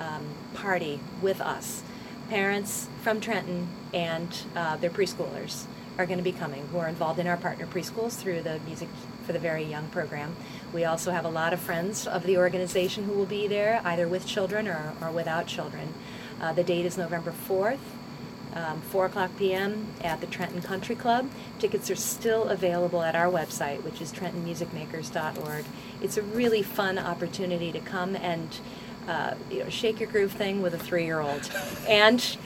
um, 0.00 0.26
party 0.54 1.00
with 1.20 1.40
us. 1.40 1.82
Parents 2.30 2.88
from 3.02 3.20
Trenton 3.20 3.68
and 3.92 4.34
uh, 4.56 4.76
their 4.76 4.90
preschoolers 4.90 5.66
are 5.98 6.06
going 6.06 6.18
to 6.18 6.24
be 6.24 6.32
coming 6.32 6.66
who 6.68 6.78
are 6.78 6.88
involved 6.88 7.18
in 7.18 7.26
our 7.26 7.36
partner 7.36 7.66
preschools 7.66 8.16
through 8.16 8.42
the 8.42 8.58
Music 8.66 8.88
for 9.26 9.32
the 9.32 9.38
Very 9.38 9.62
Young 9.62 9.88
program. 9.88 10.34
We 10.72 10.84
also 10.84 11.12
have 11.12 11.24
a 11.24 11.28
lot 11.28 11.52
of 11.52 11.60
friends 11.60 12.06
of 12.06 12.24
the 12.24 12.36
organization 12.38 13.04
who 13.04 13.12
will 13.12 13.26
be 13.26 13.46
there, 13.46 13.80
either 13.84 14.08
with 14.08 14.26
children 14.26 14.66
or, 14.66 14.94
or 15.00 15.10
without 15.10 15.46
children. 15.46 15.94
Uh, 16.40 16.52
the 16.52 16.64
date 16.64 16.84
is 16.84 16.98
November 16.98 17.32
4th. 17.48 17.78
Um, 18.54 18.80
4 18.82 19.06
o'clock 19.06 19.30
p.m. 19.36 19.88
at 20.02 20.20
the 20.20 20.28
Trenton 20.28 20.62
Country 20.62 20.94
Club. 20.94 21.28
Tickets 21.58 21.90
are 21.90 21.96
still 21.96 22.44
available 22.44 23.02
at 23.02 23.16
our 23.16 23.26
website, 23.26 23.82
which 23.82 24.00
is 24.00 24.12
trentonmusicmakers.org. 24.12 25.64
It's 26.00 26.16
a 26.16 26.22
really 26.22 26.62
fun 26.62 26.96
opportunity 26.96 27.72
to 27.72 27.80
come 27.80 28.14
and 28.14 28.56
uh, 29.08 29.34
you 29.50 29.60
know, 29.60 29.68
shake 29.68 30.00
your 30.00 30.08
groove 30.08 30.32
thing 30.32 30.62
with 30.62 30.74
a 30.74 30.78
three-year-old, 30.78 31.50
and 31.88 32.36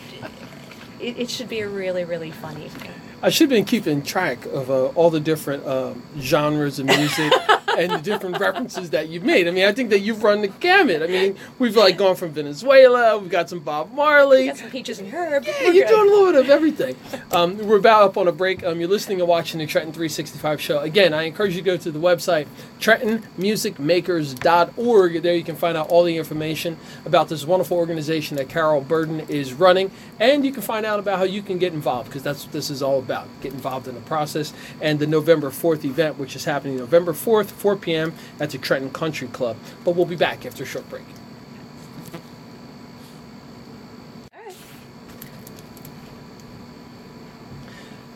it, 1.00 1.18
it 1.18 1.30
should 1.30 1.48
be 1.48 1.60
a 1.60 1.68
really, 1.68 2.04
really 2.04 2.30
fun 2.30 2.60
evening. 2.60 2.92
I 3.22 3.30
should 3.30 3.50
have 3.50 3.56
been 3.56 3.64
keeping 3.64 4.02
track 4.02 4.44
of 4.46 4.70
uh, 4.70 4.86
all 4.88 5.10
the 5.10 5.20
different 5.20 5.66
um, 5.66 6.02
genres 6.18 6.78
of 6.78 6.86
music 6.86 7.32
and 7.78 7.92
the 7.92 7.98
different 7.98 8.38
references 8.40 8.90
that 8.90 9.08
you've 9.08 9.22
made. 9.22 9.46
I 9.46 9.52
mean, 9.52 9.64
I 9.64 9.70
think 9.72 9.90
that 9.90 10.00
you've 10.00 10.24
run 10.24 10.40
the 10.42 10.48
gamut. 10.48 11.00
I 11.02 11.06
mean, 11.06 11.36
we've 11.58 11.76
like 11.76 11.96
gone 11.96 12.16
from 12.16 12.30
Venezuela, 12.32 13.16
we've 13.18 13.30
got 13.30 13.48
some 13.48 13.60
Bob 13.60 13.92
Marley. 13.92 14.42
we 14.42 14.46
Got 14.48 14.56
some 14.58 14.70
Peaches 14.70 14.98
and 14.98 15.10
Herb. 15.12 15.44
Yeah, 15.46 15.52
We're 15.62 15.72
you're 15.72 15.86
good. 15.86 15.94
doing 15.94 16.08
a 16.08 16.12
little 16.12 16.32
bit 16.32 16.40
of 16.44 16.50
everything. 16.50 16.96
Um, 17.32 17.56
we're 17.58 17.78
about 17.78 18.02
up 18.02 18.16
on 18.16 18.26
a 18.28 18.32
break. 18.32 18.64
Um, 18.64 18.80
you're 18.80 18.88
listening 18.88 19.20
and 19.20 19.28
watching 19.28 19.60
the 19.60 19.66
Trenton 19.66 19.92
365 19.92 20.60
show. 20.60 20.80
Again, 20.80 21.14
I 21.14 21.22
encourage 21.22 21.54
you 21.54 21.62
to 21.62 21.66
go 21.66 21.76
to 21.76 21.90
the 21.92 21.98
website, 22.00 22.48
trentonmusicmakers.org. 22.80 25.22
There 25.22 25.34
you 25.34 25.44
can 25.44 25.56
find 25.56 25.76
out 25.76 25.88
all 25.88 26.02
the 26.04 26.16
information 26.16 26.76
about 27.04 27.28
this 27.28 27.44
wonderful 27.44 27.76
organization 27.76 28.36
that 28.38 28.48
Carol 28.48 28.80
Burden 28.80 29.20
is 29.28 29.52
running. 29.54 29.90
And 30.18 30.44
you 30.44 30.52
can 30.52 30.62
find 30.62 30.84
out 30.84 30.98
about 30.98 31.18
how 31.18 31.24
you 31.24 31.42
can 31.42 31.58
get 31.58 31.72
involved, 31.72 32.08
because 32.08 32.22
that's 32.22 32.44
what 32.44 32.52
this 32.52 32.70
is 32.70 32.82
all 32.82 32.98
about. 32.98 33.28
Get 33.40 33.52
involved 33.52 33.86
in 33.88 33.94
the 33.94 34.00
process. 34.02 34.52
And 34.80 34.98
the 34.98 35.06
November 35.06 35.50
4th 35.50 35.84
event, 35.84 36.18
which 36.18 36.34
is 36.34 36.44
happening 36.44 36.76
November 36.76 37.12
4th, 37.12 37.46
4 37.68 37.76
p.m. 37.76 38.14
at 38.40 38.48
the 38.48 38.56
Trenton 38.56 38.90
Country 38.90 39.28
Club. 39.28 39.54
But 39.84 39.94
we'll 39.94 40.06
be 40.06 40.16
back 40.16 40.46
after 40.46 40.62
a 40.62 40.66
short 40.66 40.88
break. 40.88 41.04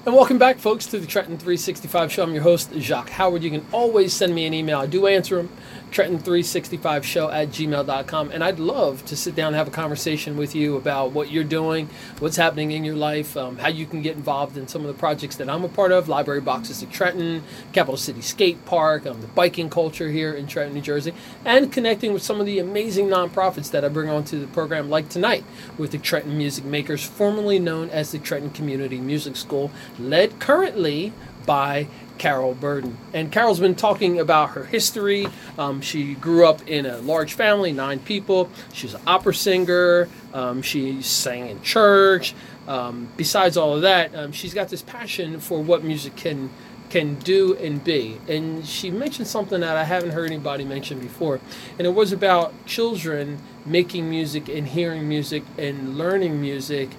And 0.06 0.14
welcome 0.14 0.38
back, 0.38 0.58
folks, 0.58 0.86
to 0.86 0.98
the 0.98 1.06
Trenton 1.06 1.36
365 1.36 2.10
show. 2.10 2.22
I'm 2.22 2.32
your 2.32 2.42
host, 2.42 2.72
Jacques 2.78 3.10
Howard. 3.10 3.42
You 3.42 3.50
can 3.50 3.66
always 3.72 4.14
send 4.14 4.34
me 4.34 4.46
an 4.46 4.54
email. 4.54 4.78
I 4.78 4.86
do 4.86 5.06
answer 5.06 5.36
them 5.36 5.50
Trenton365show 5.92 7.32
at 7.32 7.48
gmail.com. 7.48 8.30
And 8.30 8.42
I'd 8.42 8.58
love 8.58 9.04
to 9.06 9.16
sit 9.16 9.34
down 9.34 9.48
and 9.48 9.56
have 9.56 9.68
a 9.68 9.72
conversation 9.72 10.36
with 10.36 10.54
you 10.54 10.76
about 10.76 11.12
what 11.12 11.30
you're 11.30 11.44
doing, 11.44 11.88
what's 12.18 12.36
happening 12.36 12.72
in 12.72 12.82
your 12.82 12.96
life, 12.96 13.36
um, 13.36 13.58
how 13.58 13.68
you 13.68 13.86
can 13.86 14.02
get 14.02 14.16
involved 14.16 14.56
in 14.56 14.66
some 14.66 14.80
of 14.80 14.88
the 14.88 14.94
projects 14.94 15.36
that 15.36 15.48
I'm 15.48 15.64
a 15.64 15.68
part 15.68 15.92
of 15.92 16.08
Library 16.08 16.40
Boxes 16.40 16.82
at 16.82 16.90
Trenton, 16.90 17.44
Capital 17.72 17.96
City 17.96 18.22
Skate 18.22 18.64
Park, 18.64 19.06
um, 19.06 19.20
the 19.20 19.26
biking 19.28 19.68
culture 19.68 20.10
here 20.10 20.32
in 20.32 20.46
Trenton, 20.46 20.74
New 20.74 20.80
Jersey, 20.80 21.12
and 21.44 21.70
connecting 21.70 22.12
with 22.12 22.22
some 22.22 22.40
of 22.40 22.46
the 22.46 22.58
amazing 22.58 23.08
nonprofits 23.08 23.70
that 23.70 23.84
I 23.84 23.88
bring 23.88 24.08
onto 24.08 24.40
the 24.40 24.46
program, 24.46 24.88
like 24.88 25.08
tonight 25.08 25.44
with 25.76 25.92
the 25.92 25.98
Trenton 25.98 26.36
Music 26.38 26.64
Makers, 26.64 27.04
formerly 27.04 27.58
known 27.58 27.90
as 27.90 28.12
the 28.12 28.18
Trenton 28.18 28.50
Community 28.50 28.98
Music 28.98 29.36
School, 29.36 29.70
led 29.98 30.38
currently 30.40 31.12
by 31.46 31.86
Carol 32.18 32.54
Burden. 32.54 32.96
And 33.12 33.32
Carol's 33.32 33.58
been 33.58 33.74
talking 33.74 34.20
about 34.20 34.50
her 34.50 34.64
history. 34.64 35.26
Um, 35.58 35.80
she 35.80 36.14
grew 36.14 36.46
up 36.46 36.66
in 36.68 36.86
a 36.86 36.98
large 36.98 37.34
family, 37.34 37.72
nine 37.72 37.98
people. 37.98 38.48
She's 38.72 38.94
an 38.94 39.00
opera 39.06 39.34
singer. 39.34 40.08
Um, 40.32 40.62
she 40.62 41.02
sang 41.02 41.48
in 41.48 41.62
church. 41.62 42.34
Um, 42.68 43.08
besides 43.16 43.56
all 43.56 43.74
of 43.74 43.82
that, 43.82 44.14
um, 44.14 44.32
she's 44.32 44.54
got 44.54 44.68
this 44.68 44.82
passion 44.82 45.40
for 45.40 45.60
what 45.60 45.82
music 45.82 46.16
can 46.16 46.50
can 46.90 47.14
do 47.20 47.56
and 47.56 47.82
be. 47.82 48.20
And 48.28 48.66
she 48.66 48.90
mentioned 48.90 49.26
something 49.26 49.60
that 49.62 49.76
I 49.76 49.84
haven't 49.84 50.10
heard 50.10 50.30
anybody 50.30 50.62
mention 50.64 51.00
before, 51.00 51.40
and 51.78 51.86
it 51.86 51.94
was 51.94 52.12
about 52.12 52.66
children 52.66 53.38
making 53.64 54.10
music 54.10 54.48
and 54.48 54.68
hearing 54.68 55.08
music 55.08 55.42
and 55.56 55.96
learning 55.96 56.40
music 56.40 56.90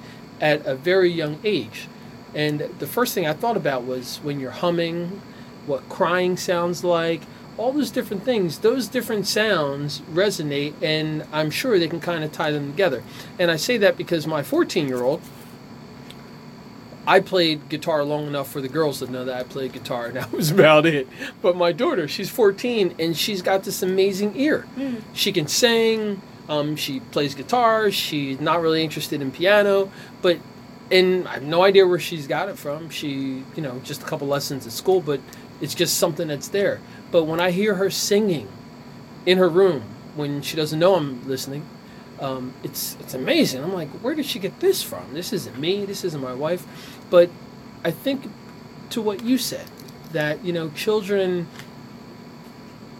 at 0.41 0.65
a 0.65 0.75
very 0.75 1.11
young 1.11 1.39
age. 1.43 1.87
And 2.35 2.61
the 2.79 2.87
first 2.87 3.13
thing 3.13 3.27
I 3.27 3.33
thought 3.33 3.57
about 3.57 3.83
was 3.83 4.17
when 4.23 4.39
you're 4.39 4.51
humming, 4.51 5.21
what 5.65 5.87
crying 5.89 6.37
sounds 6.37 6.83
like, 6.83 7.21
all 7.57 7.71
those 7.71 7.91
different 7.91 8.23
things, 8.23 8.59
those 8.59 8.87
different 8.87 9.27
sounds 9.27 10.01
resonate, 10.11 10.73
and 10.81 11.25
I'm 11.31 11.51
sure 11.51 11.77
they 11.77 11.87
can 11.87 11.99
kind 11.99 12.23
of 12.23 12.31
tie 12.31 12.51
them 12.51 12.71
together. 12.71 13.03
And 13.37 13.51
I 13.51 13.57
say 13.57 13.77
that 13.77 13.97
because 13.97 14.25
my 14.25 14.41
14 14.41 14.87
year 14.87 15.03
old, 15.03 15.21
I 17.05 17.19
played 17.19 17.67
guitar 17.69 18.03
long 18.03 18.27
enough 18.27 18.49
for 18.49 18.61
the 18.61 18.69
girls 18.69 18.99
to 18.99 19.11
know 19.11 19.25
that 19.25 19.35
I 19.35 19.43
played 19.43 19.73
guitar, 19.73 20.07
and 20.07 20.15
that 20.15 20.31
was 20.31 20.51
about 20.51 20.85
it. 20.85 21.07
But 21.41 21.55
my 21.55 21.71
daughter, 21.71 22.07
she's 22.07 22.29
14, 22.29 22.95
and 22.97 23.15
she's 23.15 23.41
got 23.41 23.63
this 23.63 23.83
amazing 23.83 24.35
ear. 24.35 24.65
Mm. 24.75 25.01
She 25.13 25.31
can 25.31 25.47
sing, 25.47 26.21
um, 26.49 26.75
she 26.75 26.99
plays 26.99 27.35
guitar, 27.35 27.91
she's 27.91 28.39
not 28.39 28.61
really 28.61 28.83
interested 28.83 29.21
in 29.21 29.31
piano, 29.31 29.91
but 30.21 30.39
and 30.93 31.27
I 31.27 31.33
have 31.33 31.43
no 31.43 31.63
idea 31.63 31.87
where 31.87 31.97
she's 31.97 32.27
got 32.27 32.49
it 32.49 32.57
from. 32.57 32.91
She, 32.91 33.43
you 33.55 33.61
know, 33.61 33.79
just 33.83 34.03
a 34.03 34.05
couple 34.05 34.27
lessons 34.27 34.67
at 34.67 34.73
school, 34.73 35.01
but 35.01 35.19
it's 35.59 35.73
just 35.73 35.97
something 35.97 36.27
that's 36.27 36.49
there. 36.49 36.81
But 37.11 37.23
when 37.23 37.39
I 37.39 37.49
hear 37.49 37.75
her 37.75 37.89
singing 37.89 38.47
in 39.25 39.39
her 39.39 39.49
room 39.49 39.81
when 40.15 40.43
she 40.43 40.55
doesn't 40.55 40.77
know 40.77 40.93
I'm 40.95 41.27
listening, 41.27 41.65
um, 42.19 42.53
it's 42.61 42.95
it's 42.99 43.15
amazing. 43.15 43.63
I'm 43.63 43.73
like, 43.73 43.89
where 43.89 44.13
did 44.13 44.27
she 44.27 44.37
get 44.37 44.59
this 44.59 44.83
from? 44.83 45.13
This 45.13 45.33
isn't 45.33 45.57
me. 45.57 45.83
This 45.83 46.03
isn't 46.03 46.21
my 46.21 46.35
wife. 46.35 46.67
But 47.09 47.31
I 47.83 47.89
think 47.89 48.29
to 48.91 49.01
what 49.01 49.23
you 49.23 49.39
said 49.39 49.65
that 50.11 50.45
you 50.45 50.53
know 50.53 50.69
children. 50.69 51.47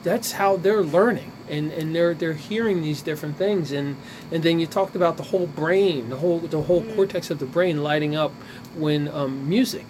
That's 0.02 0.34
how 0.34 0.58
they're 0.58 0.84
learning 0.84 1.33
and, 1.50 1.72
and 1.72 1.96
they're 1.96 2.14
they're 2.14 2.34
hearing 2.34 2.82
these 2.82 3.02
different 3.02 3.38
things 3.38 3.72
and 3.72 3.96
and 4.32 4.44
then 4.44 4.60
you 4.60 4.68
talked 4.68 4.96
about 4.96 5.18
the 5.18 5.24
whole 5.24 5.48
brain 5.48 6.10
the 6.10 6.18
whole 6.18 6.40
the 6.40 6.62
whole 6.62 6.82
mm. 6.82 6.96
cortex 6.96 7.30
of 7.30 7.40
the 7.40 7.46
brain 7.46 7.84
lighting 7.84 8.16
up 8.16 8.32
when 8.76 9.08
um, 9.10 9.48
music 9.48 9.86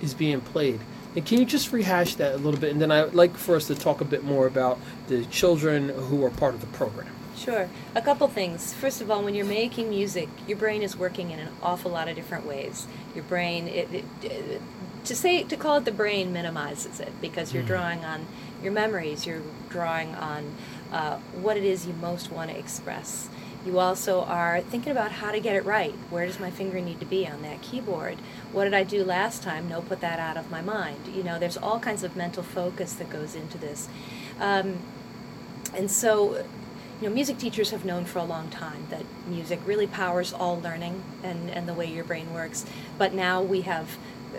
is 0.00 0.14
being 0.14 0.40
played 0.40 0.80
and 1.14 1.26
can 1.26 1.38
you 1.38 1.44
just 1.44 1.72
rehash 1.72 2.14
that 2.14 2.34
a 2.34 2.38
little 2.38 2.60
bit 2.60 2.70
and 2.70 2.80
then 2.80 2.90
I'd 2.90 3.14
like 3.14 3.36
for 3.36 3.56
us 3.56 3.66
to 3.66 3.74
talk 3.74 4.00
a 4.00 4.04
bit 4.04 4.24
more 4.24 4.46
about 4.46 4.78
the 5.08 5.24
children 5.26 5.88
who 5.88 6.24
are 6.24 6.30
part 6.30 6.54
of 6.54 6.60
the 6.60 6.66
program 6.68 7.12
Sure. 7.36 7.68
A 7.94 8.02
couple 8.02 8.28
things. 8.28 8.72
First 8.74 9.00
of 9.00 9.10
all, 9.10 9.22
when 9.22 9.34
you're 9.34 9.44
making 9.44 9.90
music, 9.90 10.28
your 10.46 10.58
brain 10.58 10.82
is 10.82 10.96
working 10.96 11.30
in 11.30 11.38
an 11.38 11.48
awful 11.62 11.90
lot 11.90 12.08
of 12.08 12.14
different 12.14 12.46
ways. 12.46 12.86
Your 13.14 13.24
brain, 13.24 13.68
it, 13.68 13.92
it, 13.92 14.04
it, 14.22 14.62
to 15.04 15.16
say 15.16 15.42
to 15.42 15.56
call 15.56 15.78
it 15.78 15.84
the 15.84 15.92
brain 15.92 16.32
minimizes 16.32 17.00
it 17.00 17.12
because 17.20 17.52
you're 17.52 17.64
mm. 17.64 17.68
drawing 17.68 18.04
on 18.04 18.26
your 18.62 18.72
memories, 18.72 19.26
you're 19.26 19.42
drawing 19.70 20.14
on 20.14 20.54
uh, 20.92 21.16
what 21.34 21.56
it 21.56 21.64
is 21.64 21.86
you 21.86 21.94
most 21.94 22.30
want 22.30 22.50
to 22.50 22.58
express. 22.58 23.28
You 23.64 23.78
also 23.78 24.22
are 24.22 24.60
thinking 24.60 24.90
about 24.90 25.12
how 25.12 25.30
to 25.30 25.38
get 25.38 25.54
it 25.54 25.64
right. 25.64 25.94
Where 26.10 26.26
does 26.26 26.40
my 26.40 26.50
finger 26.50 26.80
need 26.80 26.98
to 27.00 27.06
be 27.06 27.26
on 27.28 27.42
that 27.42 27.62
keyboard? 27.62 28.18
What 28.50 28.64
did 28.64 28.74
I 28.74 28.82
do 28.82 29.04
last 29.04 29.42
time? 29.42 29.68
No, 29.68 29.80
put 29.80 30.00
that 30.00 30.18
out 30.18 30.36
of 30.36 30.50
my 30.50 30.60
mind. 30.60 30.98
You 31.14 31.22
know, 31.22 31.38
there's 31.38 31.56
all 31.56 31.78
kinds 31.78 32.02
of 32.02 32.16
mental 32.16 32.42
focus 32.42 32.94
that 32.94 33.08
goes 33.08 33.36
into 33.36 33.58
this. 33.58 33.88
Um, 34.40 34.78
and 35.74 35.90
so, 35.90 36.44
you 37.00 37.08
know, 37.08 37.14
music 37.14 37.38
teachers 37.38 37.70
have 37.70 37.84
known 37.84 38.04
for 38.04 38.18
a 38.18 38.24
long 38.24 38.50
time 38.50 38.86
that 38.90 39.04
music 39.28 39.60
really 39.64 39.86
powers 39.86 40.32
all 40.32 40.60
learning 40.60 41.02
and, 41.22 41.48
and 41.48 41.68
the 41.68 41.74
way 41.74 41.86
your 41.86 42.04
brain 42.04 42.34
works. 42.34 42.66
But 42.98 43.14
now 43.14 43.40
we 43.40 43.60
have, 43.62 43.96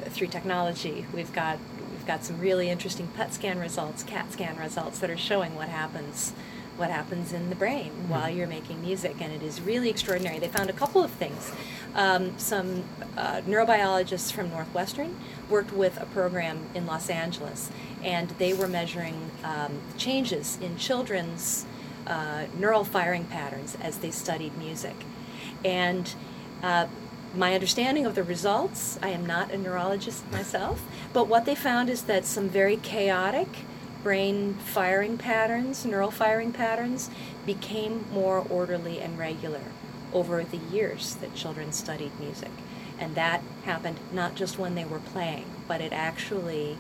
through 0.10 0.28
technology, 0.28 1.06
we've 1.14 1.32
got 1.34 1.60
We've 2.04 2.10
got 2.10 2.26
some 2.26 2.38
really 2.42 2.70
interesting 2.70 3.08
PET 3.16 3.34
scan 3.34 3.60
results, 3.60 4.04
CAT 4.04 4.30
scan 4.34 4.58
results 4.58 5.00
that 5.00 5.10
are 5.10 5.16
showing 5.16 5.56
what 5.56 5.70
happens 5.70 6.34
what 6.76 6.90
happens 6.90 7.32
in 7.32 7.50
the 7.50 7.56
brain 7.56 7.92
mm-hmm. 7.92 8.10
while 8.10 8.30
you're 8.30 8.46
making 8.46 8.82
music, 8.82 9.22
and 9.22 9.32
it 9.32 9.42
is 9.42 9.62
really 9.62 9.90
extraordinary. 9.90 10.38
They 10.38 10.50
found 10.50 10.70
a 10.70 10.74
couple 10.74 11.02
of 11.02 11.12
things. 11.12 11.54
Um, 11.96 12.38
some 12.38 12.84
uh, 13.16 13.40
neurobiologists 13.48 14.34
from 14.34 14.50
Northwestern 14.50 15.16
worked 15.50 15.72
with 15.72 15.98
a 16.02 16.06
program 16.08 16.66
in 16.76 16.86
Los 16.86 17.10
Angeles, 17.10 17.72
and 18.04 18.32
they 18.32 18.54
were 18.54 18.68
measuring 18.68 19.32
um, 19.46 19.80
changes 19.98 20.58
in 20.62 20.76
children's 20.76 21.66
uh, 22.06 22.48
neural 22.58 22.84
firing 22.84 23.24
patterns 23.24 23.78
as 23.82 24.00
they 24.00 24.12
studied 24.12 24.58
music. 24.58 25.06
And 25.64 26.14
uh, 26.62 26.88
my 27.34 27.54
understanding 27.54 28.06
of 28.06 28.16
the 28.16 28.24
results, 28.24 29.00
I 29.02 29.10
am 29.10 29.26
not 29.26 29.52
a 29.52 29.58
neurologist 29.58 30.30
myself, 30.32 30.82
but 31.14 31.28
what 31.28 31.46
they 31.46 31.56
found 31.56 31.90
is 31.90 32.04
that 32.04 32.26
some 32.26 32.48
very 32.48 32.78
chaotic 32.78 33.48
brain 34.04 34.54
firing 34.56 35.18
patterns, 35.18 35.86
neural 35.86 36.12
firing 36.12 36.52
patterns, 36.52 37.10
became 37.46 38.06
more 38.12 38.46
orderly 38.50 39.00
and 39.00 39.18
regular 39.18 39.64
over 40.14 40.44
the 40.44 40.58
years 40.58 41.16
that 41.16 41.34
children 41.34 41.72
studied 41.72 42.20
music. 42.20 42.52
And 43.00 43.16
that 43.16 43.42
happened 43.64 44.00
not 44.12 44.36
just 44.36 44.60
when 44.60 44.76
they 44.76 44.86
were 44.86 45.00
playing, 45.00 45.46
but 45.68 45.82
it 45.82 45.92
actually 45.92 46.78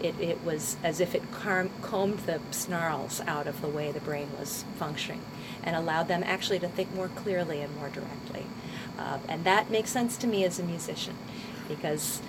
it, 0.00 0.18
it 0.20 0.44
was 0.44 0.76
as 0.82 1.00
if 1.00 1.14
it 1.14 1.22
combed 1.30 2.18
the 2.20 2.40
snarls 2.50 3.20
out 3.26 3.46
of 3.46 3.60
the 3.60 3.68
way 3.68 3.92
the 3.92 4.00
brain 4.00 4.28
was 4.38 4.64
functioning 4.76 5.22
and 5.62 5.76
allowed 5.76 6.08
them 6.08 6.22
actually 6.24 6.58
to 6.58 6.68
think 6.68 6.92
more 6.94 7.08
clearly 7.08 7.60
and 7.60 7.74
more 7.76 7.88
directly. 7.88 8.46
Uh, 8.98 9.18
and 9.28 9.44
that 9.44 9.70
makes 9.70 9.90
sense 9.90 10.16
to 10.18 10.26
me 10.26 10.44
as 10.44 10.58
a 10.58 10.62
musician 10.62 11.16
because, 11.68 12.22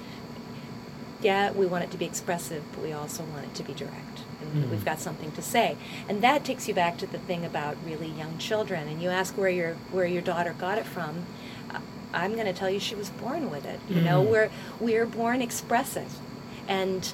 yeah, 1.21 1.51
we 1.51 1.65
want 1.65 1.83
it 1.83 1.91
to 1.91 1.97
be 1.97 2.05
expressive, 2.05 2.63
but 2.71 2.81
we 2.81 2.91
also 2.91 3.23
want 3.23 3.45
it 3.45 3.53
to 3.55 3.63
be 3.63 3.73
direct. 3.73 4.21
And 4.41 4.63
mm-hmm. 4.63 4.71
we've 4.71 4.85
got 4.85 4.99
something 4.99 5.31
to 5.33 5.41
say. 5.41 5.77
And 6.09 6.21
that 6.21 6.43
takes 6.43 6.67
you 6.67 6.73
back 6.73 6.97
to 6.99 7.07
the 7.07 7.19
thing 7.19 7.45
about 7.45 7.77
really 7.85 8.07
young 8.07 8.37
children. 8.37 8.87
And 8.87 9.01
you 9.01 9.09
ask 9.09 9.37
where 9.37 9.49
your, 9.49 9.73
where 9.91 10.05
your 10.05 10.21
daughter 10.21 10.55
got 10.57 10.77
it 10.77 10.85
from. 10.85 11.25
Uh, 11.71 11.79
I'm 12.13 12.33
going 12.33 12.47
to 12.47 12.53
tell 12.53 12.69
you 12.69 12.79
she 12.79 12.95
was 12.95 13.09
born 13.09 13.49
with 13.49 13.65
it. 13.65 13.79
You 13.87 13.97
mm-hmm. 13.97 14.05
know, 14.05 14.21
we're, 14.21 14.49
we're 14.79 15.05
born 15.05 15.41
expressive. 15.41 16.19
And 16.67 17.11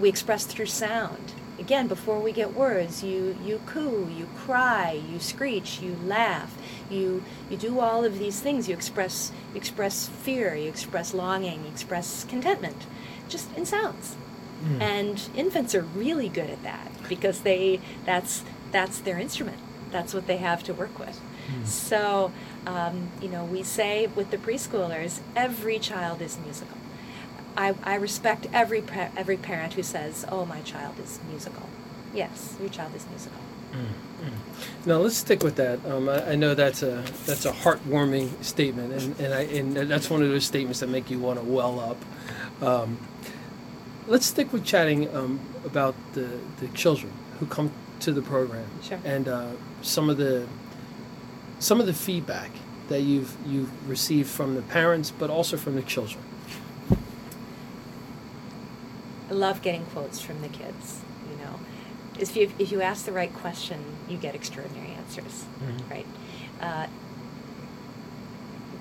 we 0.00 0.08
express 0.08 0.44
through 0.46 0.66
sound 0.66 1.32
again 1.60 1.86
before 1.86 2.18
we 2.18 2.32
get 2.32 2.54
words 2.54 3.04
you 3.04 3.36
you 3.44 3.60
coo 3.66 4.10
you 4.16 4.26
cry 4.36 5.00
you 5.12 5.20
screech 5.20 5.80
you 5.80 5.96
laugh 6.04 6.56
you 6.90 7.22
you 7.48 7.56
do 7.56 7.78
all 7.80 8.04
of 8.04 8.18
these 8.18 8.40
things. 8.40 8.68
You 8.68 8.74
express 8.74 9.30
you 9.52 9.58
express 9.58 10.08
fear 10.08 10.54
you 10.54 10.68
express 10.68 11.14
longing 11.14 11.64
you 11.64 11.70
express 11.70 12.24
contentment 12.24 12.86
just 13.28 13.54
in 13.56 13.64
sounds 13.64 14.16
mm. 14.64 14.80
and 14.80 15.28
infants 15.36 15.74
are 15.74 15.82
really 15.82 16.28
good 16.28 16.50
at 16.50 16.62
that 16.62 16.90
because 17.08 17.40
they 17.40 17.80
that's 18.04 18.42
that's 18.72 19.00
their 19.00 19.18
instrument. 19.18 19.58
That's 19.90 20.14
what 20.14 20.28
they 20.28 20.36
have 20.36 20.62
to 20.64 20.74
work 20.74 20.98
with. 20.98 21.20
Mm. 21.50 21.66
so 21.66 22.32
um, 22.66 23.08
you 23.20 23.28
know 23.28 23.44
we 23.44 23.62
say 23.62 24.06
with 24.06 24.30
the 24.30 24.36
preschoolers 24.36 25.20
every 25.34 25.78
child 25.78 26.20
is 26.22 26.38
musical 26.44 26.79
I, 27.56 27.74
I 27.82 27.94
respect 27.96 28.46
every 28.52 28.82
every 29.16 29.36
parent 29.36 29.74
who 29.74 29.82
says, 29.82 30.24
"Oh, 30.30 30.44
my 30.44 30.60
child 30.62 30.98
is 30.98 31.18
musical." 31.28 31.68
Yes, 32.14 32.56
your 32.60 32.68
child 32.68 32.94
is 32.94 33.06
musical. 33.08 33.40
Mm-hmm. 33.72 34.88
Now 34.88 34.98
let's 34.98 35.16
stick 35.16 35.42
with 35.42 35.56
that. 35.56 35.84
Um, 35.86 36.08
I, 36.08 36.32
I, 36.32 36.34
know 36.34 36.54
that's 36.54 36.82
a 36.82 37.04
that's 37.26 37.46
a 37.46 37.52
heartwarming 37.52 38.42
statement, 38.42 38.92
and 38.92 39.20
and, 39.20 39.34
I, 39.34 39.42
and 39.42 39.76
that's 39.90 40.10
one 40.10 40.22
of 40.22 40.28
those 40.28 40.44
statements 40.44 40.80
that 40.80 40.88
make 40.88 41.10
you 41.10 41.18
want 41.18 41.38
to 41.38 41.44
well 41.44 41.80
up. 41.80 42.62
Um, 42.62 42.98
let's 44.06 44.26
stick 44.26 44.52
with 44.52 44.64
chatting 44.64 45.14
um, 45.14 45.40
about 45.64 45.94
the 46.14 46.38
the 46.58 46.68
children 46.68 47.12
who 47.38 47.46
come 47.46 47.70
to 48.00 48.12
the 48.12 48.22
program 48.22 48.66
sure. 48.82 48.98
and 49.04 49.28
uh, 49.28 49.50
some 49.82 50.10
of 50.10 50.16
the 50.16 50.46
some 51.58 51.80
of 51.80 51.86
the 51.86 51.94
feedback 51.94 52.50
that 52.88 53.02
you've 53.02 53.36
you've 53.46 53.88
received 53.88 54.28
from 54.28 54.54
the 54.54 54.62
parents, 54.62 55.10
but 55.10 55.30
also 55.30 55.56
from 55.56 55.76
the 55.76 55.82
children. 55.82 56.22
I 59.30 59.32
love 59.34 59.62
getting 59.62 59.84
quotes 59.86 60.20
from 60.20 60.42
the 60.42 60.48
kids. 60.48 61.00
You 61.30 61.44
know, 61.44 61.60
if 62.18 62.34
you 62.36 62.50
if 62.58 62.72
you 62.72 62.82
ask 62.82 63.04
the 63.04 63.12
right 63.12 63.32
question, 63.32 63.84
you 64.08 64.16
get 64.16 64.34
extraordinary 64.34 64.90
answers, 64.92 65.44
Mhm. 65.62 65.90
right? 65.90 66.06
Uh, 66.60 66.86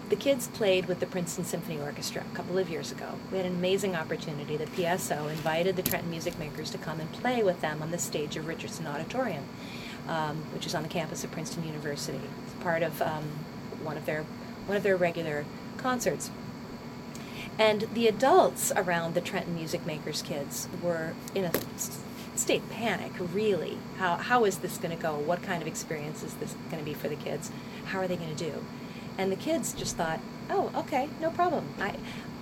the 0.09 0.15
kids 0.15 0.47
played 0.47 0.87
with 0.87 0.99
the 0.99 1.05
Princeton 1.05 1.45
Symphony 1.45 1.79
Orchestra 1.79 2.23
a 2.31 2.35
couple 2.35 2.57
of 2.57 2.67
years 2.67 2.91
ago. 2.91 3.09
We 3.31 3.37
had 3.37 3.45
an 3.45 3.53
amazing 3.53 3.95
opportunity. 3.95 4.57
The 4.57 4.65
PSO 4.65 5.27
invited 5.27 5.75
the 5.75 5.83
Trenton 5.83 6.09
Music 6.09 6.39
Makers 6.39 6.71
to 6.71 6.79
come 6.79 6.99
and 6.99 7.11
play 7.11 7.43
with 7.43 7.61
them 7.61 7.83
on 7.83 7.91
the 7.91 7.99
stage 7.99 8.35
of 8.35 8.47
Richardson 8.47 8.87
Auditorium, 8.87 9.43
um, 10.07 10.37
which 10.51 10.65
is 10.65 10.73
on 10.73 10.81
the 10.81 10.89
campus 10.89 11.23
of 11.23 11.31
Princeton 11.31 11.63
University. 11.63 12.19
It's 12.47 12.55
part 12.63 12.81
of 12.81 12.99
um, 13.03 13.23
one 13.83 13.97
of 13.97 14.07
their 14.07 14.23
one 14.65 14.75
of 14.77 14.81
their 14.83 14.97
regular 14.97 15.45
concerts. 15.77 16.31
And 17.59 17.81
the 17.93 18.07
adults 18.07 18.71
around 18.73 19.15
the 19.15 19.21
Trenton 19.21 19.53
Music 19.53 19.85
Makers 19.85 20.21
kids 20.21 20.69
were 20.81 21.13
in 21.35 21.43
a 21.43 21.51
state 22.33 22.67
panic, 22.69 23.11
really. 23.33 23.77
How, 23.97 24.15
how 24.15 24.45
is 24.45 24.59
this 24.59 24.77
going 24.77 24.95
to 24.95 25.01
go? 25.01 25.17
What 25.17 25.43
kind 25.43 25.61
of 25.61 25.67
experience 25.67 26.23
is 26.23 26.35
this 26.35 26.55
going 26.71 26.79
to 26.79 26.85
be 26.85 26.93
for 26.93 27.09
the 27.09 27.17
kids? 27.17 27.51
How 27.87 27.99
are 27.99 28.07
they 28.07 28.15
going 28.15 28.33
to 28.33 28.51
do? 28.51 28.63
And 29.17 29.29
the 29.29 29.35
kids 29.35 29.73
just 29.73 29.97
thought, 29.97 30.21
oh, 30.49 30.71
okay, 30.73 31.09
no 31.19 31.31
problem. 31.31 31.73
I, 31.81 31.95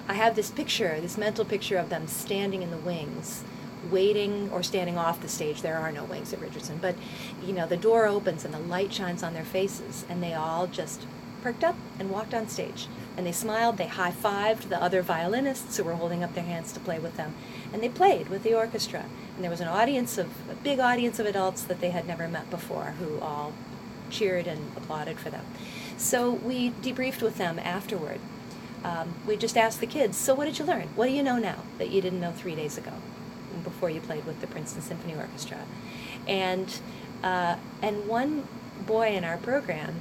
I 0.08 0.14
have 0.14 0.36
this 0.36 0.52
picture, 0.52 1.02
this 1.02 1.18
mental 1.18 1.46
picture 1.46 1.78
of 1.78 1.90
them 1.90 2.06
standing 2.06 2.62
in 2.62 2.70
the 2.70 2.78
wings, 2.78 3.44
waiting 3.90 4.52
or 4.52 4.62
standing 4.62 5.00
off 5.00 5.20
the 5.20 5.28
stage. 5.28 5.64
There 5.64 5.80
are 5.80 5.92
no 5.92 6.04
wings 6.04 6.32
at 6.32 6.40
Richardson, 6.40 6.78
but 6.80 6.94
you 7.44 7.54
know, 7.54 7.66
the 7.66 7.76
door 7.76 8.06
opens 8.06 8.46
and 8.46 8.54
the 8.54 8.60
light 8.60 8.94
shines 8.94 9.24
on 9.24 9.34
their 9.34 9.44
faces, 9.44 10.06
and 10.08 10.22
they 10.22 10.36
all 10.36 10.68
just 10.68 11.08
perked 11.42 11.64
up 11.64 11.76
and 11.98 12.12
walked 12.12 12.36
on 12.36 12.48
stage. 12.48 12.88
And 13.18 13.26
they 13.26 13.32
smiled, 13.32 13.78
they 13.78 13.88
high 13.88 14.12
fived 14.12 14.70
the 14.70 14.82
other 14.82 15.02
violinists 15.02 15.76
who 15.76 15.84
were 15.84 15.96
holding 15.96 16.24
up 16.24 16.36
their 16.36 16.44
hands 16.44 16.72
to 16.74 16.80
play 16.80 17.00
with 17.00 17.18
them, 17.18 17.34
and 17.74 17.82
they 17.82 17.90
played 17.90 18.30
with 18.30 18.44
the 18.44 18.54
orchestra. 18.54 19.06
And 19.36 19.44
there 19.44 19.52
was 19.52 19.60
an 19.60 19.68
audience 19.68 20.20
of, 20.20 20.28
a 20.50 20.56
big 20.56 20.80
audience 20.80 21.18
of 21.18 21.26
adults 21.26 21.64
that 21.64 21.82
they 21.82 21.90
had 21.90 22.08
never 22.08 22.28
met 22.28 22.50
before 22.52 22.94
who 23.00 23.20
all 23.20 23.54
cheered 24.12 24.48
and 24.48 24.72
applauded 24.78 25.18
for 25.18 25.30
them. 25.32 25.46
So 25.98 26.32
we 26.32 26.70
debriefed 26.70 27.22
with 27.22 27.38
them 27.38 27.58
afterward. 27.60 28.20
Um, 28.84 29.16
we 29.26 29.36
just 29.36 29.58
asked 29.58 29.82
the 29.82 29.88
kids, 29.88 30.18
so 30.18 30.36
what 30.36 30.46
did 30.46 30.60
you 30.60 30.66
learn? 30.66 30.90
What 30.96 31.08
do 31.08 31.12
you 31.12 31.24
know 31.24 31.38
now 31.40 31.64
that 31.80 31.90
you 31.90 32.02
didn't 32.02 32.22
know 32.22 32.32
three 32.32 32.56
days 32.56 32.78
ago 32.78 32.94
before 33.64 33.90
you 33.90 34.00
played 34.00 34.26
with 34.26 34.40
the 34.40 34.48
Princeton 34.48 34.82
Symphony 34.82 35.16
Orchestra? 35.16 35.58
And, 36.28 36.80
uh, 37.24 37.58
and 37.82 38.08
one 38.08 38.48
boy 38.86 39.16
in 39.16 39.24
our 39.24 39.38
program 39.38 39.96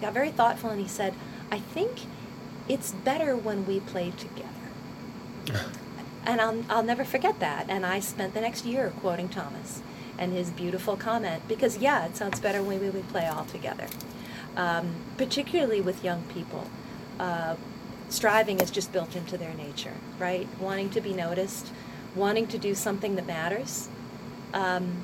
got 0.00 0.12
very 0.12 0.30
thoughtful 0.30 0.70
and 0.70 0.80
he 0.80 0.88
said, 0.88 1.14
I 1.50 1.58
think 1.58 2.02
it's 2.68 2.92
better 2.92 3.36
when 3.36 3.66
we 3.66 3.80
play 3.80 4.12
together. 4.12 5.66
And 6.26 6.40
I'll, 6.40 6.62
I'll 6.68 6.82
never 6.82 7.04
forget 7.04 7.40
that. 7.40 7.66
And 7.70 7.86
I 7.86 7.98
spent 8.00 8.34
the 8.34 8.42
next 8.42 8.66
year 8.66 8.92
quoting 9.00 9.28
Thomas 9.28 9.82
and 10.18 10.32
his 10.32 10.50
beautiful 10.50 10.96
comment 10.96 11.42
because, 11.48 11.78
yeah, 11.78 12.04
it 12.04 12.16
sounds 12.16 12.38
better 12.40 12.62
when 12.62 12.78
we, 12.78 12.90
we 12.90 13.00
play 13.00 13.26
all 13.26 13.46
together. 13.46 13.86
Um, 14.54 14.96
particularly 15.16 15.80
with 15.80 16.04
young 16.04 16.22
people. 16.24 16.68
Uh, 17.18 17.56
striving 18.10 18.60
is 18.60 18.70
just 18.70 18.92
built 18.92 19.16
into 19.16 19.38
their 19.38 19.54
nature, 19.54 19.94
right? 20.18 20.46
Wanting 20.60 20.90
to 20.90 21.00
be 21.00 21.14
noticed, 21.14 21.72
wanting 22.14 22.46
to 22.48 22.58
do 22.58 22.74
something 22.74 23.16
that 23.16 23.26
matters. 23.26 23.88
Um, 24.52 25.02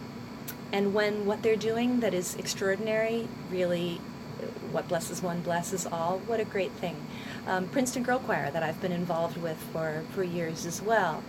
and 0.72 0.92
when 0.92 1.24
what 1.24 1.42
they're 1.42 1.57
doing 1.57 2.01
that 2.01 2.12
is 2.12 2.34
extraordinary 2.36 3.28
really 3.51 4.01
what 4.77 4.87
blesses 4.89 5.22
one 5.22 5.41
blesses 5.41 5.87
all. 5.87 6.18
What 6.27 6.39
a 6.39 6.45
great 6.45 6.72
thing. 6.72 6.97
Um, 7.49 7.66
Princeton 7.68 8.05
Girlchoir 8.05 8.53
that 8.53 8.62
i've 8.62 8.81
been 8.81 8.93
involved 8.93 9.37
with 9.37 9.59
for, 9.72 10.05
for 10.14 10.22
years 10.22 10.66
as 10.66 10.81
well. 10.81 11.22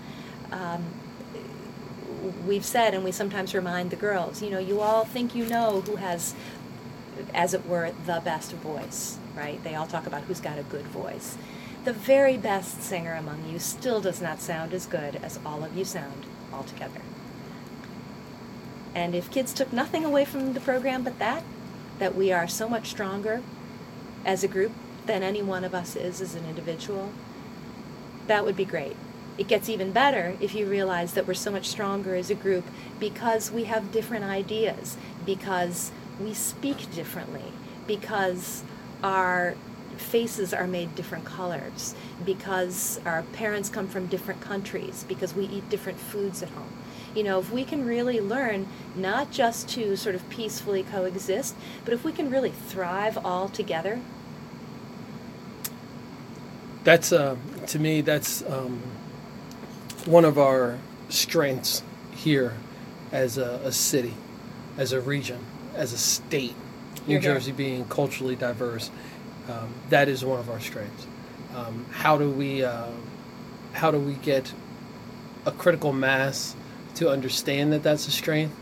Um, 0.52 0.86
we've 2.46 2.66
said 2.66 2.94
and 2.94 3.04
we 3.04 3.12
sometimes 3.12 3.54
remind 3.54 3.90
the 3.90 3.96
girls 3.96 4.42
you 4.42 4.50
know 4.50 4.60
you 4.60 4.82
all 4.82 5.06
think 5.06 5.36
you 5.36 5.46
know 5.46 5.82
who 5.82 5.96
has 5.98 6.36
as 7.34 7.54
it 7.54 7.66
were 7.66 7.92
the 8.06 8.22
best 8.26 8.52
voice 8.54 9.18
right? 9.38 9.64
They 9.64 9.76
all 9.76 9.88
talk 9.88 10.08
about 10.08 10.24
who's 10.24 10.42
got 10.42 10.58
a 10.58 10.64
good 10.64 10.86
voice. 10.88 11.38
The 11.86 11.94
very 11.94 12.38
best 12.38 12.82
singer 12.82 13.14
among 13.14 13.48
you 13.50 13.60
still 13.60 14.02
does 14.02 14.22
not 14.22 14.42
sound 14.42 14.74
as 14.74 14.86
good 14.86 15.18
as 15.18 15.40
all 15.46 15.64
of 15.64 15.78
you 15.78 15.86
sound 15.86 16.26
altogether. 16.52 17.02
And 18.94 19.14
if 19.14 19.30
kids 19.30 19.54
took 19.54 19.72
nothing 19.72 20.04
away 20.04 20.26
from 20.26 20.54
the 20.54 20.60
program 20.60 21.04
but 21.04 21.20
that, 21.20 21.44
that 22.00 22.16
we 22.16 22.32
are 22.32 22.48
so 22.48 22.70
much 22.70 22.90
stronger 22.90 23.42
as 24.26 24.44
a 24.44 24.48
group 24.48 24.72
than 25.06 25.24
any 25.24 25.42
one 25.42 25.64
of 25.64 25.74
us 25.74 25.96
is 25.96 26.22
as 26.22 26.36
an 26.36 26.46
individual, 26.46 27.12
that 28.28 28.46
would 28.46 28.58
be 28.58 28.66
great. 28.66 28.96
It 29.38 29.48
gets 29.48 29.70
even 29.70 29.92
better 29.92 30.36
if 30.42 30.56
you 30.56 30.66
realize 30.66 31.14
that 31.14 31.28
we're 31.28 31.34
so 31.34 31.52
much 31.52 31.68
stronger 31.68 32.16
as 32.16 32.30
a 32.30 32.36
group 32.36 32.66
because 33.00 33.52
we 33.52 33.66
have 33.66 33.92
different 33.92 34.26
ideas, 34.26 34.98
because 35.26 35.92
we 36.20 36.34
speak 36.34 36.92
differently, 36.94 37.54
because 37.86 38.64
our 39.04 39.56
faces 39.96 40.54
are 40.54 40.68
made 40.68 40.96
different 40.96 41.26
colors, 41.26 41.96
because 42.26 43.00
our 43.06 43.24
parents 43.34 43.70
come 43.70 43.88
from 43.88 44.08
different 44.08 44.42
countries, 44.42 45.06
because 45.08 45.36
we 45.36 45.46
eat 45.46 45.70
different 45.70 46.00
foods 46.00 46.42
at 46.42 46.50
home. 46.50 46.74
You 47.18 47.24
know, 47.24 47.40
if 47.40 47.52
we 47.52 47.64
can 47.64 47.84
really 47.84 48.22
learn 48.22 48.68
not 48.96 49.32
just 49.32 49.68
to 49.70 49.96
sort 49.98 50.14
of 50.14 50.30
peacefully 50.30 50.84
coexist, 50.84 51.56
but 51.84 51.92
if 51.92 52.04
we 52.04 52.12
can 52.12 52.30
really 52.30 52.52
thrive 52.52 53.18
all 53.26 53.50
together, 53.50 54.02
That's 56.84 57.12
uh, 57.12 57.36
to 57.66 57.80
me. 57.80 58.02
That's 58.02 58.44
um, 58.44 58.82
one 60.06 60.26
of 60.26 60.38
our 60.38 60.78
strengths 61.10 61.82
here, 62.16 62.54
as 63.12 63.40
a, 63.40 63.62
a 63.64 63.72
city, 63.72 64.14
as 64.78 64.94
a 64.94 65.02
region, 65.02 65.40
as 65.74 65.94
a 65.94 65.98
state. 65.98 66.56
New 67.08 67.14
You're 67.14 67.22
here. 67.22 67.34
Jersey 67.34 67.52
being 67.52 67.86
culturally 67.86 68.36
diverse, 68.36 68.92
um, 69.50 69.74
that 69.90 70.08
is 70.08 70.24
one 70.24 70.40
of 70.40 70.52
our 70.52 70.60
strengths. 70.60 71.08
Um, 71.56 71.88
how 71.92 72.18
do 72.20 72.30
we 72.30 72.64
uh, 72.64 72.92
how 73.74 73.90
do 73.90 73.98
we 73.98 74.14
get 74.14 74.54
a 75.48 75.52
critical 75.52 75.92
mass 75.92 76.56
to 76.98 77.10
understand 77.10 77.72
that 77.74 77.84
that's 77.84 78.08
a 78.08 78.12
strength 78.12 78.56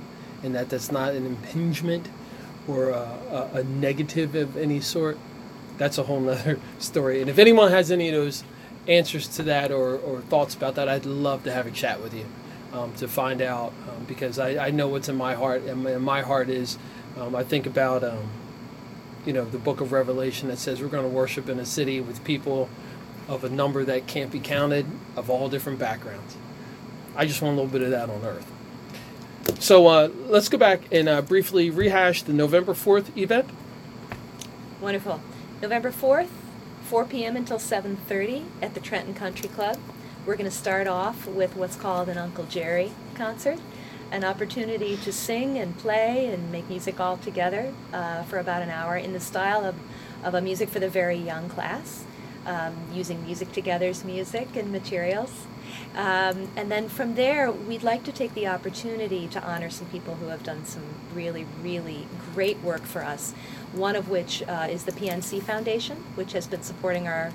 and 0.43 0.55
that 0.55 0.69
that's 0.69 0.91
not 0.91 1.13
an 1.13 1.25
impingement 1.25 2.07
or 2.67 2.89
a, 2.89 3.49
a, 3.53 3.59
a 3.59 3.63
negative 3.63 4.35
of 4.35 4.57
any 4.57 4.79
sort? 4.81 5.17
That's 5.77 5.97
a 5.97 6.03
whole 6.03 6.19
nother 6.19 6.59
story. 6.79 7.21
And 7.21 7.29
if 7.29 7.37
anyone 7.37 7.71
has 7.71 7.91
any 7.91 8.09
of 8.09 8.15
those 8.15 8.43
answers 8.87 9.27
to 9.27 9.43
that 9.43 9.71
or, 9.71 9.95
or 9.97 10.21
thoughts 10.21 10.55
about 10.55 10.75
that, 10.75 10.87
I'd 10.87 11.05
love 11.05 11.43
to 11.43 11.51
have 11.51 11.65
a 11.65 11.71
chat 11.71 12.01
with 12.01 12.13
you 12.13 12.25
um, 12.73 12.93
to 12.95 13.07
find 13.07 13.41
out 13.41 13.73
um, 13.89 14.05
because 14.05 14.37
I, 14.39 14.67
I 14.67 14.71
know 14.71 14.87
what's 14.87 15.09
in 15.09 15.15
my 15.15 15.33
heart. 15.33 15.63
And 15.63 15.83
my, 15.83 15.91
and 15.91 16.03
my 16.03 16.21
heart 16.21 16.49
is 16.49 16.77
um, 17.17 17.35
I 17.35 17.43
think 17.43 17.65
about, 17.65 18.03
um, 18.03 18.29
you 19.25 19.33
know, 19.33 19.45
the 19.45 19.57
book 19.57 19.81
of 19.81 19.91
Revelation 19.91 20.49
that 20.49 20.57
says 20.57 20.81
we're 20.81 20.87
going 20.89 21.03
to 21.03 21.15
worship 21.15 21.49
in 21.49 21.59
a 21.59 21.65
city 21.65 22.01
with 22.01 22.23
people 22.23 22.69
of 23.27 23.43
a 23.43 23.49
number 23.49 23.83
that 23.85 24.07
can't 24.07 24.31
be 24.31 24.39
counted 24.39 24.85
of 25.15 25.29
all 25.29 25.49
different 25.49 25.79
backgrounds. 25.79 26.35
I 27.15 27.25
just 27.25 27.41
want 27.41 27.57
a 27.57 27.61
little 27.61 27.71
bit 27.71 27.81
of 27.81 27.91
that 27.91 28.09
on 28.09 28.23
earth. 28.23 28.51
So 29.59 29.87
uh, 29.87 30.09
let's 30.27 30.49
go 30.49 30.57
back 30.57 30.81
and 30.91 31.07
uh, 31.07 31.21
briefly 31.21 31.69
rehash 31.69 32.23
the 32.23 32.33
November 32.33 32.73
4th 32.73 33.15
event. 33.17 33.49
wonderful. 34.81 35.21
November 35.61 35.91
4th, 35.91 36.27
4 36.83 37.05
p.m. 37.05 37.35
until 37.35 37.57
7:30 37.57 38.45
at 38.61 38.73
the 38.73 38.79
Trenton 38.79 39.13
Country 39.13 39.49
Club. 39.49 39.77
We're 40.25 40.35
going 40.35 40.49
to 40.49 40.55
start 40.55 40.87
off 40.87 41.27
with 41.27 41.55
what's 41.55 41.75
called 41.75 42.09
an 42.09 42.17
Uncle 42.17 42.45
Jerry 42.45 42.91
concert, 43.13 43.59
an 44.11 44.23
opportunity 44.23 44.97
to 44.97 45.13
sing 45.13 45.57
and 45.57 45.77
play 45.77 46.27
and 46.27 46.51
make 46.51 46.67
music 46.67 46.99
all 46.99 47.17
together 47.17 47.71
uh, 47.93 48.23
for 48.23 48.39
about 48.39 48.61
an 48.61 48.69
hour 48.69 48.97
in 48.97 49.13
the 49.13 49.19
style 49.19 49.63
of, 49.63 49.75
of 50.23 50.33
a 50.33 50.41
music 50.41 50.69
for 50.69 50.79
the 50.79 50.89
very 50.89 51.15
young 51.15 51.47
class, 51.47 52.03
um, 52.45 52.75
using 52.91 53.23
Music 53.23 53.51
Together's 53.51 54.03
music 54.03 54.55
and 54.55 54.71
materials. 54.71 55.45
Um, 55.95 56.49
and 56.55 56.69
then 56.69 56.89
from 56.89 57.15
there, 57.15 57.51
we'd 57.51 57.83
like 57.83 58.03
to 58.03 58.11
take 58.11 58.33
the 58.33 58.47
opportunity 58.47 59.27
to 59.29 59.43
honor 59.43 59.69
some 59.69 59.87
people 59.87 60.15
who 60.15 60.27
have 60.27 60.43
done 60.43 60.65
some 60.65 60.83
really, 61.13 61.45
really 61.61 62.07
great 62.33 62.59
work 62.61 62.83
for 62.83 63.03
us. 63.03 63.33
One 63.71 63.95
of 63.95 64.09
which 64.09 64.43
uh, 64.43 64.67
is 64.69 64.83
the 64.83 64.91
PNC 64.91 65.41
Foundation, 65.43 65.97
which 66.15 66.33
has 66.33 66.47
been 66.47 66.63
supporting 66.63 67.07
our, 67.07 67.31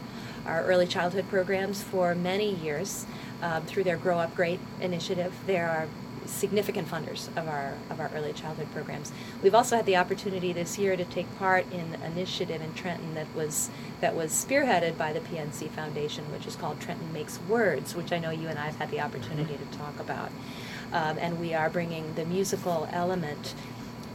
our 0.46 0.62
early 0.64 0.86
childhood 0.86 1.28
programs 1.28 1.82
for 1.82 2.14
many 2.14 2.54
years 2.54 3.06
um, 3.42 3.62
through 3.64 3.84
their 3.84 3.96
Grow 3.96 4.18
Up 4.18 4.34
Great 4.34 4.60
initiative. 4.80 5.34
There 5.46 5.68
are 5.68 5.88
significant 6.26 6.88
funders 6.88 7.28
of 7.36 7.48
our 7.48 7.74
of 7.88 8.00
our 8.00 8.10
early 8.14 8.32
childhood 8.32 8.70
programs. 8.72 9.12
We've 9.42 9.54
also 9.54 9.76
had 9.76 9.86
the 9.86 9.96
opportunity 9.96 10.52
this 10.52 10.78
year 10.78 10.96
to 10.96 11.04
take 11.04 11.26
part 11.38 11.70
in 11.72 11.94
an 11.94 12.12
initiative 12.12 12.60
in 12.60 12.74
Trenton 12.74 13.14
that 13.14 13.32
was 13.34 13.70
that 14.00 14.14
was 14.14 14.32
spearheaded 14.32 14.96
by 14.96 15.12
the 15.12 15.20
PNC 15.20 15.70
Foundation, 15.70 16.24
which 16.32 16.46
is 16.46 16.56
called 16.56 16.80
Trenton 16.80 17.12
Makes 17.12 17.40
Words, 17.48 17.94
which 17.94 18.12
I 18.12 18.18
know 18.18 18.30
you 18.30 18.48
and 18.48 18.58
I 18.58 18.66
have 18.66 18.76
had 18.76 18.90
the 18.90 19.00
opportunity 19.00 19.56
to 19.56 19.78
talk 19.78 19.98
about. 19.98 20.30
Um, 20.92 21.18
and 21.18 21.38
we 21.38 21.54
are 21.54 21.70
bringing 21.70 22.14
the 22.14 22.24
musical 22.24 22.88
element 22.90 23.54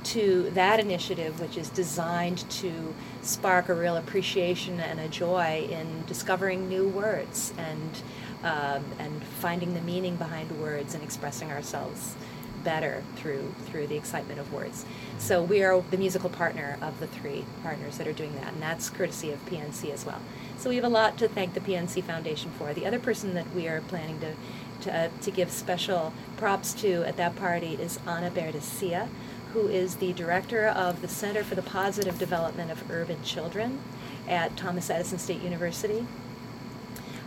to 0.06 0.52
that 0.52 0.80
initiative, 0.80 1.40
which 1.40 1.58
is 1.58 1.70
designed 1.70 2.48
to 2.50 2.94
spark 3.22 3.70
a 3.70 3.74
real 3.74 3.98
appreciation 3.98 4.80
and 4.80 5.00
a 5.00 5.08
joy 5.08 5.68
in 5.70 6.04
discovering 6.06 6.70
new 6.70 6.88
words 6.88 7.54
and 7.58 8.04
um, 8.46 8.86
and 9.00 9.24
finding 9.24 9.74
the 9.74 9.82
meaning 9.82 10.16
behind 10.16 10.52
words 10.62 10.94
and 10.94 11.04
expressing 11.04 11.52
ourselves 11.52 12.16
better 12.64 13.04
through 13.16 13.54
through 13.66 13.88
the 13.88 13.96
excitement 13.96 14.40
of 14.40 14.52
words. 14.52 14.86
So 15.20 15.42
we 15.44 15.64
are 15.64 15.82
the 15.92 15.98
musical 15.98 16.30
partner 16.30 16.78
of 16.82 17.00
the 17.00 17.08
three 17.08 17.46
partners 17.64 17.98
that 17.98 18.08
are 18.08 18.14
doing 18.14 18.34
that, 18.36 18.54
and 18.54 18.62
that's 18.62 18.90
courtesy 18.90 19.32
of 19.32 19.46
PNC 19.46 19.92
as 19.92 20.06
well. 20.06 20.22
So 20.58 20.70
we 20.70 20.76
have 20.76 20.86
a 20.86 20.90
lot 20.90 21.18
to 21.20 21.28
thank 21.28 21.54
the 21.54 21.60
PNC 21.60 22.04
Foundation 22.04 22.52
for. 22.58 22.74
The 22.74 22.86
other 22.86 23.00
person 23.00 23.34
that 23.34 23.54
we 23.54 23.68
are 23.68 23.82
planning 23.82 24.20
to 24.20 24.34
to, 24.82 24.94
uh, 24.94 25.10
to 25.22 25.32
give 25.32 25.52
special 25.52 26.14
props 26.38 26.74
to 26.74 27.04
at 27.04 27.18
that 27.18 27.36
party 27.36 27.76
is 27.76 28.00
Ana 28.06 28.30
Berdecia, 28.30 29.08
who 29.54 29.68
is 29.68 29.96
the 29.96 30.12
director 30.14 30.68
of 30.68 31.02
the 31.02 31.08
Center 31.08 31.44
for 31.44 31.56
the 31.56 31.62
Positive 31.62 32.20
Development 32.20 32.70
of 32.70 32.90
Urban 32.92 33.24
Children 33.24 33.80
at 34.28 34.58
Thomas 34.58 34.90
Edison 34.90 35.18
State 35.18 35.42
University. 35.42 36.06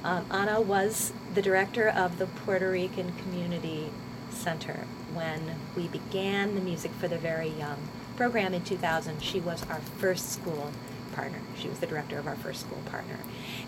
Um, 0.05 0.27
was 0.69 1.13
the 1.35 1.43
director 1.43 1.89
of 1.89 2.19
the 2.19 2.27
Puerto 2.27 2.71
Rican 2.71 3.13
Community 3.19 3.91
Center 4.31 4.87
when 5.13 5.57
we 5.77 5.89
began 5.89 6.55
the 6.55 6.61
Music 6.61 6.93
for 6.93 7.09
the 7.09 7.19
Very 7.19 7.49
Young 7.49 7.77
program 8.17 8.55
in 8.55 8.63
2000. 8.63 9.23
She 9.23 9.41
was 9.41 9.65
our 9.69 9.81
first 9.99 10.31
school 10.31 10.73
partner. 11.13 11.41
She 11.57 11.69
was 11.69 11.81
the 11.81 11.87
director 11.87 12.19
of 12.19 12.27
our 12.27 12.37
first 12.37 12.61
school 12.61 12.81
partner. 12.87 13.19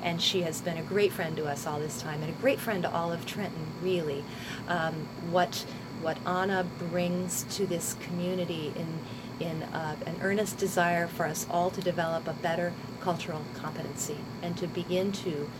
And 0.02 0.22
she 0.22 0.42
has 0.42 0.60
been 0.60 0.78
a 0.78 0.82
great 0.82 1.12
friend 1.12 1.36
to 1.36 1.46
us 1.46 1.66
all 1.66 1.80
this 1.80 2.00
time 2.00 2.22
and 2.22 2.30
a 2.30 2.40
great 2.40 2.60
friend 2.60 2.82
to 2.84 2.92
all 2.92 3.12
of 3.12 3.26
Trenton, 3.26 3.66
really. 3.82 4.24
Um, 4.68 5.08
what, 5.30 5.66
what 6.00 6.18
Ana 6.24 6.64
brings 6.90 7.42
to 7.56 7.66
this 7.66 7.96
community 8.00 8.72
in, 8.76 9.46
in 9.46 9.62
uh, 9.64 9.96
an 10.06 10.16
earnest 10.22 10.58
desire 10.58 11.08
for 11.08 11.26
us 11.26 11.46
all 11.50 11.70
to 11.70 11.80
develop 11.80 12.28
a 12.28 12.34
better 12.34 12.72
cultural 13.00 13.42
competency 13.54 14.18
and 14.42 14.56
to 14.56 14.68
begin 14.68 15.10
to 15.10 15.50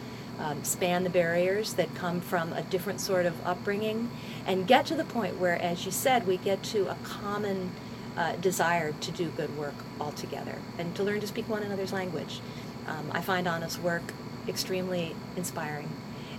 um, 0.41 0.65
span 0.65 1.05
the 1.05 1.11
barriers 1.11 1.75
that 1.75 1.95
come 1.95 2.21
from 2.21 2.53
a 2.55 2.63
different 2.63 3.01
sort 3.01 3.27
of 3.27 3.47
upbringing 3.47 4.11
and 4.47 4.67
get 4.67 4.87
to 4.87 4.95
the 4.95 5.05
point 5.05 5.39
where, 5.39 5.61
as 5.61 5.85
you 5.85 5.93
said, 5.93 6.27
we 6.27 6.39
get 6.39 6.63
to 6.65 6.91
a 6.91 6.97
common 7.05 7.71
uh, 8.17 8.37
desire 8.37 8.93
to 9.01 9.13
do 9.13 9.29
good 9.29 9.57
work 9.57 9.75
all 10.01 10.13
together 10.13 10.57
and 10.79 10.95
to 10.97 11.05
learn 11.05 11.21
to 11.21 11.27
speak 11.27 11.49
one 11.49 11.63
another's 11.63 11.93
language. 11.93 12.41
Um, 12.89 13.11
I 13.13 13.21
find 13.21 13.47
Ana's 13.47 13.79
work 13.79 14.15
extremely 14.49 15.15
inspiring, 15.37 15.91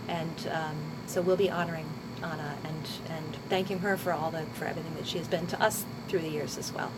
and 0.08 0.50
um, 0.52 0.76
so 1.06 1.22
we'll 1.22 1.38
be 1.38 1.50
honoring 1.50 1.86
Ana 2.24 2.58
and 2.64 2.90
and 3.10 3.36
thanking 3.50 3.80
her 3.80 3.96
for 3.98 4.12
all 4.12 4.32
the 4.32 4.44
for 4.54 4.66
everything 4.66 4.96
that 4.96 5.08
she 5.08 5.18
has 5.20 5.28
been 5.28 5.48
to 5.48 5.62
us 5.62 5.86
through 6.08 6.20
the 6.20 6.30
years 6.30 6.58
as 6.58 6.74
well. 6.74 6.92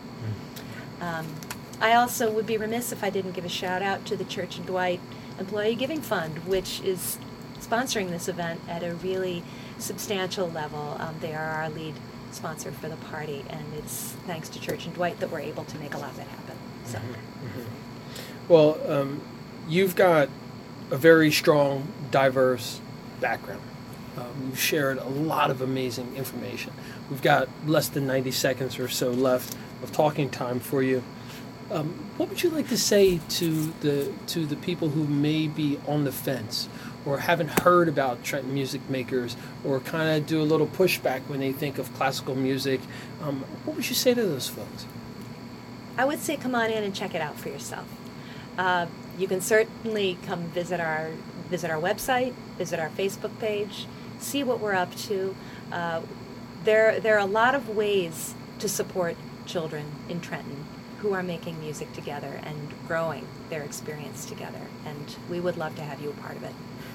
Um, 1.00 1.26
I 1.80 1.94
also 1.94 2.30
would 2.30 2.46
be 2.46 2.56
remiss 2.56 2.92
if 2.92 3.04
I 3.04 3.10
didn't 3.10 3.32
give 3.32 3.44
a 3.44 3.48
shout 3.48 3.82
out 3.82 4.06
to 4.06 4.16
the 4.16 4.24
Church 4.24 4.56
and 4.56 4.66
Dwight 4.66 5.00
Employee 5.38 5.74
Giving 5.74 6.00
Fund, 6.00 6.38
which 6.46 6.80
is 6.80 7.18
sponsoring 7.60 8.10
this 8.10 8.28
event 8.28 8.60
at 8.68 8.82
a 8.82 8.94
really 8.94 9.42
substantial 9.78 10.48
level. 10.48 10.96
Um, 11.00 11.16
they 11.20 11.34
are 11.34 11.50
our 11.50 11.70
lead 11.70 11.94
sponsor 12.30 12.72
for 12.72 12.88
the 12.88 12.96
party, 12.96 13.44
and 13.48 13.64
it's 13.78 14.12
thanks 14.26 14.48
to 14.50 14.60
Church 14.60 14.86
and 14.86 14.94
Dwight 14.94 15.20
that 15.20 15.30
we're 15.30 15.40
able 15.40 15.64
to 15.64 15.78
make 15.78 15.94
a 15.94 15.98
lot 15.98 16.10
of 16.10 16.18
it 16.18 16.26
happen. 16.26 16.56
So. 16.84 16.98
Well, 18.48 18.78
um, 18.90 19.22
you've 19.68 19.96
got 19.96 20.28
a 20.90 20.96
very 20.96 21.30
strong, 21.30 21.88
diverse 22.10 22.80
background. 23.20 23.62
Um, 24.16 24.48
you've 24.48 24.60
shared 24.60 24.98
a 24.98 25.08
lot 25.08 25.50
of 25.50 25.60
amazing 25.60 26.14
information. 26.16 26.72
We've 27.10 27.22
got 27.22 27.48
less 27.66 27.88
than 27.88 28.06
90 28.06 28.30
seconds 28.30 28.78
or 28.78 28.88
so 28.88 29.10
left 29.10 29.56
of 29.82 29.92
talking 29.92 30.30
time 30.30 30.60
for 30.60 30.82
you. 30.82 31.02
Um, 31.70 31.88
what 32.18 32.28
would 32.28 32.42
you 32.42 32.50
like 32.50 32.68
to 32.68 32.76
say 32.76 33.20
to 33.30 33.72
the 33.80 34.12
to 34.28 34.44
the 34.44 34.56
people 34.56 34.90
who 34.90 35.06
may 35.06 35.48
be 35.48 35.80
on 35.86 36.04
the 36.04 36.12
fence 36.12 36.68
or 37.06 37.18
haven't 37.18 37.60
heard 37.60 37.88
about 37.88 38.22
Trenton 38.22 38.52
music 38.52 38.88
makers 38.88 39.36
or 39.64 39.80
kind 39.80 40.16
of 40.16 40.26
do 40.26 40.40
a 40.40 40.44
little 40.44 40.66
pushback 40.66 41.22
when 41.26 41.40
they 41.40 41.52
think 41.52 41.78
of 41.78 41.92
classical 41.94 42.34
music? 42.34 42.80
Um, 43.22 43.44
what 43.64 43.76
would 43.76 43.88
you 43.88 43.94
say 43.94 44.12
to 44.14 44.22
those 44.22 44.48
folks? 44.48 44.86
I 45.96 46.04
would 46.04 46.18
say 46.18 46.36
come 46.36 46.54
on 46.54 46.70
in 46.70 46.84
and 46.84 46.94
check 46.94 47.14
it 47.14 47.22
out 47.22 47.38
for 47.38 47.48
yourself. 47.48 47.86
Uh, 48.58 48.86
you 49.18 49.26
can 49.26 49.40
certainly 49.40 50.18
come 50.26 50.44
visit 50.48 50.80
our 50.80 51.10
visit 51.48 51.70
our 51.70 51.80
website, 51.80 52.34
visit 52.58 52.78
our 52.78 52.90
Facebook 52.90 53.38
page, 53.38 53.86
see 54.18 54.44
what 54.44 54.60
we're 54.60 54.74
up 54.74 54.94
to. 54.96 55.34
Uh, 55.72 56.02
there 56.64 57.00
there 57.00 57.14
are 57.16 57.20
a 57.20 57.26
lot 57.26 57.54
of 57.54 57.70
ways 57.70 58.34
to 58.58 58.68
support 58.68 59.16
children 59.46 59.86
in 60.08 60.20
Trenton 60.20 60.66
who 61.04 61.12
are 61.12 61.22
making 61.22 61.60
music 61.60 61.92
together 61.92 62.40
and 62.44 62.72
growing 62.88 63.26
their 63.50 63.62
experience 63.62 64.24
together, 64.24 64.60
and 64.86 65.16
we 65.28 65.38
would 65.38 65.58
love 65.58 65.76
to 65.76 65.82
have 65.82 66.00
you 66.00 66.08
a 66.08 66.14
part 66.14 66.34
of 66.34 66.44
it. 66.44 66.54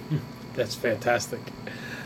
That's 0.56 0.74
fantastic. 0.74 1.40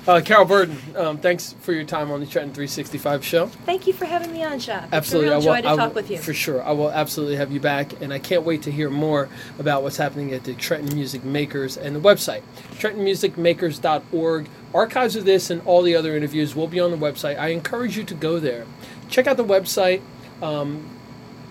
Uh, 0.06 0.20
Carol 0.20 0.44
Burden, 0.44 0.78
um, 0.98 1.18
thanks 1.18 1.56
for 1.62 1.72
your 1.72 1.86
time 1.86 2.12
on 2.12 2.20
the 2.20 2.26
Trenton 2.26 2.54
365 2.54 3.24
show. 3.24 3.46
Thank 3.48 3.88
you 3.88 3.94
for 3.94 4.04
having 4.04 4.34
me 4.34 4.44
on, 4.44 4.60
Jacques. 4.60 4.90
Absolutely, 4.92 5.34
it's 5.34 5.46
a 5.46 5.48
real 5.48 5.54
I 5.54 5.62
joy 5.62 5.68
to 5.70 5.74
I 5.74 5.76
talk 5.78 5.96
with 5.96 6.12
you. 6.12 6.18
For 6.18 6.34
sure, 6.34 6.62
I 6.62 6.74
will 6.74 6.92
absolutely 6.92 7.38
have 7.38 7.54
you 7.54 7.62
back, 7.62 8.02
and 8.02 8.12
I 8.12 8.20
can't 8.20 8.44
wait 8.44 8.64
to 8.64 8.72
hear 8.72 8.90
more 8.90 9.30
about 9.58 9.82
what's 9.82 9.96
happening 9.96 10.34
at 10.34 10.44
the 10.44 10.56
Trenton 10.56 10.94
Music 10.94 11.24
Makers 11.24 11.78
and 11.78 11.96
the 11.96 12.02
website, 12.02 12.42
TrentonMusicMakers.org. 12.74 14.50
Archives 14.74 15.16
of 15.16 15.24
this 15.24 15.50
and 15.50 15.62
all 15.66 15.82
the 15.82 15.96
other 15.96 16.18
interviews 16.18 16.54
will 16.54 16.68
be 16.68 16.82
on 16.82 16.92
the 16.92 16.98
website. 16.98 17.40
I 17.40 17.50
encourage 17.50 17.96
you 17.96 18.04
to 18.04 18.14
go 18.14 18.40
there, 18.40 18.66
check 19.08 19.26
out 19.26 19.38
the 19.38 19.46
website, 19.46 20.02
um, 20.42 20.90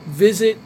visit, 0.07 0.59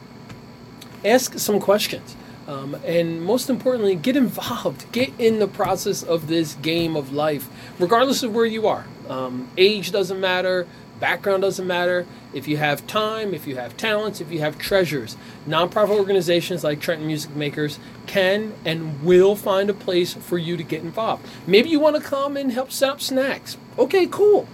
ask 1.03 1.37
some 1.39 1.59
questions. 1.59 2.15
Um, 2.47 2.75
and 2.85 3.21
most 3.21 3.49
importantly, 3.49 3.95
get 3.95 4.15
involved. 4.15 4.89
Get 4.93 5.11
in 5.19 5.39
the 5.39 5.47
process 5.47 6.01
of 6.01 6.27
this 6.27 6.55
game 6.55 6.95
of 6.95 7.11
life, 7.11 7.49
regardless 7.77 8.23
of 8.23 8.33
where 8.33 8.45
you 8.45 8.67
are. 8.67 8.85
Um, 9.09 9.49
age 9.57 9.91
doesn't 9.91 10.19
matter, 10.19 10.65
background 10.99 11.41
doesn't 11.41 11.67
matter. 11.67 12.05
If 12.33 12.47
you 12.47 12.57
have 12.57 12.87
time, 12.87 13.33
if 13.33 13.47
you 13.47 13.57
have 13.57 13.75
talents, 13.75 14.21
if 14.21 14.31
you 14.31 14.39
have 14.39 14.57
treasures, 14.57 15.17
nonprofit 15.47 15.97
organizations 15.97 16.63
like 16.63 16.79
Trenton 16.79 17.07
Music 17.07 17.35
Makers 17.35 17.79
can 18.05 18.53
and 18.63 19.03
will 19.03 19.35
find 19.35 19.69
a 19.69 19.73
place 19.73 20.13
for 20.13 20.37
you 20.37 20.55
to 20.55 20.63
get 20.63 20.81
involved. 20.81 21.27
Maybe 21.45 21.69
you 21.69 21.79
want 21.79 21.97
to 21.97 22.01
come 22.01 22.37
and 22.37 22.51
help 22.51 22.71
set 22.71 22.89
up 22.89 23.01
snacks. 23.01 23.57
Okay, 23.77 24.07
cool. 24.07 24.47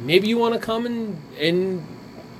Maybe 0.00 0.28
you 0.28 0.38
want 0.38 0.54
to 0.54 0.60
come 0.60 0.86
and, 0.86 1.20
and 1.38 1.86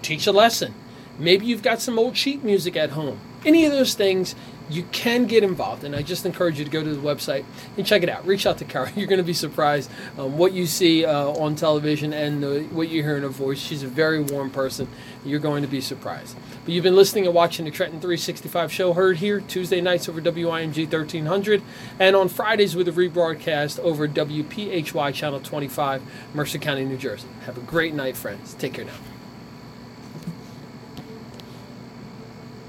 teach 0.03 0.27
a 0.27 0.33
lesson. 0.33 0.75
Maybe 1.21 1.47
you've 1.47 1.63
got 1.63 1.81
some 1.81 1.99
old 1.99 2.17
sheet 2.17 2.43
music 2.43 2.77
at 2.77 2.91
home. 2.91 3.21
Any 3.45 3.67
of 3.67 3.73
those 3.73 3.95
things, 3.95 4.35
you 4.71 4.85
can 4.93 5.27
get 5.27 5.43
involved. 5.43 5.85
And 5.85 5.95
I 5.95 6.03
just 6.03 6.25
encourage 6.25 6.59
you 6.59 6.65
to 6.65 6.71
go 6.71 6.83
to 6.83 6.95
the 6.95 7.01
website 7.01 7.45
and 7.77 7.87
check 7.87 8.03
it 8.03 8.09
out. 8.09 8.27
Reach 8.27 8.47
out 8.47 8.59
to 8.59 8.65
Carol. 8.65 8.91
You're 8.97 9.07
going 9.07 9.19
to 9.19 9.25
be 9.25 9.35
surprised 9.35 9.91
um, 10.19 10.39
what 10.39 10.53
you 10.53 10.67
see 10.67 11.05
uh, 11.05 11.29
on 11.29 11.57
television 11.57 12.13
and 12.13 12.43
the, 12.43 12.63
what 12.71 12.89
you 12.89 13.03
hear 13.03 13.17
in 13.17 13.23
her 13.23 13.29
voice. 13.29 13.59
She's 13.59 13.83
a 13.83 13.89
very 13.89 14.21
warm 14.21 14.51
person. 14.51 14.89
You're 15.25 15.41
going 15.41 15.63
to 15.63 15.69
be 15.69 15.81
surprised. 15.81 16.37
But 16.65 16.73
you've 16.73 16.85
been 16.85 16.97
listening 16.97 17.27
and 17.27 17.35
watching 17.35 17.65
the 17.65 17.71
Trenton 17.71 18.01
365 18.01 18.73
show, 18.73 18.93
heard 18.95 19.19
here 19.19 19.41
Tuesday 19.41 19.81
nights 19.81 20.09
over 20.09 20.21
WIMG 20.21 20.85
1300 20.85 21.63
and 21.99 22.17
on 22.17 22.29
Fridays 22.29 22.75
with 22.75 22.89
a 22.89 22.93
rebroadcast 22.93 23.79
over 23.81 24.09
WPHY 24.09 25.13
Channel 25.13 25.41
25, 25.41 26.03
Mercer 26.35 26.59
County, 26.59 26.85
New 26.85 26.97
Jersey. 26.97 27.29
Have 27.45 27.59
a 27.59 27.63
great 27.63 27.95
night, 27.95 28.17
friends. 28.17 28.55
Take 28.55 28.75
care 28.75 28.85
now. 28.85 28.93